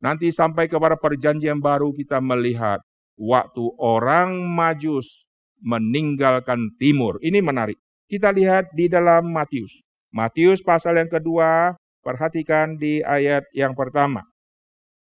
Nanti 0.04 0.36
sampai 0.36 0.68
kepada 0.68 1.00
perjanjian 1.00 1.64
baru 1.64 1.96
kita 1.96 2.20
melihat 2.20 2.84
waktu 3.16 3.64
orang 3.80 4.44
Majus 4.44 5.24
meninggalkan 5.64 6.76
timur. 6.76 7.16
Ini 7.24 7.40
menarik. 7.40 7.80
Kita 8.12 8.36
lihat 8.36 8.76
di 8.76 8.92
dalam 8.92 9.32
Matius. 9.32 9.80
Matius 10.12 10.60
pasal 10.60 11.00
yang 11.00 11.08
kedua, 11.08 11.80
perhatikan 12.04 12.76
di 12.76 13.00
ayat 13.00 13.48
yang 13.56 13.72
pertama. 13.74 14.33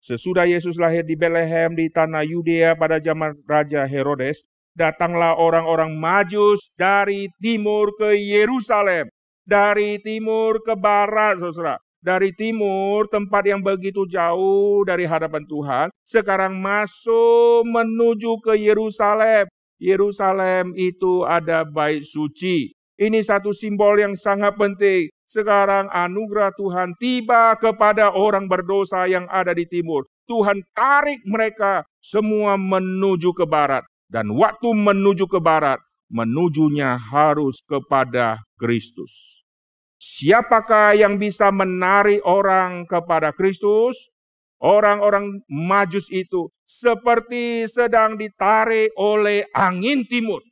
Sesudah 0.00 0.48
Yesus 0.48 0.80
lahir 0.80 1.04
di 1.04 1.12
Bethlehem 1.12 1.76
di 1.76 1.92
tanah 1.92 2.24
Yudea 2.24 2.72
pada 2.72 2.96
zaman 2.96 3.36
Raja 3.44 3.84
Herodes, 3.84 4.40
datanglah 4.72 5.36
orang-orang 5.36 5.92
Majus 5.92 6.72
dari 6.72 7.28
timur 7.36 7.92
ke 8.00 8.16
Yerusalem, 8.16 9.12
dari 9.44 10.00
timur 10.00 10.64
ke 10.64 10.72
barat, 10.72 11.36
saudara. 11.44 11.76
Dari 12.00 12.32
timur, 12.32 13.12
tempat 13.12 13.44
yang 13.44 13.60
begitu 13.60 14.08
jauh 14.08 14.88
dari 14.88 15.04
hadapan 15.04 15.44
Tuhan, 15.44 15.86
sekarang 16.08 16.56
masuk 16.56 17.68
menuju 17.68 18.40
ke 18.40 18.56
Yerusalem. 18.56 19.52
Yerusalem 19.76 20.72
itu 20.80 21.28
ada 21.28 21.60
bait 21.68 22.00
suci. 22.08 22.72
Ini 22.96 23.20
satu 23.20 23.52
simbol 23.52 24.00
yang 24.00 24.16
sangat 24.16 24.56
penting. 24.56 25.12
Sekarang 25.30 25.86
anugerah 25.94 26.50
Tuhan 26.58 26.98
tiba 26.98 27.54
kepada 27.54 28.10
orang 28.10 28.50
berdosa 28.50 29.06
yang 29.06 29.30
ada 29.30 29.54
di 29.54 29.62
timur. 29.62 30.02
Tuhan 30.26 30.58
tarik 30.74 31.22
mereka 31.22 31.86
semua 32.02 32.58
menuju 32.58 33.30
ke 33.38 33.46
barat. 33.46 33.86
Dan 34.10 34.34
waktu 34.34 34.74
menuju 34.74 35.30
ke 35.30 35.38
barat, 35.38 35.78
menujunya 36.10 36.98
harus 36.98 37.62
kepada 37.62 38.42
Kristus. 38.58 39.14
Siapakah 40.02 40.98
yang 40.98 41.14
bisa 41.14 41.54
menarik 41.54 42.18
orang 42.26 42.82
kepada 42.90 43.30
Kristus? 43.30 43.94
Orang-orang 44.58 45.46
majus 45.46 46.10
itu 46.10 46.50
seperti 46.66 47.70
sedang 47.70 48.18
ditarik 48.18 48.90
oleh 48.98 49.46
angin 49.54 50.02
timur. 50.10 50.42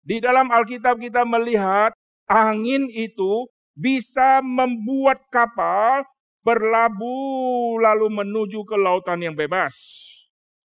Di 0.00 0.16
dalam 0.16 0.48
Alkitab 0.48 0.96
kita 0.96 1.28
melihat 1.28 1.92
angin 2.24 2.88
itu 2.88 3.46
bisa 3.76 4.44
membuat 4.44 5.24
kapal 5.32 6.04
berlabuh 6.42 7.78
lalu 7.78 8.10
menuju 8.10 8.66
ke 8.66 8.76
lautan 8.76 9.22
yang 9.22 9.38
bebas. 9.38 9.74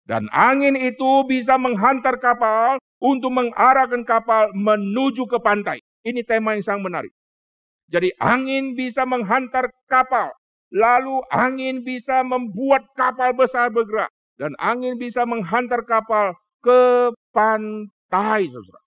Dan 0.08 0.32
angin 0.32 0.80
itu 0.80 1.28
bisa 1.28 1.60
menghantar 1.60 2.16
kapal 2.18 2.80
untuk 3.04 3.30
mengarahkan 3.36 4.08
kapal 4.08 4.50
menuju 4.56 5.28
ke 5.28 5.38
pantai. 5.44 5.84
Ini 6.08 6.24
tema 6.24 6.56
yang 6.56 6.64
sangat 6.64 6.84
menarik. 6.88 7.14
Jadi 7.92 8.16
angin 8.20 8.76
bisa 8.76 9.04
menghantar 9.04 9.68
kapal. 9.92 10.32
Lalu 10.72 11.24
angin 11.32 11.84
bisa 11.84 12.24
membuat 12.24 12.88
kapal 12.96 13.36
besar 13.36 13.68
bergerak. 13.72 14.12
Dan 14.40 14.56
angin 14.60 14.96
bisa 14.96 15.28
menghantar 15.28 15.84
kapal 15.84 16.36
ke 16.64 17.12
pantai. 17.36 18.48
Saudara. 18.48 18.87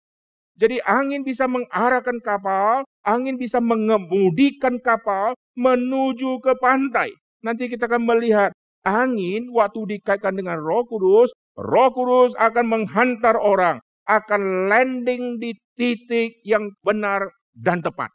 Jadi 0.54 0.78
angin 0.86 1.26
bisa 1.26 1.50
mengarahkan 1.50 2.22
kapal, 2.22 2.86
angin 3.02 3.34
bisa 3.34 3.58
mengemudikan 3.58 4.78
kapal 4.78 5.34
menuju 5.58 6.38
ke 6.38 6.54
pantai. 6.62 7.10
Nanti 7.42 7.66
kita 7.66 7.90
akan 7.90 8.06
melihat 8.06 8.54
angin 8.86 9.50
waktu 9.50 9.98
dikaitkan 9.98 10.38
dengan 10.38 10.62
roh 10.62 10.86
kudus, 10.86 11.34
roh 11.58 11.90
kudus 11.90 12.38
akan 12.38 12.70
menghantar 12.70 13.34
orang 13.34 13.82
akan 14.04 14.68
landing 14.68 15.40
di 15.40 15.56
titik 15.74 16.38
yang 16.44 16.70
benar 16.84 17.32
dan 17.56 17.80
tepat. 17.80 18.12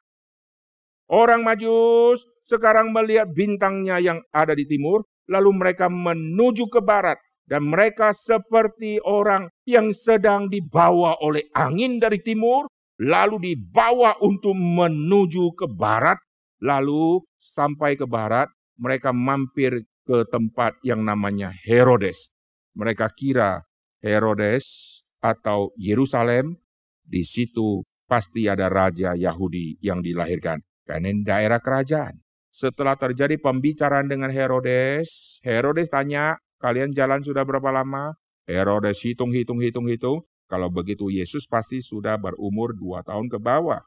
Orang 1.10 1.42
Majus 1.42 2.22
sekarang 2.46 2.94
melihat 2.94 3.28
bintangnya 3.34 3.98
yang 3.98 4.22
ada 4.30 4.54
di 4.54 4.64
timur, 4.70 5.02
lalu 5.26 5.50
mereka 5.58 5.90
menuju 5.90 6.70
ke 6.70 6.80
barat 6.82 7.18
dan 7.50 7.66
mereka 7.66 8.14
seperti 8.14 9.02
orang 9.02 9.50
yang 9.66 9.90
sedang 9.90 10.46
dibawa 10.46 11.18
oleh 11.26 11.50
angin 11.58 11.98
dari 11.98 12.22
timur, 12.22 12.70
lalu 13.02 13.42
dibawa 13.42 14.22
untuk 14.22 14.54
menuju 14.54 15.58
ke 15.58 15.66
barat, 15.66 16.22
lalu 16.62 17.26
sampai 17.42 17.98
ke 17.98 18.06
barat, 18.06 18.54
mereka 18.78 19.10
mampir 19.10 19.82
ke 20.06 20.30
tempat 20.30 20.78
yang 20.86 21.02
namanya 21.02 21.50
Herodes. 21.66 22.30
Mereka 22.78 23.10
kira 23.18 23.66
Herodes 23.98 25.02
atau 25.18 25.74
Yerusalem, 25.74 26.54
di 27.02 27.26
situ 27.26 27.82
pasti 28.06 28.46
ada 28.46 28.70
raja 28.70 29.18
Yahudi 29.18 29.82
yang 29.82 30.06
dilahirkan. 30.06 30.62
Karena 30.86 31.10
ini 31.10 31.26
daerah 31.26 31.58
kerajaan. 31.58 32.14
Setelah 32.54 32.94
terjadi 32.98 33.42
pembicaraan 33.42 34.06
dengan 34.06 34.30
Herodes, 34.30 35.38
Herodes 35.42 35.90
tanya, 35.90 36.38
Kalian 36.60 36.92
jalan 36.92 37.24
sudah 37.24 37.48
berapa 37.48 37.72
lama? 37.72 38.12
Herodes 38.44 39.00
hitung, 39.00 39.32
hitung, 39.32 39.64
hitung, 39.64 39.88
hitung. 39.88 40.20
Kalau 40.52 40.68
begitu 40.68 41.08
Yesus 41.08 41.48
pasti 41.48 41.80
sudah 41.80 42.20
berumur 42.20 42.76
dua 42.76 43.00
tahun 43.06 43.32
ke 43.32 43.40
bawah. 43.40 43.80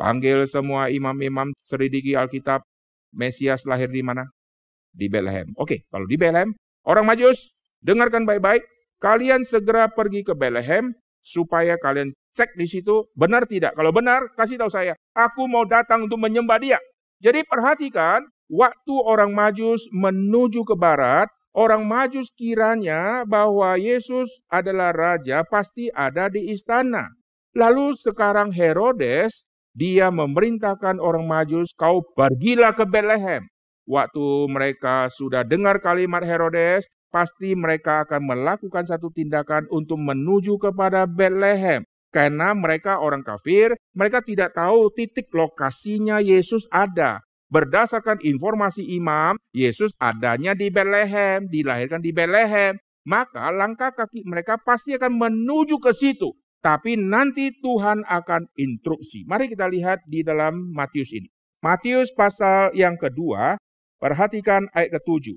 Panggil 0.00 0.48
semua 0.48 0.88
imam-imam 0.88 1.52
seridiki 1.60 2.16
Alkitab. 2.16 2.64
Mesias 3.14 3.62
lahir 3.68 3.92
di 3.92 4.02
mana? 4.02 4.26
Di 4.90 5.06
Bethlehem. 5.06 5.52
Oke, 5.54 5.86
kalau 5.86 6.08
di 6.08 6.18
Bethlehem, 6.18 6.50
orang 6.88 7.06
Majus, 7.06 7.52
dengarkan 7.78 8.26
baik-baik. 8.26 8.64
Kalian 8.98 9.44
segera 9.44 9.86
pergi 9.92 10.24
ke 10.24 10.32
Bethlehem 10.32 10.90
supaya 11.20 11.76
kalian 11.76 12.16
cek 12.34 12.56
di 12.56 12.66
situ 12.66 13.06
benar 13.14 13.44
tidak. 13.44 13.76
Kalau 13.76 13.92
benar, 13.92 14.32
kasih 14.34 14.56
tahu 14.56 14.72
saya. 14.72 14.96
Aku 15.12 15.46
mau 15.46 15.68
datang 15.68 16.08
untuk 16.08 16.18
menyembah 16.18 16.58
dia. 16.58 16.80
Jadi 17.22 17.44
perhatikan, 17.46 18.24
waktu 18.50 18.94
orang 19.04 19.30
Majus 19.30 19.86
menuju 19.94 20.66
ke 20.66 20.74
barat, 20.74 21.30
Orang 21.54 21.86
Majus 21.86 22.34
kiranya 22.34 23.22
bahwa 23.22 23.78
Yesus 23.78 24.26
adalah 24.50 24.90
raja 24.90 25.46
pasti 25.46 25.86
ada 25.94 26.26
di 26.26 26.50
istana. 26.50 27.14
Lalu 27.54 27.94
sekarang 27.94 28.50
Herodes, 28.50 29.46
dia 29.70 30.10
memerintahkan 30.10 30.98
orang 30.98 31.30
Majus, 31.30 31.70
kau 31.78 32.02
pergilah 32.18 32.74
ke 32.74 32.82
Bethlehem. 32.82 33.46
Waktu 33.86 34.50
mereka 34.50 35.06
sudah 35.14 35.46
dengar 35.46 35.78
kalimat 35.78 36.26
Herodes, 36.26 36.90
pasti 37.14 37.54
mereka 37.54 38.02
akan 38.02 38.34
melakukan 38.34 38.90
satu 38.90 39.14
tindakan 39.14 39.70
untuk 39.70 40.02
menuju 40.02 40.58
kepada 40.58 41.06
Bethlehem. 41.06 41.86
Karena 42.10 42.50
mereka 42.50 42.98
orang 42.98 43.22
kafir, 43.22 43.78
mereka 43.94 44.26
tidak 44.26 44.58
tahu 44.58 44.90
titik 44.90 45.30
lokasinya 45.30 46.18
Yesus 46.18 46.66
ada. 46.74 47.22
Berdasarkan 47.52 48.20
informasi 48.24 48.82
imam, 48.96 49.36
Yesus 49.52 49.92
adanya 50.00 50.56
di 50.56 50.72
Bethlehem, 50.72 51.44
dilahirkan 51.48 52.00
di 52.00 52.10
Bethlehem. 52.10 52.76
Maka 53.04 53.52
langkah 53.52 53.92
kaki 53.92 54.24
mereka 54.24 54.56
pasti 54.56 54.96
akan 54.96 55.12
menuju 55.20 55.76
ke 55.76 55.92
situ. 55.92 56.32
Tapi 56.64 56.96
nanti 56.96 57.52
Tuhan 57.60 58.00
akan 58.08 58.48
instruksi. 58.56 59.28
Mari 59.28 59.52
kita 59.52 59.68
lihat 59.68 60.00
di 60.08 60.24
dalam 60.24 60.72
Matius 60.72 61.12
ini. 61.12 61.28
Matius 61.60 62.08
pasal 62.16 62.72
yang 62.72 62.96
kedua, 62.96 63.60
perhatikan 64.00 64.64
ayat 64.72 64.96
ketujuh. 65.00 65.36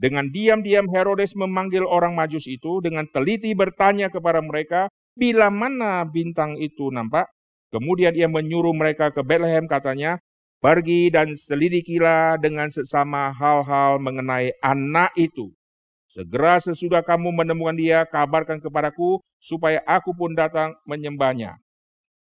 Dengan 0.00 0.32
diam-diam 0.32 0.88
Herodes 0.88 1.36
memanggil 1.36 1.84
orang 1.84 2.16
majus 2.16 2.48
itu, 2.48 2.80
dengan 2.80 3.04
teliti 3.12 3.52
bertanya 3.52 4.08
kepada 4.08 4.40
mereka, 4.40 4.88
bila 5.12 5.52
mana 5.52 6.08
bintang 6.08 6.56
itu 6.56 6.88
nampak? 6.88 7.28
Kemudian 7.68 8.16
ia 8.16 8.24
menyuruh 8.24 8.72
mereka 8.72 9.12
ke 9.12 9.20
Bethlehem 9.20 9.68
katanya, 9.68 10.16
Pergi 10.60 11.08
dan 11.08 11.32
selidikilah 11.32 12.36
dengan 12.36 12.68
sesama 12.68 13.32
hal-hal 13.32 13.96
mengenai 13.96 14.52
anak 14.60 15.08
itu. 15.16 15.48
Segera 16.04 16.60
sesudah 16.60 17.00
kamu 17.00 17.32
menemukan 17.32 17.72
dia, 17.72 18.04
kabarkan 18.04 18.60
kepadaku, 18.60 19.24
supaya 19.40 19.80
aku 19.88 20.12
pun 20.12 20.36
datang 20.36 20.76
menyembahnya. 20.84 21.56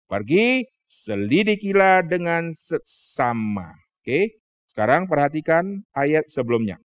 Pergi, 0.05 0.69
selidikilah 0.85 2.05
dengan 2.05 2.53
sesama. 2.53 3.73
Oke, 4.05 4.37
sekarang 4.69 5.09
perhatikan 5.09 5.81
ayat 5.97 6.29
sebelumnya. 6.29 6.77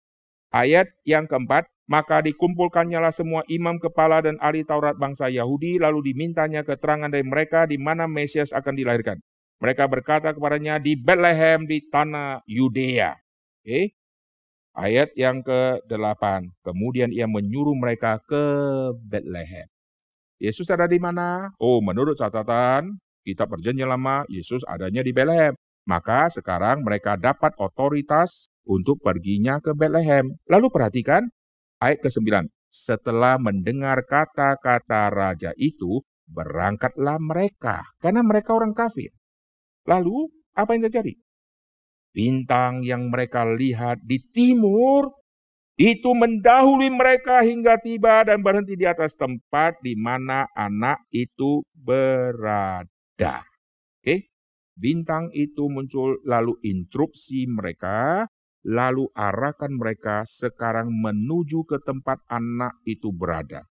Ayat 0.55 0.86
yang 1.03 1.26
keempat, 1.26 1.66
maka 1.90 2.22
dikumpulkannyalah 2.22 3.11
semua 3.11 3.42
imam 3.51 3.74
kepala 3.82 4.22
dan 4.22 4.38
ahli 4.38 4.62
Taurat 4.62 4.94
bangsa 4.94 5.26
Yahudi, 5.26 5.82
lalu 5.82 6.14
dimintanya 6.14 6.62
keterangan 6.62 7.11
dari 7.11 7.26
mereka 7.26 7.66
di 7.66 7.74
mana 7.74 8.07
Mesias 8.07 8.55
akan 8.55 8.78
dilahirkan. 8.78 9.18
Mereka 9.61 9.84
berkata 9.92 10.32
kepadanya 10.32 10.80
di 10.80 10.96
Bethlehem 10.96 11.68
di 11.68 11.84
tanah 11.84 12.40
Yudea. 12.48 13.12
Okay. 13.61 13.92
Ayat 14.72 15.12
yang 15.18 15.44
ke-8. 15.44 16.48
Kemudian 16.64 17.12
ia 17.12 17.28
menyuruh 17.28 17.76
mereka 17.76 18.16
ke 18.24 18.42
Bethlehem. 19.04 19.68
Yesus 20.40 20.64
ada 20.72 20.88
di 20.88 20.96
mana? 20.96 21.52
Oh, 21.61 21.84
menurut 21.84 22.16
catatan 22.16 22.96
kitab 23.24 23.52
perjanjian 23.52 23.88
lama, 23.92 24.24
Yesus 24.32 24.64
adanya 24.64 25.04
di 25.04 25.12
Bethlehem. 25.12 25.52
Maka 25.84 26.32
sekarang 26.32 26.80
mereka 26.80 27.20
dapat 27.20 27.52
otoritas 27.61 28.48
untuk 28.64 29.00
perginya 29.04 29.61
ke 29.61 29.76
Bethlehem. 29.76 30.32
Lalu 30.48 30.72
perhatikan 30.72 31.28
ayat 31.82 32.00
ke-9. 32.00 32.48
Setelah 32.70 33.36
mendengar 33.36 34.06
kata-kata 34.06 35.11
raja 35.11 35.50
itu, 35.58 36.00
berangkatlah 36.30 37.18
mereka. 37.18 37.82
Karena 37.98 38.22
mereka 38.22 38.54
orang 38.54 38.72
kafir. 38.72 39.11
Lalu 39.91 40.30
apa 40.55 40.78
yang 40.78 40.86
terjadi? 40.86 41.18
Bintang 42.14 42.86
yang 42.86 43.11
mereka 43.11 43.43
lihat 43.43 43.99
di 44.07 44.22
timur 44.30 45.11
itu 45.74 46.14
mendahului 46.14 46.93
mereka 46.93 47.43
hingga 47.43 47.80
tiba 47.82 48.22
dan 48.22 48.45
berhenti 48.45 48.78
di 48.78 48.86
atas 48.86 49.18
tempat 49.18 49.80
di 49.82 49.99
mana 49.99 50.47
anak 50.55 51.03
itu 51.11 51.66
berada. 51.74 53.43
Oke, 53.99 54.30
bintang 54.78 55.32
itu 55.34 55.66
muncul 55.66 56.20
lalu 56.22 56.55
instruksi 56.62 57.49
mereka, 57.49 58.28
lalu 58.62 59.09
arahkan 59.16 59.72
mereka 59.72 60.22
sekarang 60.28 60.93
menuju 60.93 61.64
ke 61.64 61.80
tempat 61.82 62.20
anak 62.28 62.78
itu 62.84 63.11
berada. 63.11 63.64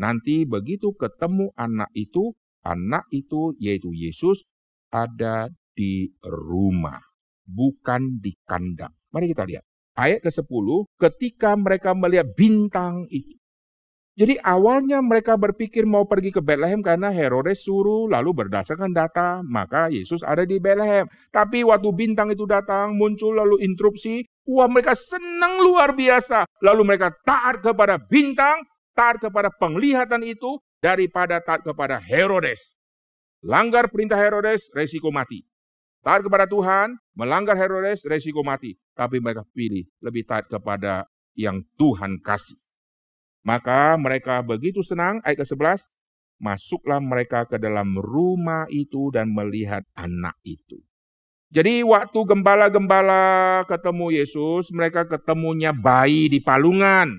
Nanti 0.00 0.42
begitu 0.42 0.92
ketemu 0.98 1.54
anak 1.54 1.88
itu, 1.94 2.34
anak 2.66 3.06
itu 3.14 3.54
yaitu 3.62 3.94
Yesus 3.94 4.42
ada 4.90 5.46
di 5.72 6.12
rumah, 6.24 7.00
bukan 7.44 8.20
di 8.20 8.32
kandang. 8.44 8.92
Mari 9.12 9.32
kita 9.32 9.44
lihat. 9.44 9.64
Ayat 9.92 10.24
ke-10, 10.24 10.88
ketika 10.96 11.52
mereka 11.52 11.92
melihat 11.92 12.32
bintang 12.32 13.04
itu. 13.12 13.36
Jadi 14.12 14.36
awalnya 14.44 15.00
mereka 15.00 15.40
berpikir 15.40 15.88
mau 15.88 16.04
pergi 16.04 16.36
ke 16.36 16.44
Bethlehem 16.44 16.84
karena 16.84 17.08
Herodes 17.08 17.64
suruh, 17.64 18.12
lalu 18.12 18.44
berdasarkan 18.44 18.92
data, 18.92 19.40
maka 19.40 19.88
Yesus 19.88 20.20
ada 20.20 20.44
di 20.44 20.60
Bethlehem. 20.60 21.08
Tapi 21.32 21.64
waktu 21.64 21.88
bintang 21.96 22.28
itu 22.28 22.44
datang, 22.44 22.92
muncul 22.92 23.32
lalu 23.32 23.64
interupsi, 23.64 24.20
wah 24.44 24.68
mereka 24.68 24.92
senang 24.92 25.64
luar 25.64 25.96
biasa. 25.96 26.44
Lalu 26.60 26.92
mereka 26.92 27.08
taat 27.24 27.64
kepada 27.64 27.96
bintang, 27.96 28.60
taat 28.92 29.16
kepada 29.16 29.48
penglihatan 29.48 30.20
itu, 30.28 30.60
daripada 30.84 31.40
taat 31.40 31.64
kepada 31.64 31.96
Herodes. 31.96 32.60
Langgar 33.40 33.88
perintah 33.88 34.20
Herodes, 34.20 34.68
resiko 34.76 35.08
mati. 35.08 35.40
Taat 36.02 36.26
kepada 36.26 36.50
Tuhan, 36.50 36.98
melanggar 37.14 37.54
Herodes, 37.54 38.02
resiko 38.02 38.42
mati. 38.42 38.74
Tapi 38.98 39.22
mereka 39.22 39.46
pilih 39.54 39.86
lebih 40.02 40.26
taat 40.26 40.50
kepada 40.50 41.06
yang 41.38 41.62
Tuhan 41.78 42.18
kasih. 42.18 42.58
Maka 43.46 43.94
mereka 43.98 44.42
begitu 44.42 44.82
senang, 44.82 45.22
ayat 45.22 45.42
ke-11, 45.42 45.86
masuklah 46.42 46.98
mereka 46.98 47.46
ke 47.46 47.54
dalam 47.58 47.94
rumah 47.98 48.66
itu 48.70 49.14
dan 49.14 49.30
melihat 49.30 49.86
anak 49.94 50.34
itu. 50.42 50.82
Jadi 51.52 51.84
waktu 51.84 52.16
gembala-gembala 52.16 53.62
ketemu 53.68 54.24
Yesus, 54.24 54.72
mereka 54.72 55.04
ketemunya 55.04 55.70
bayi 55.70 56.26
di 56.26 56.40
palungan. 56.42 57.12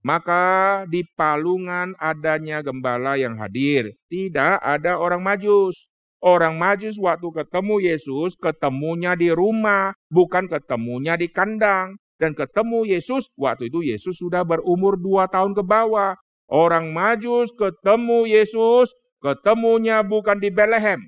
Maka 0.00 0.82
di 0.88 1.04
palungan 1.12 1.92
adanya 2.00 2.64
gembala 2.64 3.20
yang 3.20 3.36
hadir. 3.36 3.92
Tidak 4.08 4.64
ada 4.64 4.96
orang 4.96 5.20
majus. 5.20 5.89
Orang 6.20 6.60
majus 6.60 7.00
waktu 7.00 7.32
ketemu 7.32 7.80
Yesus, 7.80 8.36
ketemunya 8.36 9.16
di 9.16 9.32
rumah, 9.32 9.96
bukan 10.12 10.52
ketemunya 10.52 11.16
di 11.16 11.32
kandang. 11.32 11.96
Dan 12.20 12.36
ketemu 12.36 12.84
Yesus, 12.84 13.32
waktu 13.40 13.72
itu 13.72 13.80
Yesus 13.80 14.20
sudah 14.20 14.44
berumur 14.44 15.00
dua 15.00 15.24
tahun 15.32 15.56
ke 15.56 15.64
bawah. 15.64 16.20
Orang 16.52 16.92
majus 16.92 17.48
ketemu 17.56 18.28
Yesus, 18.28 18.92
ketemunya 19.24 20.04
bukan 20.04 20.36
di 20.36 20.52
Bethlehem. 20.52 21.00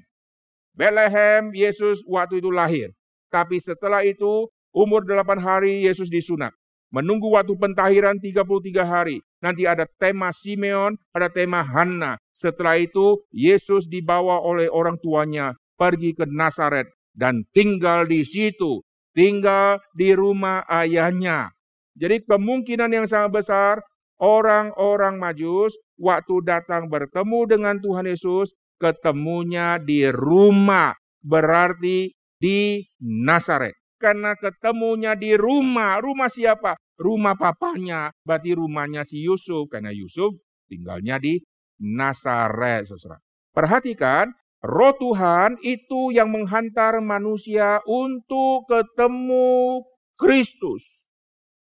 Bethlehem, 0.72 1.52
Yesus 1.52 2.00
waktu 2.08 2.40
itu 2.40 2.48
lahir. 2.48 2.88
Tapi 3.28 3.60
setelah 3.60 4.00
itu, 4.00 4.48
umur 4.72 5.04
delapan 5.04 5.36
hari 5.36 5.84
Yesus 5.84 6.08
disunat 6.08 6.56
menunggu 6.92 7.32
waktu 7.32 7.56
pentahiran 7.56 8.20
33 8.20 8.84
hari. 8.84 9.24
Nanti 9.40 9.64
ada 9.64 9.88
tema 9.98 10.30
Simeon, 10.30 10.94
ada 11.10 11.32
tema 11.32 11.64
Hanna. 11.64 12.20
Setelah 12.32 12.80
itu 12.80 13.22
Yesus 13.30 13.86
dibawa 13.86 14.40
oleh 14.40 14.66
orang 14.68 14.96
tuanya 14.98 15.52
pergi 15.76 16.16
ke 16.16 16.24
Nazaret 16.28 16.88
dan 17.12 17.44
tinggal 17.52 18.08
di 18.08 18.24
situ, 18.24 18.80
tinggal 19.12 19.80
di 19.92 20.16
rumah 20.16 20.64
ayahnya. 20.68 21.52
Jadi 21.92 22.24
kemungkinan 22.24 22.88
yang 22.88 23.04
sangat 23.04 23.30
besar 23.44 23.74
orang-orang 24.16 25.20
Majus 25.20 25.76
waktu 26.00 26.40
datang 26.40 26.88
bertemu 26.88 27.40
dengan 27.44 27.76
Tuhan 27.76 28.08
Yesus 28.08 28.56
ketemunya 28.80 29.76
di 29.78 30.08
rumah, 30.08 30.96
berarti 31.20 32.10
di 32.40 32.82
Nazaret. 33.04 33.78
Karena 34.00 34.34
ketemunya 34.34 35.14
di 35.14 35.38
rumah, 35.38 36.02
rumah 36.02 36.26
siapa? 36.26 36.74
Rumah 36.98 37.38
papanya, 37.38 38.10
berarti 38.26 38.50
rumahnya 38.58 39.06
si 39.06 39.22
Yusuf. 39.22 39.70
Karena 39.70 39.94
Yusuf 39.94 40.34
tinggalnya 40.66 41.22
di 41.22 41.38
Nazaret, 41.82 42.86
saudara. 42.86 43.18
Perhatikan, 43.50 44.30
roh 44.62 44.94
Tuhan 44.94 45.58
itu 45.66 46.14
yang 46.14 46.30
menghantar 46.30 47.02
manusia 47.02 47.82
untuk 47.82 48.70
ketemu 48.70 49.82
Kristus. 50.14 51.02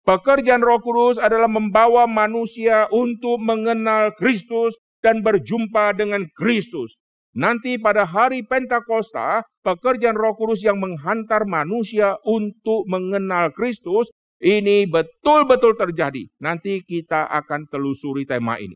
Pekerjaan 0.01 0.66
Roh 0.66 0.82
Kudus 0.82 1.22
adalah 1.22 1.45
membawa 1.45 2.09
manusia 2.09 2.89
untuk 2.89 3.38
mengenal 3.38 4.12
Kristus 4.18 4.76
dan 4.99 5.22
berjumpa 5.22 5.93
dengan 5.93 6.26
Kristus. 6.34 6.97
Nanti 7.38 7.78
pada 7.78 8.03
hari 8.03 8.41
Pentakosta, 8.43 9.45
pekerjaan 9.62 10.18
Roh 10.18 10.34
Kudus 10.34 10.66
yang 10.66 10.82
menghantar 10.82 11.45
manusia 11.45 12.18
untuk 12.26 12.89
mengenal 12.89 13.53
Kristus 13.53 14.09
ini 14.41 14.89
betul-betul 14.89 15.78
terjadi. 15.78 16.26
Nanti 16.41 16.82
kita 16.82 17.30
akan 17.30 17.70
telusuri 17.70 18.26
tema 18.26 18.57
ini. 18.57 18.74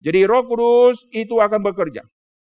Jadi 0.00 0.24
Roh 0.24 0.44
Kudus 0.48 1.04
itu 1.12 1.38
akan 1.38 1.60
bekerja. 1.60 2.04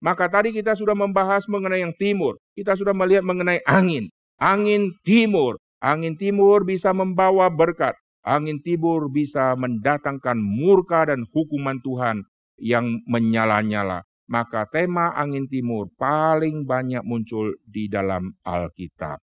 Maka 0.01 0.29
tadi 0.29 0.53
kita 0.53 0.73
sudah 0.73 0.93
membahas 0.93 1.45
mengenai 1.49 1.81
yang 1.81 1.95
timur. 1.95 2.37
Kita 2.57 2.73
sudah 2.77 2.93
melihat 2.93 3.25
mengenai 3.25 3.61
angin. 3.65 4.09
Angin 4.41 4.93
timur. 5.05 5.61
Angin 5.81 6.17
timur 6.17 6.65
bisa 6.65 6.91
membawa 6.91 7.49
berkat. 7.49 7.93
Angin 8.25 8.57
timur 8.65 9.07
bisa 9.13 9.53
mendatangkan 9.53 10.37
murka 10.41 11.05
dan 11.05 11.25
hukuman 11.29 11.77
Tuhan 11.85 12.25
yang 12.57 13.01
menyala-nyala 13.05 14.01
maka 14.25 14.65
tema 14.69 15.13
angin 15.13 15.45
timur 15.45 15.89
paling 15.93 16.65
banyak 16.65 17.05
muncul 17.05 17.53
di 17.61 17.85
dalam 17.85 18.33
Alkitab. 18.41 19.21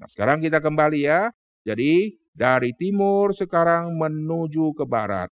Nah, 0.00 0.08
sekarang 0.08 0.44
kita 0.44 0.60
kembali 0.60 1.00
ya. 1.00 1.32
Jadi, 1.64 2.12
dari 2.32 2.74
timur 2.76 3.32
sekarang 3.32 3.96
menuju 3.96 4.76
ke 4.76 4.84
barat. 4.84 5.30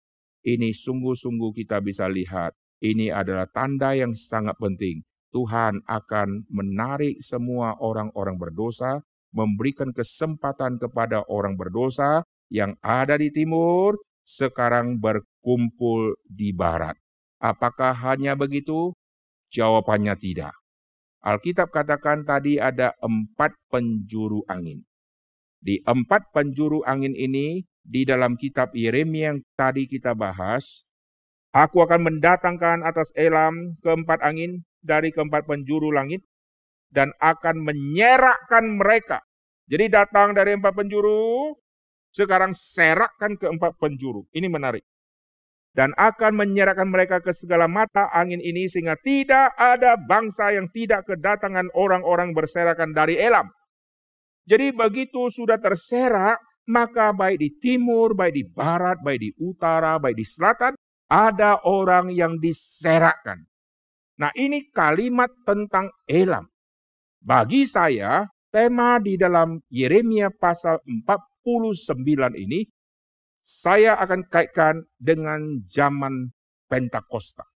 Ini 0.48 0.72
sungguh-sungguh 0.72 1.52
kita 1.52 1.84
bisa 1.84 2.08
lihat. 2.08 2.56
Ini 2.80 3.12
adalah 3.12 3.44
tanda 3.52 3.92
yang 3.92 4.16
sangat 4.16 4.56
penting. 4.56 5.04
Tuhan 5.28 5.84
akan 5.84 6.48
menarik 6.48 7.20
semua 7.20 7.76
orang-orang 7.76 8.40
berdosa, 8.40 9.04
memberikan 9.28 9.92
kesempatan 9.92 10.80
kepada 10.80 11.20
orang 11.28 11.52
berdosa 11.52 12.24
yang 12.48 12.72
ada 12.80 13.20
di 13.20 13.28
timur, 13.28 14.00
sekarang 14.24 14.96
berkumpul 14.96 16.16
di 16.24 16.56
barat. 16.56 16.96
Apakah 17.44 17.92
hanya 18.08 18.32
begitu? 18.32 18.96
Jawabannya 19.52 20.16
tidak. 20.16 20.56
Alkitab 21.20 21.68
katakan 21.68 22.24
tadi 22.24 22.56
ada 22.56 22.96
empat 23.04 23.52
penjuru 23.68 24.48
angin. 24.48 24.80
Di 25.60 25.82
empat 25.84 26.32
penjuru 26.32 26.80
angin 26.88 27.12
ini, 27.12 27.68
di 27.88 28.04
dalam 28.04 28.36
kitab 28.36 28.76
Yeremia 28.76 29.32
yang 29.32 29.38
tadi 29.56 29.88
kita 29.88 30.12
bahas, 30.12 30.84
aku 31.56 31.80
akan 31.80 32.12
mendatangkan 32.12 32.84
atas 32.84 33.08
Elam 33.16 33.80
keempat 33.80 34.20
angin 34.20 34.60
dari 34.84 35.08
keempat 35.08 35.48
penjuru 35.48 35.88
langit, 35.88 36.20
dan 36.92 37.08
akan 37.16 37.64
menyerakkan 37.64 38.76
mereka. 38.76 39.24
Jadi 39.68 39.88
datang 39.88 40.36
dari 40.36 40.52
empat 40.52 40.76
penjuru, 40.76 41.56
sekarang 42.12 42.52
serakkan 42.52 43.40
ke 43.40 43.48
empat 43.48 43.80
penjuru. 43.80 44.28
Ini 44.36 44.48
menarik 44.52 44.84
dan 45.78 45.94
akan 45.94 46.34
menyerahkan 46.34 46.90
mereka 46.90 47.22
ke 47.22 47.30
segala 47.30 47.70
mata 47.70 48.10
angin 48.10 48.42
ini 48.42 48.66
sehingga 48.66 48.98
tidak 48.98 49.54
ada 49.54 49.94
bangsa 49.94 50.50
yang 50.50 50.66
tidak 50.74 51.06
kedatangan 51.06 51.70
orang-orang 51.70 52.34
berserakan 52.34 52.90
dari 52.90 53.14
Elam. 53.14 53.46
Jadi 54.48 54.74
begitu 54.74 55.30
sudah 55.30 55.60
terserak, 55.60 56.42
maka 56.68 57.16
baik 57.16 57.40
di 57.40 57.48
timur, 57.56 58.12
baik 58.12 58.34
di 58.36 58.44
barat, 58.44 59.00
baik 59.00 59.20
di 59.24 59.30
utara, 59.40 59.96
baik 59.96 60.20
di 60.20 60.26
selatan, 60.28 60.76
ada 61.08 61.64
orang 61.64 62.12
yang 62.12 62.36
diserakkan. 62.36 63.40
Nah 64.20 64.28
ini 64.36 64.68
kalimat 64.68 65.32
tentang 65.48 65.88
Elam. 66.04 66.44
Bagi 67.18 67.64
saya, 67.64 68.28
tema 68.52 69.00
di 69.00 69.16
dalam 69.16 69.58
Yeremia 69.72 70.28
pasal 70.30 70.78
49 70.84 72.36
ini 72.36 72.68
saya 73.48 73.96
akan 73.96 74.28
kaitkan 74.28 74.84
dengan 75.00 75.64
zaman 75.72 76.28
Pentakosta. 76.68 77.48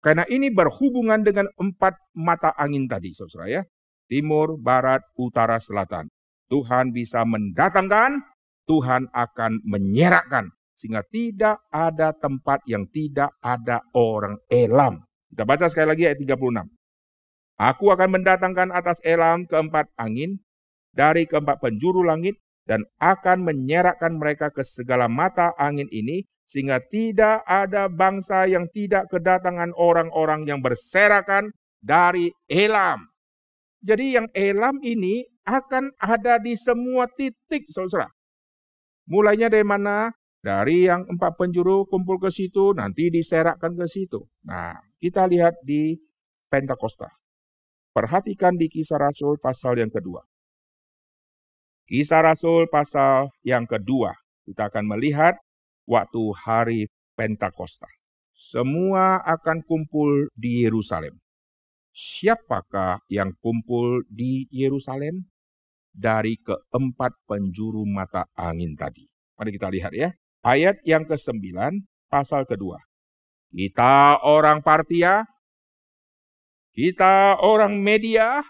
Karena 0.00 0.24
ini 0.32 0.48
berhubungan 0.48 1.20
dengan 1.20 1.44
empat 1.60 2.16
mata 2.16 2.56
angin 2.56 2.88
tadi, 2.88 3.12
saudara 3.12 3.60
ya. 3.60 3.62
Timur, 4.08 4.56
barat, 4.56 5.02
utara, 5.18 5.60
selatan. 5.60 6.08
Tuhan 6.46 6.94
bisa 6.94 7.26
mendatangkan, 7.26 8.22
Tuhan 8.66 9.08
akan 9.14 9.62
menyerahkan. 9.64 10.50
Sehingga 10.76 11.00
tidak 11.08 11.56
ada 11.72 12.12
tempat 12.12 12.60
yang 12.68 12.84
tidak 12.92 13.32
ada 13.40 13.80
orang 13.96 14.36
Elam. 14.52 15.00
Kita 15.32 15.48
baca 15.48 15.66
sekali 15.72 15.88
lagi 15.88 16.04
ayat 16.04 16.20
36. 16.20 16.68
Aku 17.56 17.88
akan 17.88 18.20
mendatangkan 18.20 18.68
atas 18.68 19.00
Elam 19.00 19.48
keempat 19.48 19.88
angin, 19.96 20.36
dari 20.92 21.24
keempat 21.24 21.64
penjuru 21.64 22.04
langit, 22.04 22.36
dan 22.68 22.84
akan 23.00 23.48
menyerahkan 23.48 24.20
mereka 24.20 24.52
ke 24.52 24.60
segala 24.60 25.08
mata 25.08 25.56
angin 25.56 25.88
ini, 25.88 26.28
sehingga 26.44 26.76
tidak 26.92 27.40
ada 27.48 27.88
bangsa 27.88 28.44
yang 28.44 28.68
tidak 28.68 29.08
kedatangan 29.08 29.72
orang-orang 29.80 30.44
yang 30.44 30.60
berserakan 30.60 31.48
dari 31.80 32.28
Elam. 32.52 33.08
Jadi 33.80 34.18
yang 34.20 34.28
Elam 34.36 34.76
ini 34.84 35.24
akan 35.46 35.94
ada 35.96 36.36
di 36.42 36.52
semua 36.58 37.06
titik, 37.08 37.64
saudara. 37.72 38.10
Mulainya 39.06 39.46
dari 39.50 39.66
mana? 39.66 40.10
Dari 40.42 40.86
yang 40.86 41.06
empat 41.10 41.34
penjuru 41.34 41.90
kumpul 41.90 42.22
ke 42.22 42.30
situ, 42.30 42.70
nanti 42.70 43.10
diserakkan 43.10 43.74
ke 43.74 43.86
situ. 43.90 44.22
Nah, 44.46 44.78
kita 45.02 45.26
lihat 45.26 45.58
di 45.66 45.98
Pentakosta. 46.46 47.10
Perhatikan 47.90 48.54
di 48.54 48.70
kisah 48.70 49.00
Rasul 49.00 49.42
pasal 49.42 49.82
yang 49.82 49.90
kedua. 49.90 50.22
Kisah 51.90 52.22
Rasul 52.22 52.70
pasal 52.70 53.34
yang 53.42 53.66
kedua. 53.66 54.14
Kita 54.46 54.70
akan 54.70 54.86
melihat 54.86 55.34
waktu 55.86 56.22
hari 56.46 56.80
Pentakosta. 57.18 57.90
Semua 58.36 59.18
akan 59.26 59.66
kumpul 59.66 60.30
di 60.36 60.62
Yerusalem. 60.62 61.18
Siapakah 61.90 63.00
yang 63.08 63.32
kumpul 63.40 64.04
di 64.12 64.44
Yerusalem? 64.52 65.24
Dari 65.96 66.36
keempat 66.44 67.24
penjuru 67.24 67.88
mata 67.88 68.28
angin 68.36 68.76
tadi. 68.76 69.08
Mari 69.40 69.50
kita 69.56 69.72
lihat 69.72 69.96
ya. 69.96 70.12
Ayat 70.44 70.84
yang 70.84 71.08
ke-9, 71.08 71.56
pasal 72.12 72.44
kedua. 72.44 72.76
Kita 73.48 74.20
orang 74.20 74.60
Partia, 74.60 75.24
kita 76.76 77.40
orang 77.40 77.80
Media, 77.80 78.44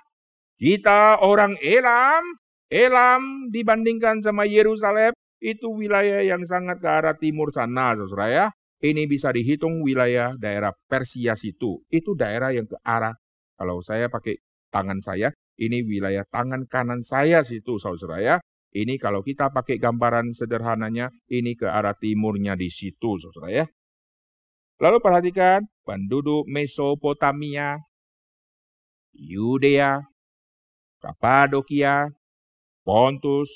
kita 0.58 1.22
orang 1.22 1.54
Elam, 1.62 2.26
Elam 2.66 3.46
dibandingkan 3.54 4.18
sama 4.26 4.42
Yerusalem 4.42 5.14
itu 5.38 5.70
wilayah 5.70 6.26
yang 6.26 6.42
sangat 6.42 6.82
ke 6.82 6.88
arah 6.90 7.14
timur 7.14 7.54
sana, 7.54 7.94
saudara 7.94 8.26
ya. 8.26 8.46
Ini 8.82 9.08
bisa 9.08 9.30
dihitung 9.30 9.80
wilayah 9.86 10.34
daerah 10.36 10.74
Persia 10.90 11.32
situ. 11.38 11.80
Itu 11.88 12.12
daerah 12.18 12.50
yang 12.50 12.66
ke 12.66 12.76
arah, 12.82 13.14
kalau 13.56 13.80
saya 13.80 14.10
pakai 14.10 14.36
tangan 14.68 15.00
saya, 15.00 15.32
ini 15.56 15.80
wilayah 15.84 16.24
tangan 16.28 16.68
kanan 16.68 17.00
saya 17.00 17.40
situ, 17.40 17.80
saudara 17.80 18.20
ya. 18.20 18.36
Ini 18.76 19.00
kalau 19.00 19.24
kita 19.24 19.48
pakai 19.48 19.80
gambaran 19.80 20.36
sederhananya, 20.36 21.08
ini 21.32 21.56
ke 21.56 21.64
arah 21.64 21.96
timurnya 21.96 22.52
di 22.52 22.68
situ, 22.68 23.16
saudara 23.16 23.48
ya. 23.48 23.66
Lalu 24.76 25.00
perhatikan 25.00 25.64
penduduk 25.88 26.44
Mesopotamia, 26.44 27.80
Yudea, 29.16 30.04
Kapadokia, 31.00 32.12
Pontus, 32.84 33.48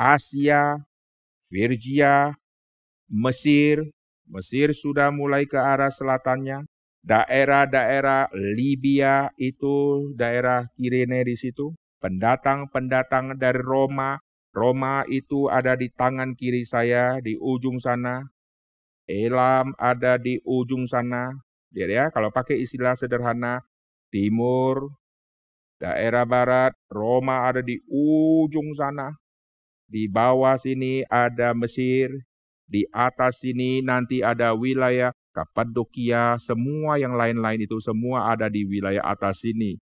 Asia, 0.00 0.80
Virgia, 1.52 2.32
Mesir, 3.12 3.84
Mesir 4.24 4.72
sudah 4.72 5.12
mulai 5.12 5.44
ke 5.44 5.60
arah 5.60 5.92
selatannya, 5.92 6.64
daerah-daerah 7.02 8.30
Libya 8.34 9.30
itu 9.38 10.08
daerah 10.14 10.66
Kirene 10.78 11.26
di 11.26 11.34
situ, 11.34 11.74
pendatang-pendatang 11.98 13.38
dari 13.38 13.58
Roma, 13.62 14.18
Roma 14.54 15.02
itu 15.10 15.50
ada 15.50 15.74
di 15.74 15.90
tangan 15.90 16.34
kiri 16.38 16.62
saya 16.62 17.18
di 17.18 17.34
ujung 17.38 17.82
sana, 17.82 18.22
Elam 19.10 19.74
ada 19.78 20.14
di 20.16 20.38
ujung 20.46 20.86
sana, 20.86 21.34
Lihat 21.72 21.88
ya, 21.88 22.04
kalau 22.12 22.28
pakai 22.28 22.60
istilah 22.60 22.92
sederhana, 22.92 23.64
timur, 24.12 24.92
daerah 25.80 26.28
barat, 26.28 26.76
Roma 26.92 27.48
ada 27.48 27.64
di 27.64 27.80
ujung 27.88 28.76
sana. 28.76 29.08
Di 29.88 30.04
bawah 30.04 30.56
sini 30.60 31.00
ada 31.08 31.56
Mesir, 31.56 32.12
di 32.68 32.84
atas 32.92 33.40
sini 33.40 33.80
nanti 33.80 34.20
ada 34.20 34.52
wilayah 34.52 35.16
Kapadokia, 35.32 36.36
semua 36.36 37.00
yang 37.00 37.16
lain-lain 37.16 37.64
itu 37.64 37.80
semua 37.80 38.28
ada 38.30 38.52
di 38.52 38.68
wilayah 38.68 39.00
atas 39.00 39.42
sini. 39.42 39.80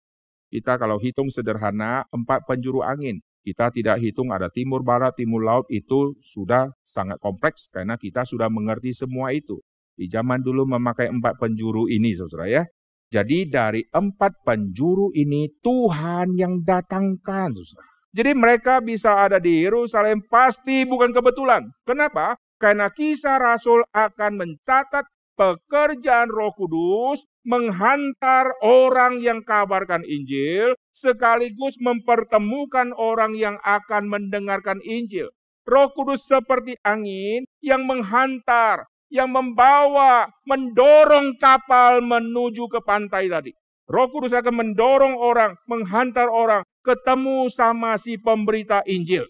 Kita 0.49 0.77
kalau 0.77 1.01
hitung 1.01 1.33
sederhana, 1.33 2.05
empat 2.13 2.45
penjuru 2.45 2.85
angin. 2.85 3.21
Kita 3.41 3.73
tidak 3.73 3.97
hitung 4.05 4.29
ada 4.29 4.53
timur, 4.53 4.85
barat, 4.85 5.17
timur, 5.17 5.41
laut, 5.41 5.65
itu 5.73 6.13
sudah 6.21 6.69
sangat 6.85 7.17
kompleks 7.17 7.73
karena 7.73 7.97
kita 7.97 8.29
sudah 8.29 8.53
mengerti 8.53 8.93
semua 8.93 9.33
itu. 9.33 9.57
Di 9.97 10.05
zaman 10.07 10.45
dulu 10.45 10.69
memakai 10.69 11.09
empat 11.09 11.41
penjuru 11.41 11.89
ini, 11.89 12.13
saudara 12.13 12.45
ya. 12.45 12.63
Jadi 13.09 13.49
dari 13.49 13.81
empat 13.89 14.45
penjuru 14.45 15.17
ini 15.17 15.49
Tuhan 15.65 16.37
yang 16.37 16.61
datangkan, 16.61 17.57
saudara. 17.57 17.89
Jadi 18.13 18.31
mereka 18.37 18.81
bisa 18.85 19.17
ada 19.17 19.41
di 19.41 19.65
Yerusalem 19.65 20.25
pasti 20.29 20.85
bukan 20.85 21.13
kebetulan. 21.13 21.65
Kenapa? 21.89 22.37
Karena 22.57 22.93
kisah 22.93 23.41
Rasul 23.41 23.85
akan 23.93 24.33
mencatat 24.45 25.05
pekerjaan 25.39 26.29
Roh 26.29 26.51
Kudus 26.59 27.23
menghantar 27.47 28.59
orang 28.61 29.23
yang 29.23 29.47
kabarkan 29.47 30.03
Injil 30.03 30.75
sekaligus 30.91 31.79
mempertemukan 31.79 32.91
orang 32.99 33.39
yang 33.39 33.57
akan 33.63 34.11
mendengarkan 34.11 34.83
Injil. 34.83 35.31
Roh 35.63 35.95
Kudus 35.95 36.27
seperti 36.27 36.75
angin 36.83 37.47
yang 37.63 37.87
menghantar, 37.87 38.91
yang 39.09 39.31
membawa, 39.31 40.27
mendorong 40.43 41.39
kapal 41.39 42.03
menuju 42.03 42.67
ke 42.67 42.83
pantai 42.83 43.31
tadi. 43.31 43.55
Roh 43.89 44.11
Kudus 44.11 44.35
akan 44.35 44.53
mendorong 44.53 45.17
orang, 45.17 45.57
menghantar 45.65 46.29
orang 46.29 46.67
ketemu 46.85 47.49
sama 47.53 47.97
si 47.97 48.21
pemberita 48.21 48.85
Injil. 48.85 49.25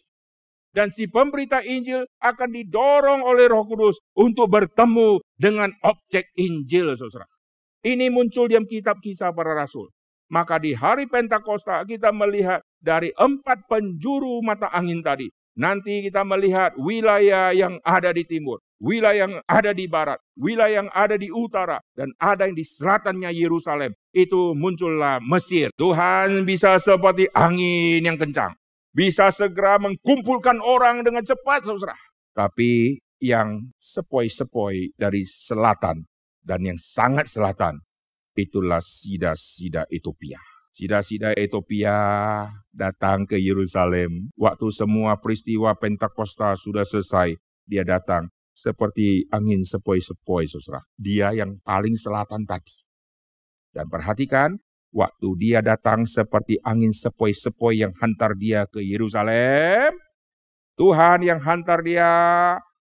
Dan 0.73 0.93
si 0.93 1.09
pemberita 1.09 1.65
Injil 1.65 2.05
akan 2.21 2.49
didorong 2.53 3.25
oleh 3.25 3.49
Roh 3.49 3.65
Kudus 3.65 3.97
untuk 4.15 4.53
bertemu 4.53 5.19
dengan 5.41 5.73
objek 5.81 6.29
Injil, 6.37 6.93
saudara. 6.95 7.25
Ini 7.83 8.11
muncul 8.13 8.51
di 8.51 8.59
kitab 8.69 9.01
kisah 9.01 9.33
para 9.33 9.55
rasul. 9.55 9.89
Maka 10.29 10.61
di 10.61 10.77
hari 10.77 11.09
Pentakosta 11.09 11.81
kita 11.89 12.13
melihat 12.13 12.61
dari 12.85 13.09
empat 13.17 13.65
penjuru 13.65 14.45
mata 14.45 14.69
angin 14.69 15.01
tadi. 15.01 15.33
Nanti 15.59 16.07
kita 16.07 16.23
melihat 16.23 16.79
wilayah 16.79 17.51
yang 17.51 17.83
ada 17.83 18.15
di 18.15 18.23
timur, 18.23 18.63
wilayah 18.79 19.27
yang 19.27 19.35
ada 19.43 19.75
di 19.75 19.91
barat, 19.91 20.23
wilayah 20.39 20.87
yang 20.87 20.91
ada 20.95 21.19
di 21.19 21.35
utara, 21.35 21.83
dan 21.99 22.15
ada 22.23 22.47
yang 22.47 22.55
di 22.55 22.63
selatannya 22.63 23.35
Yerusalem. 23.35 23.91
Itu 24.15 24.55
muncullah 24.55 25.19
Mesir. 25.19 25.75
Tuhan 25.75 26.47
bisa 26.47 26.79
seperti 26.79 27.27
angin 27.35 28.07
yang 28.07 28.15
kencang. 28.15 28.55
Bisa 28.99 29.31
segera 29.31 29.79
mengkumpulkan 29.79 30.59
orang 30.59 31.07
dengan 31.07 31.23
cepat, 31.23 31.71
saudara. 31.71 31.95
Tapi 32.35 32.99
yang 33.23 33.71
sepoi-sepoi 33.79 34.99
dari 34.99 35.23
selatan 35.23 36.03
dan 36.43 36.67
yang 36.67 36.75
sangat 36.75 37.31
selatan, 37.31 37.79
itulah 38.35 38.83
sida-sida 38.83 39.87
Ethiopia. 39.87 40.43
Sida-sida 40.75 41.31
Ethiopia 41.39 41.95
datang 42.75 43.23
ke 43.23 43.39
Yerusalem. 43.39 44.35
Waktu 44.35 44.67
semua 44.75 45.15
peristiwa 45.23 45.79
Pentakosta 45.79 46.59
sudah 46.59 46.83
selesai, 46.83 47.39
dia 47.71 47.87
datang 47.87 48.27
seperti 48.51 49.31
angin 49.31 49.63
sepoi-sepoi, 49.63 50.51
saudara. 50.51 50.83
Dia 50.99 51.31
yang 51.39 51.63
paling 51.63 51.95
selatan 51.95 52.43
tadi. 52.43 52.75
Dan 53.71 53.87
perhatikan, 53.87 54.59
waktu 54.93 55.29
dia 55.39 55.61
datang 55.61 56.09
seperti 56.09 56.57
angin 56.65 56.95
sepoi-sepoi 56.95 57.85
yang 57.85 57.93
hantar 58.01 58.33
dia 58.37 58.65
ke 58.69 58.81
Yerusalem, 58.81 59.93
Tuhan 60.79 61.27
yang 61.27 61.43
hantar 61.43 61.83
dia, 61.83 62.13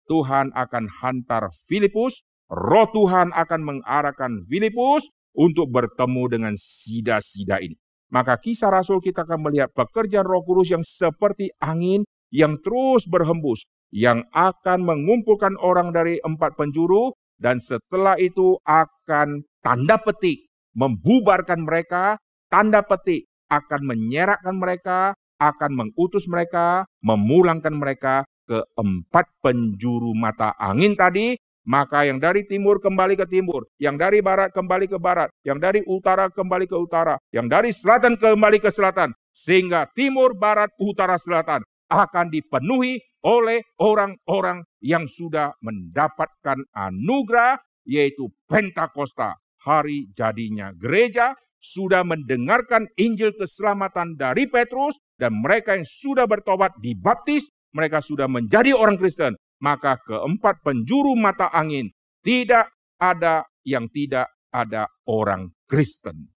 Tuhan 0.05 0.53
akan 0.53 0.85
hantar 1.01 1.49
Filipus, 1.67 2.21
roh 2.49 2.87
Tuhan 2.89 3.33
akan 3.33 3.61
mengarahkan 3.61 4.45
Filipus 4.49 5.05
untuk 5.37 5.69
bertemu 5.69 6.23
dengan 6.29 6.53
sida-sida 6.57 7.61
ini. 7.61 7.77
Maka 8.09 8.41
kisah 8.41 8.73
Rasul 8.73 9.05
kita 9.05 9.21
akan 9.21 9.45
melihat 9.45 9.69
pekerjaan 9.69 10.25
roh 10.25 10.41
kudus 10.41 10.73
yang 10.73 10.81
seperti 10.81 11.53
angin 11.61 12.01
yang 12.33 12.57
terus 12.61 13.05
berhembus, 13.05 13.65
yang 13.93 14.25
akan 14.33 14.85
mengumpulkan 14.85 15.53
orang 15.61 15.93
dari 15.93 16.17
empat 16.21 16.57
penjuru, 16.57 17.13
dan 17.37 17.61
setelah 17.61 18.17
itu 18.17 18.57
akan 18.65 19.45
tanda 19.61 19.97
petik, 20.01 20.48
membubarkan 20.79 21.67
mereka, 21.67 22.15
tanda 22.47 22.79
petik 22.79 23.27
akan 23.51 23.83
menyerakkan 23.83 24.55
mereka, 24.55 25.11
akan 25.43 25.71
mengutus 25.75 26.23
mereka, 26.31 26.87
memulangkan 27.03 27.75
mereka 27.75 28.23
ke 28.47 28.63
empat 28.79 29.27
penjuru 29.43 30.15
mata 30.15 30.55
angin 30.55 30.95
tadi, 30.95 31.35
maka 31.67 32.07
yang 32.07 32.17
dari 32.17 32.47
timur 32.47 32.79
kembali 32.79 33.19
ke 33.19 33.27
timur, 33.27 33.67
yang 33.77 33.99
dari 33.99 34.23
barat 34.23 34.55
kembali 34.55 34.87
ke 34.87 34.97
barat, 34.97 35.29
yang 35.43 35.59
dari 35.59 35.83
utara 35.83 36.31
kembali 36.31 36.65
ke 36.65 36.77
utara, 36.79 37.19
yang 37.35 37.51
dari 37.51 37.75
selatan 37.75 38.15
kembali 38.15 38.57
ke 38.63 38.71
selatan. 38.71 39.11
Sehingga 39.35 39.85
timur, 39.93 40.33
barat, 40.35 40.71
utara, 40.81 41.19
selatan 41.19 41.61
akan 41.87 42.27
dipenuhi 42.33 42.99
oleh 43.23 43.61
orang-orang 43.79 44.63
yang 44.79 45.05
sudah 45.05 45.53
mendapatkan 45.59 46.59
anugerah, 46.73 47.59
yaitu 47.85 48.31
Pentakosta, 48.49 49.35
hari 49.63 50.11
jadinya. 50.15 50.71
Gereja, 50.75 51.35
sudah 51.59 52.07
mendengarkan 52.07 52.87
Injil 52.95 53.35
keselamatan 53.35 54.15
dari 54.15 54.47
Petrus, 54.47 54.95
dan 55.19 55.43
mereka 55.43 55.75
yang 55.75 55.83
sudah 55.83 56.23
bertobat 56.23 56.71
dibaptis, 56.79 57.51
mereka 57.75 57.99
sudah 57.99 58.31
menjadi 58.31 58.71
orang 58.71 58.95
Kristen. 58.95 59.35
Maka 59.59 59.99
keempat 60.07 60.63
penjuru 60.63 61.19
mata 61.19 61.51
angin 61.51 61.91
tidak 62.23 62.71
ada 62.95 63.43
yang 63.67 63.91
tidak 63.91 64.31
ada 64.55 64.87
orang 65.03 65.51
Kristen. 65.67 66.31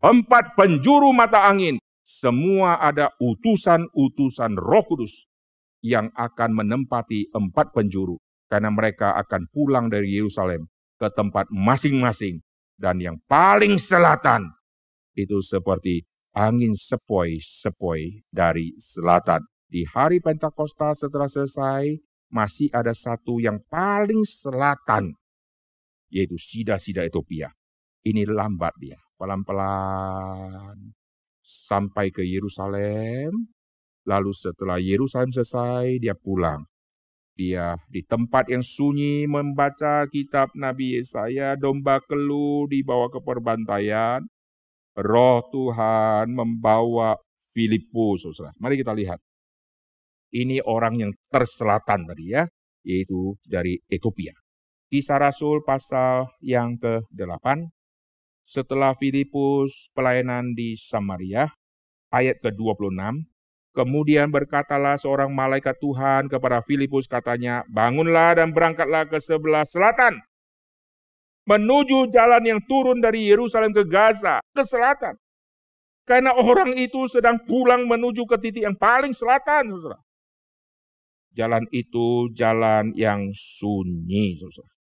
Empat 0.00 0.56
penjuru 0.56 1.12
mata 1.12 1.44
angin 1.44 1.76
semua 2.00 2.80
ada 2.80 3.12
utusan-utusan 3.20 4.56
Roh 4.56 4.84
Kudus 4.88 5.28
yang 5.84 6.08
akan 6.16 6.56
menempati 6.56 7.28
empat 7.34 7.76
penjuru. 7.76 8.16
Karena 8.46 8.70
mereka 8.70 9.18
akan 9.18 9.50
pulang 9.50 9.90
dari 9.90 10.14
Yerusalem 10.14 10.70
ke 10.96 11.10
tempat 11.12 11.50
masing-masing 11.50 12.45
dan 12.76 13.00
yang 13.00 13.16
paling 13.24 13.80
selatan 13.80 14.52
itu 15.16 15.40
seperti 15.40 16.04
angin 16.36 16.76
sepoi-sepoi 16.76 18.28
dari 18.28 18.76
selatan. 18.76 19.40
Di 19.66 19.82
hari 19.88 20.22
Pentakosta 20.22 20.94
setelah 20.94 21.26
selesai, 21.26 21.90
masih 22.30 22.70
ada 22.70 22.92
satu 22.92 23.42
yang 23.42 23.58
paling 23.66 24.22
selatan, 24.22 25.16
yaitu 26.12 26.38
sida-sida 26.38 27.02
Ethiopia. 27.02 27.50
Ini 28.06 28.28
lambat 28.30 28.76
dia, 28.78 29.00
pelan-pelan 29.18 30.94
sampai 31.42 32.14
ke 32.14 32.22
Yerusalem. 32.22 33.50
Lalu 34.06 34.30
setelah 34.30 34.78
Yerusalem 34.78 35.34
selesai, 35.34 35.98
dia 35.98 36.14
pulang. 36.14 36.62
Dia 37.36 37.76
di 37.92 38.00
tempat 38.00 38.48
yang 38.48 38.64
sunyi 38.64 39.28
membaca 39.28 40.08
kitab 40.08 40.56
Nabi 40.56 40.96
Yesaya, 40.96 41.52
domba 41.60 42.00
kelu 42.00 42.64
dibawa 42.64 43.12
ke 43.12 43.20
perbantaian. 43.20 44.24
Roh 44.96 45.44
Tuhan 45.52 46.32
membawa 46.32 47.20
Filipus, 47.52 48.24
saudara. 48.24 48.56
Mari 48.56 48.80
kita 48.80 48.96
lihat. 48.96 49.20
Ini 50.32 50.64
orang 50.64 50.96
yang 50.96 51.12
terselatan 51.28 52.08
tadi 52.08 52.32
ya, 52.32 52.48
yaitu 52.80 53.36
dari 53.44 53.76
Ethiopia. 53.84 54.32
Kisah 54.88 55.20
Rasul 55.20 55.60
pasal 55.60 56.32
yang 56.40 56.80
ke-8, 56.80 57.68
setelah 58.48 58.96
Filipus 58.96 59.92
pelayanan 59.92 60.56
di 60.56 60.78
Samaria, 60.78 61.52
ayat 62.08 62.40
ke-26, 62.40 63.26
Kemudian 63.76 64.32
berkatalah 64.32 64.96
seorang 64.96 65.28
malaikat 65.28 65.76
Tuhan 65.76 66.32
kepada 66.32 66.64
Filipus 66.64 67.04
katanya, 67.04 67.60
bangunlah 67.68 68.40
dan 68.40 68.48
berangkatlah 68.48 69.04
ke 69.04 69.20
sebelah 69.20 69.68
selatan. 69.68 70.16
Menuju 71.44 72.08
jalan 72.08 72.40
yang 72.40 72.60
turun 72.64 73.04
dari 73.04 73.28
Yerusalem 73.28 73.76
ke 73.76 73.84
Gaza, 73.84 74.40
ke 74.56 74.64
selatan. 74.64 75.12
Karena 76.08 76.32
orang 76.32 76.72
itu 76.72 77.04
sedang 77.04 77.36
pulang 77.44 77.84
menuju 77.84 78.24
ke 78.24 78.40
titik 78.40 78.64
yang 78.64 78.80
paling 78.80 79.12
selatan, 79.12 79.68
saudara. 79.68 80.00
Jalan 81.36 81.68
itu 81.68 82.32
jalan 82.32 82.96
yang 82.96 83.28
sunyi, 83.36 84.40
saudara. 84.40 84.72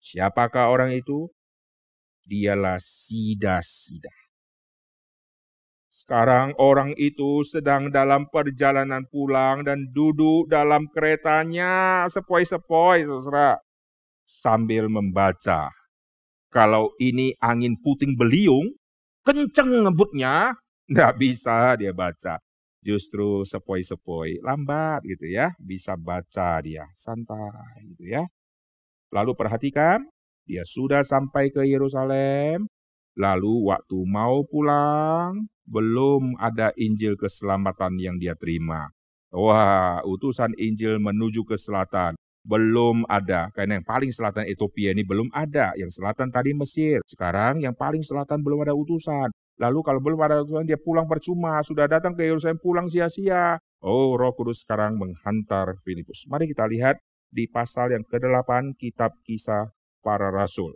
Siapakah 0.00 0.72
orang 0.72 0.96
itu? 0.96 1.28
Dialah 2.24 2.80
sida-sida. 2.80 4.27
Sekarang 6.08 6.56
orang 6.56 6.96
itu 6.96 7.44
sedang 7.44 7.92
dalam 7.92 8.32
perjalanan 8.32 9.04
pulang 9.12 9.60
dan 9.60 9.92
duduk 9.92 10.48
dalam 10.48 10.88
keretanya 10.88 12.08
sepoi-sepoi, 12.08 13.04
saudara. 13.04 13.60
sambil 14.24 14.88
membaca. 14.88 15.68
Kalau 16.48 16.96
ini 16.96 17.36
angin 17.44 17.76
puting 17.76 18.16
beliung, 18.16 18.72
kenceng 19.20 19.84
ngebutnya, 19.84 20.56
nggak 20.88 21.12
bisa 21.20 21.76
dia 21.76 21.92
baca. 21.92 22.40
Justru 22.80 23.44
sepoi-sepoi, 23.44 24.40
lambat 24.40 25.04
gitu 25.04 25.28
ya, 25.28 25.52
bisa 25.60 25.92
baca 25.92 26.56
dia, 26.64 26.88
santai 26.96 27.84
gitu 27.92 28.16
ya. 28.16 28.24
Lalu 29.12 29.36
perhatikan, 29.36 30.08
dia 30.48 30.64
sudah 30.64 31.04
sampai 31.04 31.52
ke 31.52 31.68
Yerusalem, 31.68 32.64
lalu 33.12 33.68
waktu 33.68 33.98
mau 34.08 34.40
pulang, 34.48 35.44
belum 35.68 36.40
ada 36.40 36.72
Injil 36.80 37.14
keselamatan 37.20 38.00
yang 38.00 38.16
dia 38.16 38.32
terima. 38.32 38.88
Wah, 39.28 40.00
utusan 40.08 40.56
Injil 40.56 40.96
menuju 40.96 41.44
ke 41.44 41.60
selatan 41.60 42.16
belum 42.48 43.04
ada. 43.12 43.52
Karena 43.52 43.76
yang 43.76 43.86
paling 43.86 44.08
selatan 44.08 44.48
Ethiopia 44.48 44.96
ini 44.96 45.04
belum 45.04 45.28
ada. 45.36 45.76
Yang 45.76 46.00
selatan 46.00 46.32
tadi 46.32 46.56
Mesir. 46.56 47.04
Sekarang 47.04 47.60
yang 47.60 47.76
paling 47.76 48.00
selatan 48.00 48.40
belum 48.40 48.64
ada 48.64 48.72
utusan. 48.72 49.28
Lalu 49.60 49.84
kalau 49.84 50.00
belum 50.00 50.18
ada 50.24 50.40
utusan 50.40 50.64
dia 50.64 50.80
pulang 50.80 51.04
percuma. 51.04 51.60
Sudah 51.60 51.84
datang 51.84 52.16
ke 52.16 52.24
Yerusalem 52.24 52.56
pulang 52.56 52.88
sia-sia. 52.88 53.60
Oh 53.84 54.16
roh 54.16 54.32
kudus 54.32 54.64
sekarang 54.64 54.96
menghantar 54.96 55.76
Filipus. 55.84 56.24
Mari 56.26 56.48
kita 56.48 56.64
lihat 56.66 56.96
di 57.28 57.44
pasal 57.46 57.92
yang 57.92 58.02
ke-8 58.08 58.80
kitab 58.80 59.12
kisah 59.28 59.68
para 60.00 60.32
rasul. 60.32 60.72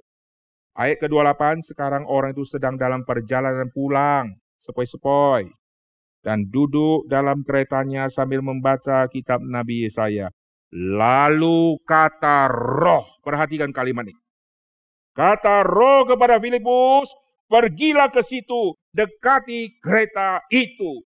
Ayat 0.76 1.00
ke-28 1.04 1.72
sekarang 1.72 2.04
orang 2.08 2.36
itu 2.36 2.44
sedang 2.44 2.76
dalam 2.76 3.04
perjalanan 3.04 3.68
pulang. 3.72 4.36
Sepoi-sepoi 4.62 5.50
dan 6.22 6.46
duduk 6.46 7.10
dalam 7.10 7.42
keretanya 7.42 8.06
sambil 8.06 8.40
membaca 8.40 9.04
kitab 9.10 9.42
Nabi 9.42 9.90
Yesaya. 9.90 10.30
Lalu 10.72 11.76
kata 11.84 12.48
roh, 12.48 13.04
perhatikan 13.20 13.74
kalimat 13.74 14.08
ini. 14.08 14.16
Kata 15.12 15.60
roh 15.66 16.08
kepada 16.08 16.40
Filipus, 16.40 17.12
pergilah 17.50 18.08
ke 18.08 18.24
situ, 18.24 18.72
dekati 18.96 19.76
kereta 19.82 20.40
itu. 20.48 21.04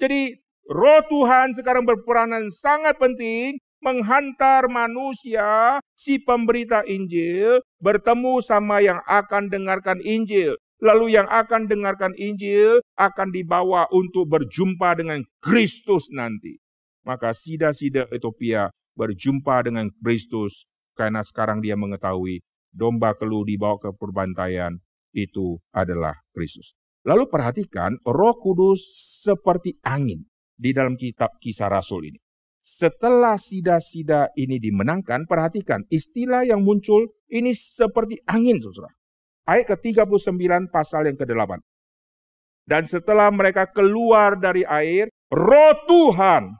Jadi 0.00 0.32
roh 0.72 1.04
Tuhan 1.10 1.52
sekarang 1.52 1.84
berperanan 1.84 2.48
sangat 2.48 2.96
penting 2.96 3.60
menghantar 3.84 4.66
manusia, 4.66 5.78
si 5.92 6.18
pemberita 6.18 6.82
Injil, 6.88 7.60
bertemu 7.78 8.40
sama 8.42 8.80
yang 8.80 9.04
akan 9.04 9.52
dengarkan 9.52 10.00
Injil. 10.02 10.56
Lalu 10.78 11.18
yang 11.18 11.26
akan 11.26 11.66
dengarkan 11.66 12.14
Injil 12.14 12.78
akan 12.94 13.34
dibawa 13.34 13.90
untuk 13.90 14.30
berjumpa 14.30 14.94
dengan 14.94 15.26
Kristus 15.42 16.06
nanti. 16.14 16.62
Maka 17.02 17.34
sida-sida 17.34 18.06
Ethiopia 18.14 18.70
berjumpa 18.94 19.66
dengan 19.66 19.90
Kristus 19.98 20.66
karena 20.94 21.26
sekarang 21.26 21.58
dia 21.58 21.74
mengetahui 21.74 22.42
domba 22.70 23.14
keluh 23.18 23.42
dibawa 23.42 23.78
ke 23.78 23.90
perbantaian 23.94 24.78
itu 25.10 25.58
adalah 25.74 26.14
Kristus. 26.30 26.74
Lalu 27.06 27.30
perhatikan 27.30 27.98
roh 28.04 28.36
kudus 28.38 28.82
seperti 29.22 29.78
angin 29.82 30.26
di 30.54 30.70
dalam 30.74 30.98
kitab 30.98 31.38
kisah 31.38 31.70
rasul 31.70 32.10
ini. 32.10 32.18
Setelah 32.60 33.40
sida-sida 33.40 34.28
ini 34.36 34.60
dimenangkan, 34.60 35.24
perhatikan 35.24 35.88
istilah 35.88 36.44
yang 36.44 36.60
muncul 36.60 37.08
ini 37.32 37.56
seperti 37.56 38.20
angin, 38.28 38.60
saudara. 38.60 38.92
Ayat 39.48 39.72
ke-39 39.72 40.68
pasal 40.68 41.08
yang 41.08 41.16
ke-8. 41.16 41.56
Dan 42.68 42.84
setelah 42.84 43.32
mereka 43.32 43.64
keluar 43.64 44.36
dari 44.36 44.60
air, 44.68 45.08
roh 45.32 45.72
Tuhan 45.88 46.52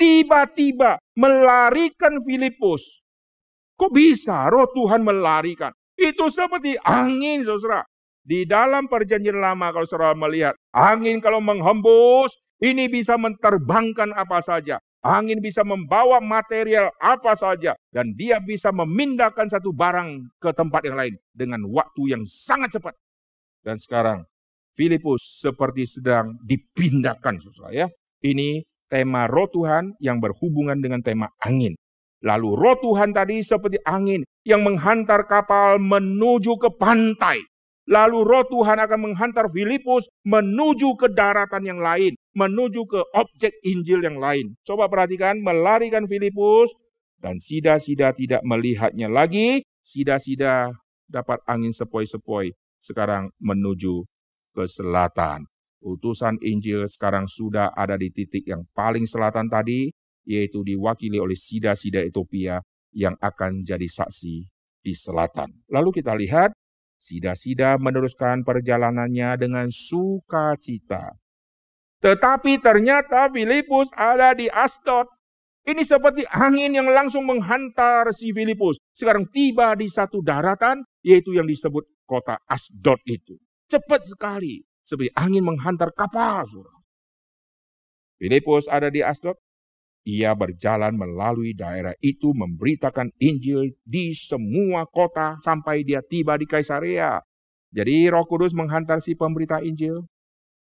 tiba-tiba 0.00 0.96
melarikan 1.20 2.16
Filipus. 2.24 2.80
Kok 3.76 3.92
bisa 3.92 4.48
roh 4.48 4.64
Tuhan 4.72 5.04
melarikan? 5.04 5.68
Itu 6.00 6.32
seperti 6.32 6.80
angin, 6.80 7.44
saudara. 7.44 7.84
Di 8.24 8.48
dalam 8.48 8.88
perjanjian 8.88 9.36
lama 9.36 9.68
kalau 9.68 9.84
saudara 9.84 10.16
melihat, 10.16 10.56
angin 10.72 11.20
kalau 11.20 11.44
menghembus, 11.44 12.32
ini 12.64 12.88
bisa 12.88 13.20
menterbangkan 13.20 14.16
apa 14.16 14.40
saja. 14.40 14.80
Angin 15.00 15.40
bisa 15.40 15.64
membawa 15.64 16.20
material 16.20 16.92
apa 17.00 17.32
saja. 17.32 17.72
Dan 17.88 18.12
dia 18.12 18.36
bisa 18.36 18.68
memindahkan 18.68 19.48
satu 19.48 19.72
barang 19.72 20.28
ke 20.36 20.52
tempat 20.52 20.84
yang 20.84 20.96
lain. 21.00 21.14
Dengan 21.32 21.64
waktu 21.72 22.12
yang 22.12 22.22
sangat 22.28 22.76
cepat. 22.76 22.92
Dan 23.64 23.80
sekarang, 23.80 24.28
Filipus 24.76 25.40
seperti 25.40 25.88
sedang 25.88 26.36
dipindahkan. 26.44 27.40
Saudara, 27.40 27.72
ya. 27.72 27.86
Ini 28.20 28.60
tema 28.92 29.24
roh 29.24 29.48
Tuhan 29.48 29.96
yang 30.04 30.20
berhubungan 30.20 30.76
dengan 30.76 31.00
tema 31.00 31.32
angin. 31.40 31.72
Lalu 32.20 32.52
roh 32.52 32.76
Tuhan 32.84 33.16
tadi 33.16 33.40
seperti 33.40 33.80
angin 33.88 34.20
yang 34.44 34.60
menghantar 34.60 35.24
kapal 35.24 35.80
menuju 35.80 36.60
ke 36.60 36.68
pantai. 36.76 37.40
Lalu 37.90 38.22
roh 38.22 38.46
Tuhan 38.46 38.78
akan 38.78 39.10
menghantar 39.10 39.50
Filipus 39.50 40.06
menuju 40.22 40.94
ke 40.94 41.10
daratan 41.10 41.66
yang 41.66 41.82
lain, 41.82 42.14
menuju 42.38 42.86
ke 42.86 43.00
objek 43.18 43.50
Injil 43.66 44.06
yang 44.06 44.22
lain. 44.22 44.54
Coba 44.62 44.86
perhatikan, 44.86 45.42
melarikan 45.42 46.06
Filipus 46.06 46.70
dan 47.18 47.42
sida-sida 47.42 48.14
tidak 48.14 48.46
melihatnya 48.46 49.10
lagi. 49.10 49.66
Sida-sida 49.82 50.70
dapat 51.10 51.42
angin 51.50 51.74
sepoi-sepoi 51.74 52.54
sekarang 52.78 53.34
menuju 53.42 54.06
ke 54.54 54.70
selatan 54.70 55.50
utusan 55.80 56.36
Injil 56.44 56.86
sekarang 56.86 57.24
sudah 57.24 57.72
ada 57.72 57.96
di 57.96 58.12
titik 58.12 58.44
yang 58.44 58.68
paling 58.76 59.08
selatan 59.08 59.48
tadi, 59.48 59.88
yaitu 60.28 60.60
diwakili 60.60 61.16
oleh 61.16 61.36
sida-sida 61.36 62.04
Ethiopia 62.04 62.60
yang 62.92 63.16
akan 63.18 63.64
jadi 63.64 63.88
saksi 63.88 64.36
di 64.80 64.92
selatan. 64.92 65.64
Lalu 65.72 65.90
kita 66.00 66.12
lihat, 66.16 66.52
sida-sida 67.00 67.80
meneruskan 67.80 68.44
perjalanannya 68.44 69.40
dengan 69.40 69.66
sukacita. 69.72 71.16
Tetapi 72.04 72.60
ternyata 72.60 73.32
Filipus 73.32 73.88
ada 73.96 74.36
di 74.36 74.52
Asdod. 74.52 75.08
Ini 75.60 75.84
seperti 75.84 76.24
angin 76.32 76.72
yang 76.72 76.88
langsung 76.88 77.28
menghantar 77.28 78.08
si 78.16 78.32
Filipus. 78.32 78.80
Sekarang 78.96 79.28
tiba 79.28 79.76
di 79.76 79.88
satu 79.88 80.24
daratan, 80.24 80.80
yaitu 81.04 81.36
yang 81.36 81.44
disebut 81.44 81.84
kota 82.08 82.40
Asdod 82.48 83.00
itu. 83.04 83.36
Cepat 83.68 84.08
sekali 84.08 84.64
seperti 84.80 85.12
angin 85.12 85.44
menghantar 85.44 85.92
kapal. 85.92 86.48
Filipus 88.16 88.68
ada 88.68 88.88
di 88.88 89.04
Asdod. 89.04 89.36
Ia 90.08 90.32
berjalan 90.32 90.96
melalui 90.96 91.52
daerah 91.52 91.92
itu 92.00 92.32
memberitakan 92.32 93.12
Injil 93.20 93.76
di 93.84 94.16
semua 94.16 94.88
kota 94.88 95.36
sampai 95.44 95.84
dia 95.84 96.00
tiba 96.00 96.40
di 96.40 96.48
Kaisarea. 96.48 97.20
Jadi 97.70 98.08
Roh 98.08 98.24
Kudus 98.24 98.56
menghantar 98.56 99.04
si 99.04 99.12
pemberita 99.12 99.60
Injil. 99.60 100.02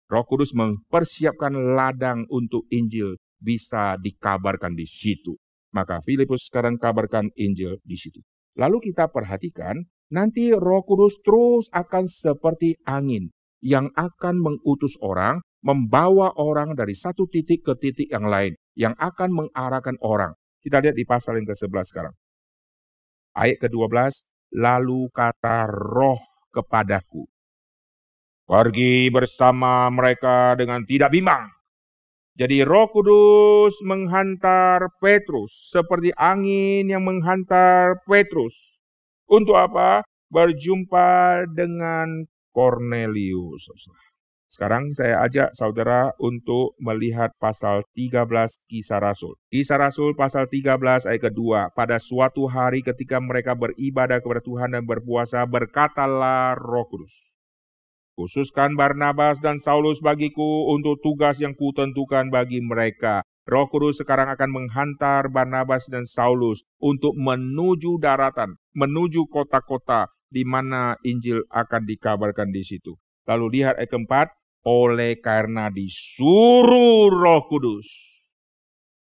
Roh 0.06 0.24
Kudus 0.24 0.54
mempersiapkan 0.54 1.50
ladang 1.74 2.24
untuk 2.30 2.64
Injil 2.70 3.18
bisa 3.42 3.98
dikabarkan 3.98 4.78
di 4.78 4.86
situ. 4.86 5.34
Maka 5.74 5.98
Filipus 6.06 6.46
sekarang 6.46 6.78
kabarkan 6.78 7.34
Injil 7.34 7.82
di 7.82 7.98
situ. 7.98 8.22
Lalu 8.54 8.94
kita 8.94 9.10
perhatikan, 9.10 9.82
nanti 10.14 10.54
Roh 10.54 10.86
Kudus 10.86 11.18
terus 11.26 11.66
akan 11.74 12.06
seperti 12.06 12.78
angin 12.86 13.34
yang 13.58 13.90
akan 13.98 14.38
mengutus 14.38 14.94
orang, 15.02 15.42
membawa 15.64 16.36
orang 16.36 16.76
dari 16.76 16.92
satu 16.92 17.24
titik 17.24 17.64
ke 17.64 17.72
titik 17.80 18.12
yang 18.12 18.28
lain, 18.28 18.52
yang 18.76 18.92
akan 19.00 19.32
mengarahkan 19.32 19.96
orang. 20.04 20.36
Kita 20.60 20.84
lihat 20.84 20.92
di 20.92 21.08
pasal 21.08 21.40
yang 21.40 21.48
ke-11 21.48 21.84
sekarang. 21.88 22.14
Ayat 23.32 23.58
ke-12, 23.64 24.22
lalu 24.60 25.08
kata 25.10 25.66
roh 25.72 26.20
kepadaku, 26.52 27.26
pergi 28.46 29.08
bersama 29.10 29.88
mereka 29.90 30.54
dengan 30.54 30.84
tidak 30.84 31.10
bimbang. 31.10 31.48
Jadi 32.34 32.66
roh 32.66 32.90
kudus 32.90 33.78
menghantar 33.86 34.90
Petrus 34.98 35.70
seperti 35.70 36.10
angin 36.18 36.90
yang 36.90 37.06
menghantar 37.06 38.02
Petrus. 38.04 38.54
Untuk 39.30 39.54
apa? 39.54 40.02
Berjumpa 40.34 41.46
dengan 41.54 42.26
Cornelius. 42.50 43.70
Sekarang 44.54 44.94
saya 44.94 45.18
ajak 45.26 45.50
saudara 45.58 46.14
untuk 46.22 46.78
melihat 46.78 47.34
pasal 47.42 47.82
13 47.98 48.22
kisah 48.70 49.02
Rasul. 49.02 49.34
Kisah 49.50 49.82
Rasul 49.82 50.14
pasal 50.14 50.46
13 50.46 51.10
ayat 51.10 51.26
kedua. 51.26 51.74
Pada 51.74 51.98
suatu 51.98 52.46
hari 52.46 52.86
ketika 52.86 53.18
mereka 53.18 53.58
beribadah 53.58 54.22
kepada 54.22 54.38
Tuhan 54.46 54.78
dan 54.78 54.86
berpuasa, 54.86 55.42
berkatalah 55.42 56.54
roh 56.54 56.86
kudus. 56.86 57.34
Khususkan 58.14 58.78
Barnabas 58.78 59.42
dan 59.42 59.58
Saulus 59.58 59.98
bagiku 59.98 60.70
untuk 60.70 61.02
tugas 61.02 61.42
yang 61.42 61.58
kutentukan 61.58 62.30
bagi 62.30 62.62
mereka. 62.62 63.26
Roh 63.50 63.66
Kudus 63.66 63.98
sekarang 63.98 64.30
akan 64.30 64.54
menghantar 64.54 65.34
Barnabas 65.34 65.90
dan 65.90 66.06
Saulus 66.06 66.62
untuk 66.78 67.18
menuju 67.18 67.98
daratan, 67.98 68.54
menuju 68.72 69.26
kota-kota, 69.26 70.06
di 70.30 70.46
mana 70.46 70.94
Injil 71.02 71.42
akan 71.50 71.82
dikabarkan 71.90 72.54
di 72.54 72.62
situ. 72.62 72.94
Lalu 73.26 73.60
lihat 73.60 73.82
ayat 73.82 73.90
keempat, 73.90 74.32
oleh 74.64 75.20
karena 75.20 75.68
disuruh 75.68 77.12
roh 77.12 77.44
kudus. 77.48 78.14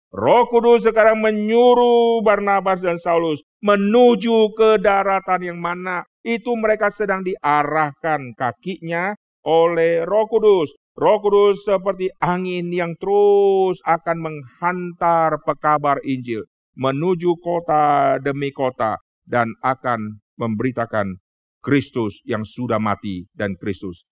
Roh 0.07 0.47
Kudus 0.47 0.87
sekarang 0.87 1.19
menyuruh 1.19 2.23
Barnabas 2.23 2.79
dan 2.79 2.95
Saulus 2.95 3.43
menuju 3.59 4.55
ke 4.55 4.79
daratan 4.79 5.43
yang 5.43 5.59
mana 5.59 6.07
itu 6.23 6.55
mereka 6.55 6.87
sedang 6.87 7.27
diarahkan 7.27 8.31
kakinya 8.33 9.13
oleh 9.43 10.07
Roh 10.07 10.25
Kudus. 10.31 10.71
Roh 10.95 11.19
Kudus 11.19 11.61
seperti 11.67 12.07
angin 12.23 12.71
yang 12.71 12.95
terus 12.95 13.83
akan 13.83 14.17
menghantar 14.31 15.43
pekabar 15.43 15.99
Injil 16.07 16.47
menuju 16.79 17.37
kota 17.43 18.15
demi 18.23 18.55
kota 18.55 18.95
dan 19.27 19.53
akan 19.59 20.23
memberitakan 20.39 21.19
Kristus 21.59 22.23
yang 22.23 22.47
sudah 22.47 22.79
mati 22.79 23.27
dan 23.35 23.59
Kristus 23.59 24.07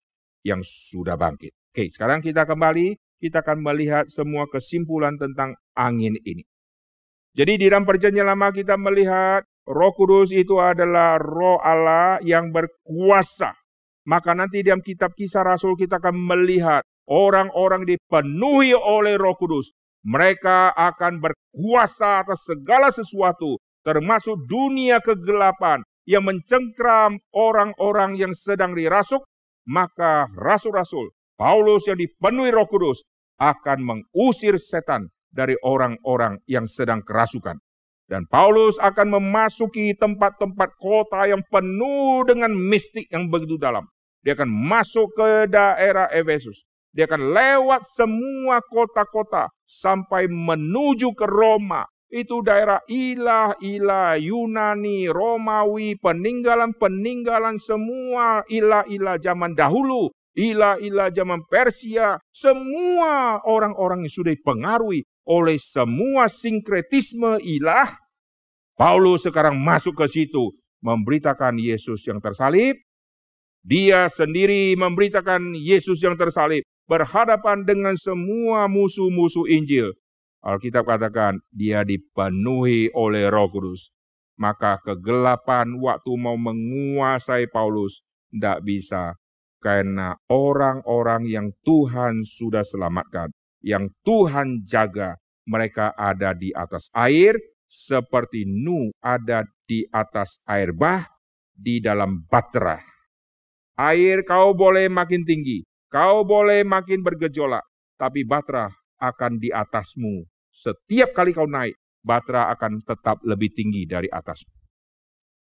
yang 0.46 0.62
sudah 0.62 1.18
bangkit. 1.18 1.50
Oke, 1.74 1.90
sekarang 1.90 2.22
kita 2.22 2.46
kembali 2.46 2.94
kita 3.18 3.42
akan 3.42 3.58
melihat 3.66 4.04
semua 4.06 4.46
kesimpulan 4.46 5.18
tentang 5.18 5.58
angin 5.74 6.14
ini. 6.22 6.46
Jadi 7.36 7.60
di 7.60 7.64
dalam 7.68 7.84
perjanjian 7.84 8.24
lama 8.24 8.48
kita 8.54 8.78
melihat 8.78 9.44
roh 9.68 9.92
kudus 9.92 10.32
itu 10.32 10.56
adalah 10.56 11.18
roh 11.18 11.58
Allah 11.58 12.22
yang 12.24 12.54
berkuasa. 12.54 13.52
Maka 14.06 14.38
nanti 14.38 14.62
dalam 14.62 14.80
kitab 14.80 15.12
kisah 15.18 15.42
rasul 15.42 15.74
kita 15.74 15.98
akan 15.98 16.14
melihat 16.14 16.86
orang-orang 17.10 17.82
dipenuhi 17.82 18.72
oleh 18.72 19.18
roh 19.18 19.34
kudus. 19.34 19.74
Mereka 20.06 20.70
akan 20.70 21.18
berkuasa 21.18 22.22
atas 22.22 22.46
segala 22.46 22.94
sesuatu 22.94 23.58
termasuk 23.82 24.46
dunia 24.46 25.02
kegelapan 25.02 25.82
yang 26.06 26.26
mencengkram 26.26 27.18
orang-orang 27.34 28.14
yang 28.14 28.30
sedang 28.34 28.74
dirasuk, 28.74 29.22
maka 29.66 30.30
rasul-rasul 30.32 31.10
Paulus 31.36 31.84
yang 31.84 32.00
dipenuhi 32.00 32.48
Roh 32.48 32.64
Kudus 32.64 33.04
akan 33.36 33.78
mengusir 33.84 34.56
setan 34.56 35.12
dari 35.28 35.52
orang-orang 35.60 36.40
yang 36.48 36.64
sedang 36.64 37.04
kerasukan. 37.04 37.60
Dan 38.06 38.24
Paulus 38.30 38.80
akan 38.80 39.20
memasuki 39.20 39.92
tempat-tempat 39.98 40.78
kota 40.80 41.28
yang 41.28 41.44
penuh 41.50 42.24
dengan 42.24 42.54
mistik 42.54 43.04
yang 43.12 43.28
begitu 43.28 43.60
dalam. 43.60 43.84
Dia 44.24 44.32
akan 44.38 44.48
masuk 44.48 45.12
ke 45.12 45.50
daerah 45.50 46.08
Efesus. 46.14 46.64
Dia 46.96 47.04
akan 47.04 47.36
lewat 47.36 47.84
semua 47.92 48.64
kota-kota 48.64 49.52
sampai 49.68 50.30
menuju 50.30 51.12
ke 51.12 51.26
Roma. 51.28 51.84
Itu 52.06 52.40
daerah 52.40 52.80
ilah-ilah 52.86 54.14
Yunani, 54.22 55.10
Romawi, 55.10 55.98
peninggalan-peninggalan 55.98 57.58
semua 57.58 58.46
ilah-ilah 58.46 59.18
zaman 59.18 59.58
dahulu 59.58 60.14
ilah-ilah 60.36 61.08
zaman 61.16 61.48
Persia, 61.48 62.20
semua 62.28 63.40
orang-orang 63.48 64.04
yang 64.04 64.12
sudah 64.12 64.36
dipengaruhi 64.36 65.08
oleh 65.24 65.56
semua 65.56 66.28
sinkretisme 66.28 67.40
ilah, 67.40 67.88
Paulus 68.76 69.24
sekarang 69.24 69.56
masuk 69.56 69.96
ke 69.96 70.06
situ 70.06 70.52
memberitakan 70.84 71.56
Yesus 71.56 72.04
yang 72.04 72.20
tersalib. 72.20 72.76
Dia 73.66 74.06
sendiri 74.06 74.76
memberitakan 74.78 75.56
Yesus 75.56 75.98
yang 76.04 76.14
tersalib 76.14 76.62
berhadapan 76.86 77.66
dengan 77.66 77.96
semua 77.98 78.70
musuh-musuh 78.70 79.48
Injil. 79.50 79.90
Alkitab 80.46 80.86
katakan 80.86 81.42
dia 81.50 81.82
dipenuhi 81.82 82.94
oleh 82.94 83.26
Roh 83.26 83.50
Kudus. 83.50 83.90
Maka 84.38 84.78
kegelapan 84.78 85.74
waktu 85.82 86.12
mau 86.14 86.38
menguasai 86.38 87.50
Paulus 87.50 88.06
tidak 88.30 88.62
bisa 88.62 89.18
karena 89.58 90.14
orang-orang 90.30 91.26
yang 91.26 91.48
Tuhan 91.66 92.22
sudah 92.22 92.62
selamatkan, 92.62 93.32
yang 93.64 93.90
Tuhan 94.06 94.62
jaga, 94.62 95.18
mereka 95.48 95.90
ada 95.98 96.30
di 96.36 96.54
atas 96.54 96.86
air, 96.94 97.34
seperti 97.66 98.46
Nu 98.46 98.94
ada 99.02 99.42
di 99.66 99.82
atas 99.90 100.38
air 100.46 100.70
bah, 100.70 101.02
di 101.50 101.82
dalam 101.82 102.22
batra. 102.28 102.78
Air 103.74 104.22
kau 104.22 104.54
boleh 104.54 104.86
makin 104.86 105.26
tinggi, 105.26 105.66
kau 105.90 106.22
boleh 106.22 106.62
makin 106.62 107.02
bergejolak, 107.02 107.64
tapi 107.98 108.22
batra 108.22 108.70
akan 109.02 109.42
di 109.42 109.50
atasmu. 109.50 110.35
Setiap 110.56 111.12
kali 111.12 111.36
kau 111.36 111.44
naik, 111.44 111.76
batra 112.00 112.48
akan 112.56 112.80
tetap 112.80 113.20
lebih 113.28 113.52
tinggi 113.52 113.84
dari 113.84 114.08
atasmu. 114.08 114.48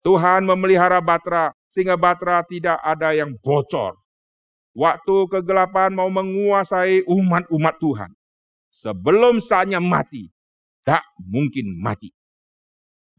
Tuhan 0.06 0.45
memelihara 0.45 1.02
batra 1.02 1.49
sehingga 1.74 1.97
batra 1.97 2.45
tidak 2.45 2.78
ada 2.86 3.10
yang 3.18 3.34
bocor. 3.41 3.97
Waktu 4.78 5.16
kegelapan 5.28 5.97
mau 5.97 6.08
menguasai 6.08 7.02
umat-umat 7.10 7.76
Tuhan. 7.82 8.12
Sebelum 8.72 9.41
saatnya 9.41 9.82
mati, 9.84 10.32
tak 10.86 11.04
mungkin 11.20 11.76
mati. 11.76 12.14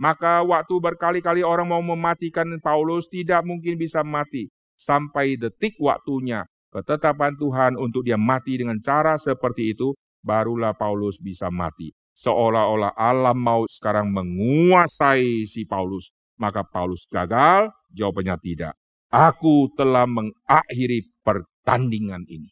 Maka 0.01 0.41
waktu 0.43 0.75
berkali-kali 0.81 1.45
orang 1.45 1.69
mau 1.69 1.83
mematikan 1.83 2.49
Paulus 2.63 3.11
tidak 3.11 3.45
mungkin 3.45 3.77
bisa 3.77 4.01
mati. 4.01 4.49
Sampai 4.79 5.37
detik 5.37 5.77
waktunya 5.77 6.47
ketetapan 6.73 7.37
Tuhan 7.37 7.73
untuk 7.77 8.03
dia 8.03 8.17
mati 8.17 8.57
dengan 8.57 8.81
cara 8.81 9.21
seperti 9.21 9.77
itu, 9.77 9.93
barulah 10.23 10.73
Paulus 10.73 11.19
bisa 11.19 11.51
mati. 11.51 11.93
Seolah-olah 12.17 12.95
alam 12.95 13.37
maut 13.37 13.69
sekarang 13.69 14.09
menguasai 14.15 15.45
si 15.51 15.67
Paulus. 15.67 16.15
Maka 16.39 16.65
Paulus 16.65 17.05
gagal, 17.07 17.71
jawabannya 17.93 18.37
tidak. 18.41 18.75
Aku 19.13 19.69
telah 19.77 20.09
mengakhiri 20.09 21.13
pertandingan 21.21 22.25
ini. 22.27 22.51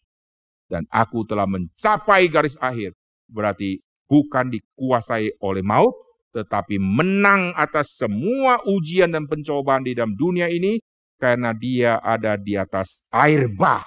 Dan 0.68 0.86
aku 0.92 1.26
telah 1.26 1.48
mencapai 1.48 2.30
garis 2.30 2.54
akhir. 2.60 2.94
Berarti 3.26 3.80
bukan 4.06 4.52
dikuasai 4.54 5.40
oleh 5.42 5.64
maut, 5.64 5.94
tetapi 6.30 6.78
menang 6.78 7.50
atas 7.58 7.98
semua 7.98 8.62
ujian 8.66 9.10
dan 9.10 9.26
pencobaan 9.26 9.82
di 9.82 9.98
dalam 9.98 10.14
dunia 10.14 10.46
ini 10.46 10.78
karena 11.18 11.50
dia 11.54 11.98
ada 11.98 12.38
di 12.38 12.54
atas 12.54 13.02
air 13.10 13.50
bah. 13.50 13.86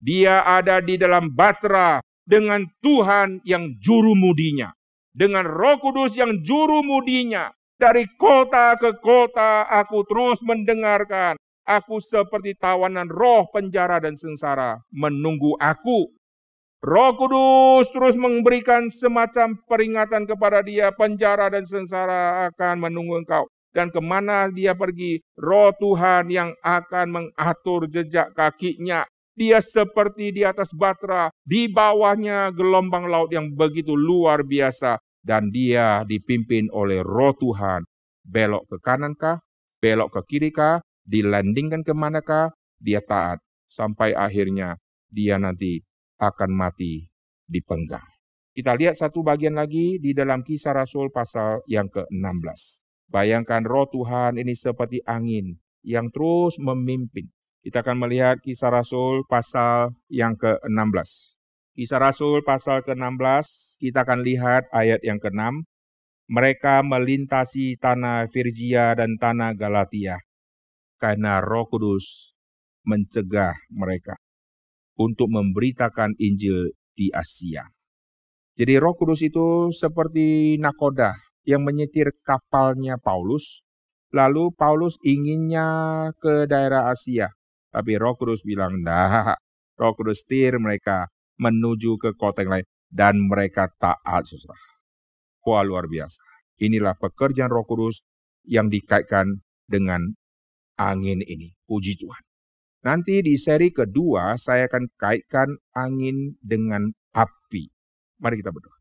Dia 0.00 0.44
ada 0.48 0.80
di 0.80 0.96
dalam 0.96 1.28
batra 1.28 2.00
dengan 2.30 2.62
Tuhan 2.78 3.42
yang 3.42 3.74
juru 3.82 4.14
mudinya. 4.14 4.70
Dengan 5.10 5.42
roh 5.42 5.82
kudus 5.82 6.14
yang 6.14 6.38
juru 6.46 6.86
mudinya. 6.86 7.50
Dari 7.74 8.06
kota 8.14 8.78
ke 8.78 9.02
kota 9.02 9.66
aku 9.66 10.06
terus 10.06 10.38
mendengarkan 10.46 11.34
Aku 11.70 12.02
seperti 12.02 12.58
tawanan 12.58 13.06
roh 13.06 13.46
penjara 13.54 14.02
dan 14.02 14.18
sengsara 14.18 14.82
menunggu 14.90 15.54
aku. 15.60 16.10
Roh 16.82 17.12
Kudus 17.14 17.92
terus 17.94 18.16
memberikan 18.18 18.90
semacam 18.90 19.54
peringatan 19.68 20.26
kepada 20.26 20.66
dia, 20.66 20.90
penjara 20.90 21.46
dan 21.52 21.62
sengsara 21.62 22.50
akan 22.50 22.88
menunggu 22.88 23.22
engkau. 23.22 23.46
Dan 23.70 23.92
ke 23.92 24.02
mana 24.02 24.50
dia 24.50 24.74
pergi, 24.74 25.22
roh 25.38 25.70
Tuhan 25.78 26.32
yang 26.32 26.50
akan 26.64 27.06
mengatur 27.06 27.86
jejak 27.86 28.34
kakinya. 28.34 29.06
Dia 29.38 29.62
seperti 29.62 30.34
di 30.34 30.42
atas 30.42 30.74
batra, 30.74 31.30
di 31.46 31.70
bawahnya 31.70 32.50
gelombang 32.52 33.08
laut 33.08 33.30
yang 33.30 33.52
begitu 33.54 33.94
luar 33.96 34.42
biasa. 34.44 35.00
Dan 35.20 35.52
dia 35.52 36.00
dipimpin 36.08 36.72
oleh 36.72 37.04
roh 37.04 37.36
Tuhan. 37.36 37.84
Belok 38.24 38.64
ke 38.72 38.76
kanankah? 38.80 39.44
Belok 39.76 40.16
ke 40.16 40.20
kirikah? 40.24 40.80
dilandingkan 41.10 41.82
ke 41.82 41.90
manakah, 41.90 42.54
dia 42.78 43.02
taat. 43.02 43.42
Sampai 43.70 44.14
akhirnya 44.14 44.78
dia 45.06 45.38
nanti 45.38 45.82
akan 46.18 46.50
mati 46.50 47.06
dipenggal. 47.46 48.02
Kita 48.50 48.74
lihat 48.74 48.98
satu 48.98 49.22
bagian 49.22 49.54
lagi 49.54 50.02
di 50.02 50.10
dalam 50.10 50.42
kisah 50.42 50.74
Rasul 50.74 51.14
pasal 51.14 51.62
yang 51.70 51.86
ke-16. 51.86 52.82
Bayangkan 53.10 53.62
roh 53.62 53.86
Tuhan 53.90 54.42
ini 54.42 54.58
seperti 54.58 55.02
angin 55.06 55.54
yang 55.86 56.10
terus 56.10 56.58
memimpin. 56.58 57.30
Kita 57.60 57.84
akan 57.84 58.08
melihat 58.08 58.40
kisah 58.40 58.72
Rasul 58.72 59.28
pasal 59.28 59.92
yang 60.08 60.32
ke-16. 60.40 61.36
Kisah 61.76 62.00
Rasul 62.00 62.40
pasal 62.40 62.80
ke-16, 62.88 63.76
kita 63.76 64.08
akan 64.08 64.24
lihat 64.24 64.72
ayat 64.72 65.04
yang 65.04 65.20
ke-6. 65.20 65.68
Mereka 66.30 66.80
melintasi 66.80 67.76
tanah 67.76 68.32
Virgia 68.32 68.96
dan 68.96 69.20
tanah 69.20 69.52
Galatia 69.52 70.16
karena 70.96 71.40
Roh 71.44 71.68
Kudus 71.68 72.36
mencegah 72.84 73.56
mereka 73.72 74.16
untuk 74.96 75.28
memberitakan 75.28 76.16
Injil 76.20 76.72
di 76.92 77.08
Asia. 77.12 77.64
Jadi 78.56 78.76
Roh 78.76 78.92
Kudus 78.92 79.24
itu 79.24 79.72
seperti 79.72 80.60
nakoda 80.60 81.16
yang 81.48 81.64
menyetir 81.64 82.12
kapalnya 82.20 83.00
Paulus, 83.00 83.64
lalu 84.12 84.52
Paulus 84.52 85.00
inginnya 85.00 86.08
ke 86.20 86.44
daerah 86.44 86.92
Asia, 86.92 87.32
tapi 87.70 87.96
Roh 87.96 88.14
Kudus 88.18 88.42
bilang, 88.42 88.82
"Nah, 88.82 89.34
Roh 89.80 89.94
Kudus 89.96 90.22
setir 90.22 90.58
mereka 90.60 91.08
menuju 91.40 91.96
ke 91.96 92.12
kota 92.12 92.44
yang 92.44 92.60
lain 92.60 92.66
dan 92.92 93.14
mereka 93.16 93.72
taat 93.80 94.28
susah. 94.28 94.58
Wah 95.46 95.64
luar 95.64 95.88
biasa. 95.88 96.20
Inilah 96.60 96.98
pekerjaan 97.00 97.48
Roh 97.48 97.64
Kudus 97.64 98.04
yang 98.44 98.68
dikaitkan 98.68 99.40
dengan 99.64 100.04
angin 100.76 101.24
ini. 101.24 101.56
Puji 101.64 101.96
Tuhan. 101.96 102.22
Nanti 102.84 103.24
di 103.24 103.40
seri 103.40 103.72
kedua 103.72 104.36
saya 104.36 104.68
akan 104.68 104.84
kaitkan 105.00 105.56
angin 105.72 106.36
dengan 106.44 106.92
api. 107.16 107.72
Mari 108.20 108.44
kita 108.44 108.52
berdoa. 108.52 108.76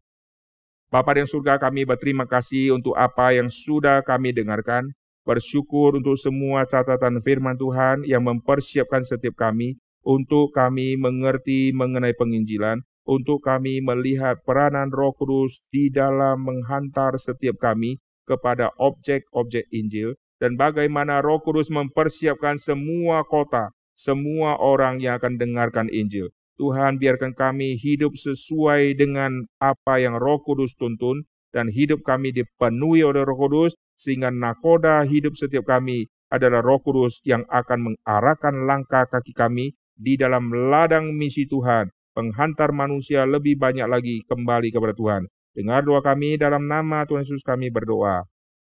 Bapa 0.89 1.13
yang 1.13 1.29
surga 1.29 1.61
kami 1.61 1.85
berterima 1.85 2.25
kasih 2.25 2.73
untuk 2.73 2.97
apa 2.97 3.31
yang 3.31 3.47
sudah 3.47 4.01
kami 4.01 4.33
dengarkan. 4.33 4.89
Bersyukur 5.27 5.99
untuk 5.99 6.15
semua 6.15 6.63
catatan 6.63 7.19
firman 7.19 7.59
Tuhan 7.59 8.07
yang 8.07 8.23
mempersiapkan 8.23 9.03
setiap 9.03 9.35
kami 9.35 9.75
untuk 10.03 10.55
kami 10.55 10.95
mengerti 10.95 11.75
mengenai 11.75 12.15
penginjilan, 12.15 12.79
untuk 13.03 13.43
kami 13.43 13.83
melihat 13.83 14.39
peranan 14.47 14.89
Roh 14.89 15.11
Kudus 15.11 15.59
di 15.73 15.91
dalam 15.91 16.45
menghantar 16.45 17.19
setiap 17.19 17.59
kami 17.59 17.99
kepada 18.23 18.71
objek-objek 18.79 19.67
Injil, 19.73 20.15
dan 20.39 20.55
bagaimana 20.55 21.19
Roh 21.19 21.43
Kudus 21.43 21.67
mempersiapkan 21.67 22.61
semua 22.61 23.27
kota, 23.27 23.75
semua 23.99 24.55
orang 24.55 25.03
yang 25.03 25.19
akan 25.19 25.35
dengarkan 25.35 25.91
Injil. 25.91 26.31
Tuhan 26.59 26.99
biarkan 26.99 27.35
kami 27.35 27.79
hidup 27.79 28.19
sesuai 28.19 28.95
dengan 28.99 29.47
apa 29.63 29.99
yang 29.99 30.19
Roh 30.19 30.43
Kudus 30.43 30.75
tuntun 30.75 31.23
dan 31.55 31.71
hidup 31.71 32.03
kami 32.03 32.35
dipenuhi 32.35 33.03
oleh 33.03 33.23
Roh 33.23 33.39
Kudus 33.39 33.79
sehingga 33.99 34.31
nakoda 34.31 35.03
hidup 35.03 35.35
setiap 35.35 35.67
kami 35.67 36.07
adalah 36.31 36.63
Roh 36.63 36.79
Kudus 36.79 37.19
yang 37.27 37.43
akan 37.51 37.91
mengarahkan 37.91 38.55
langkah 38.63 39.03
kaki 39.11 39.35
kami 39.35 39.75
di 39.99 40.15
dalam 40.15 40.47
ladang 40.71 41.11
misi 41.11 41.43
Tuhan, 41.43 41.91
penghantar 42.15 42.71
manusia 42.71 43.27
lebih 43.27 43.59
banyak 43.59 43.83
lagi 43.91 44.23
kembali 44.23 44.71
kepada 44.71 44.95
Tuhan. 44.95 45.27
Dengar 45.51 45.83
doa 45.83 45.99
kami 45.99 46.39
dalam 46.39 46.63
nama 46.71 47.03
Tuhan 47.03 47.27
Yesus 47.27 47.43
kami 47.43 47.67
berdoa. 47.67 48.23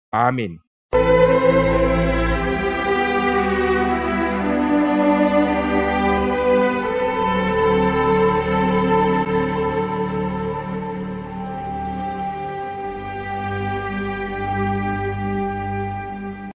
Amin. 0.09 0.57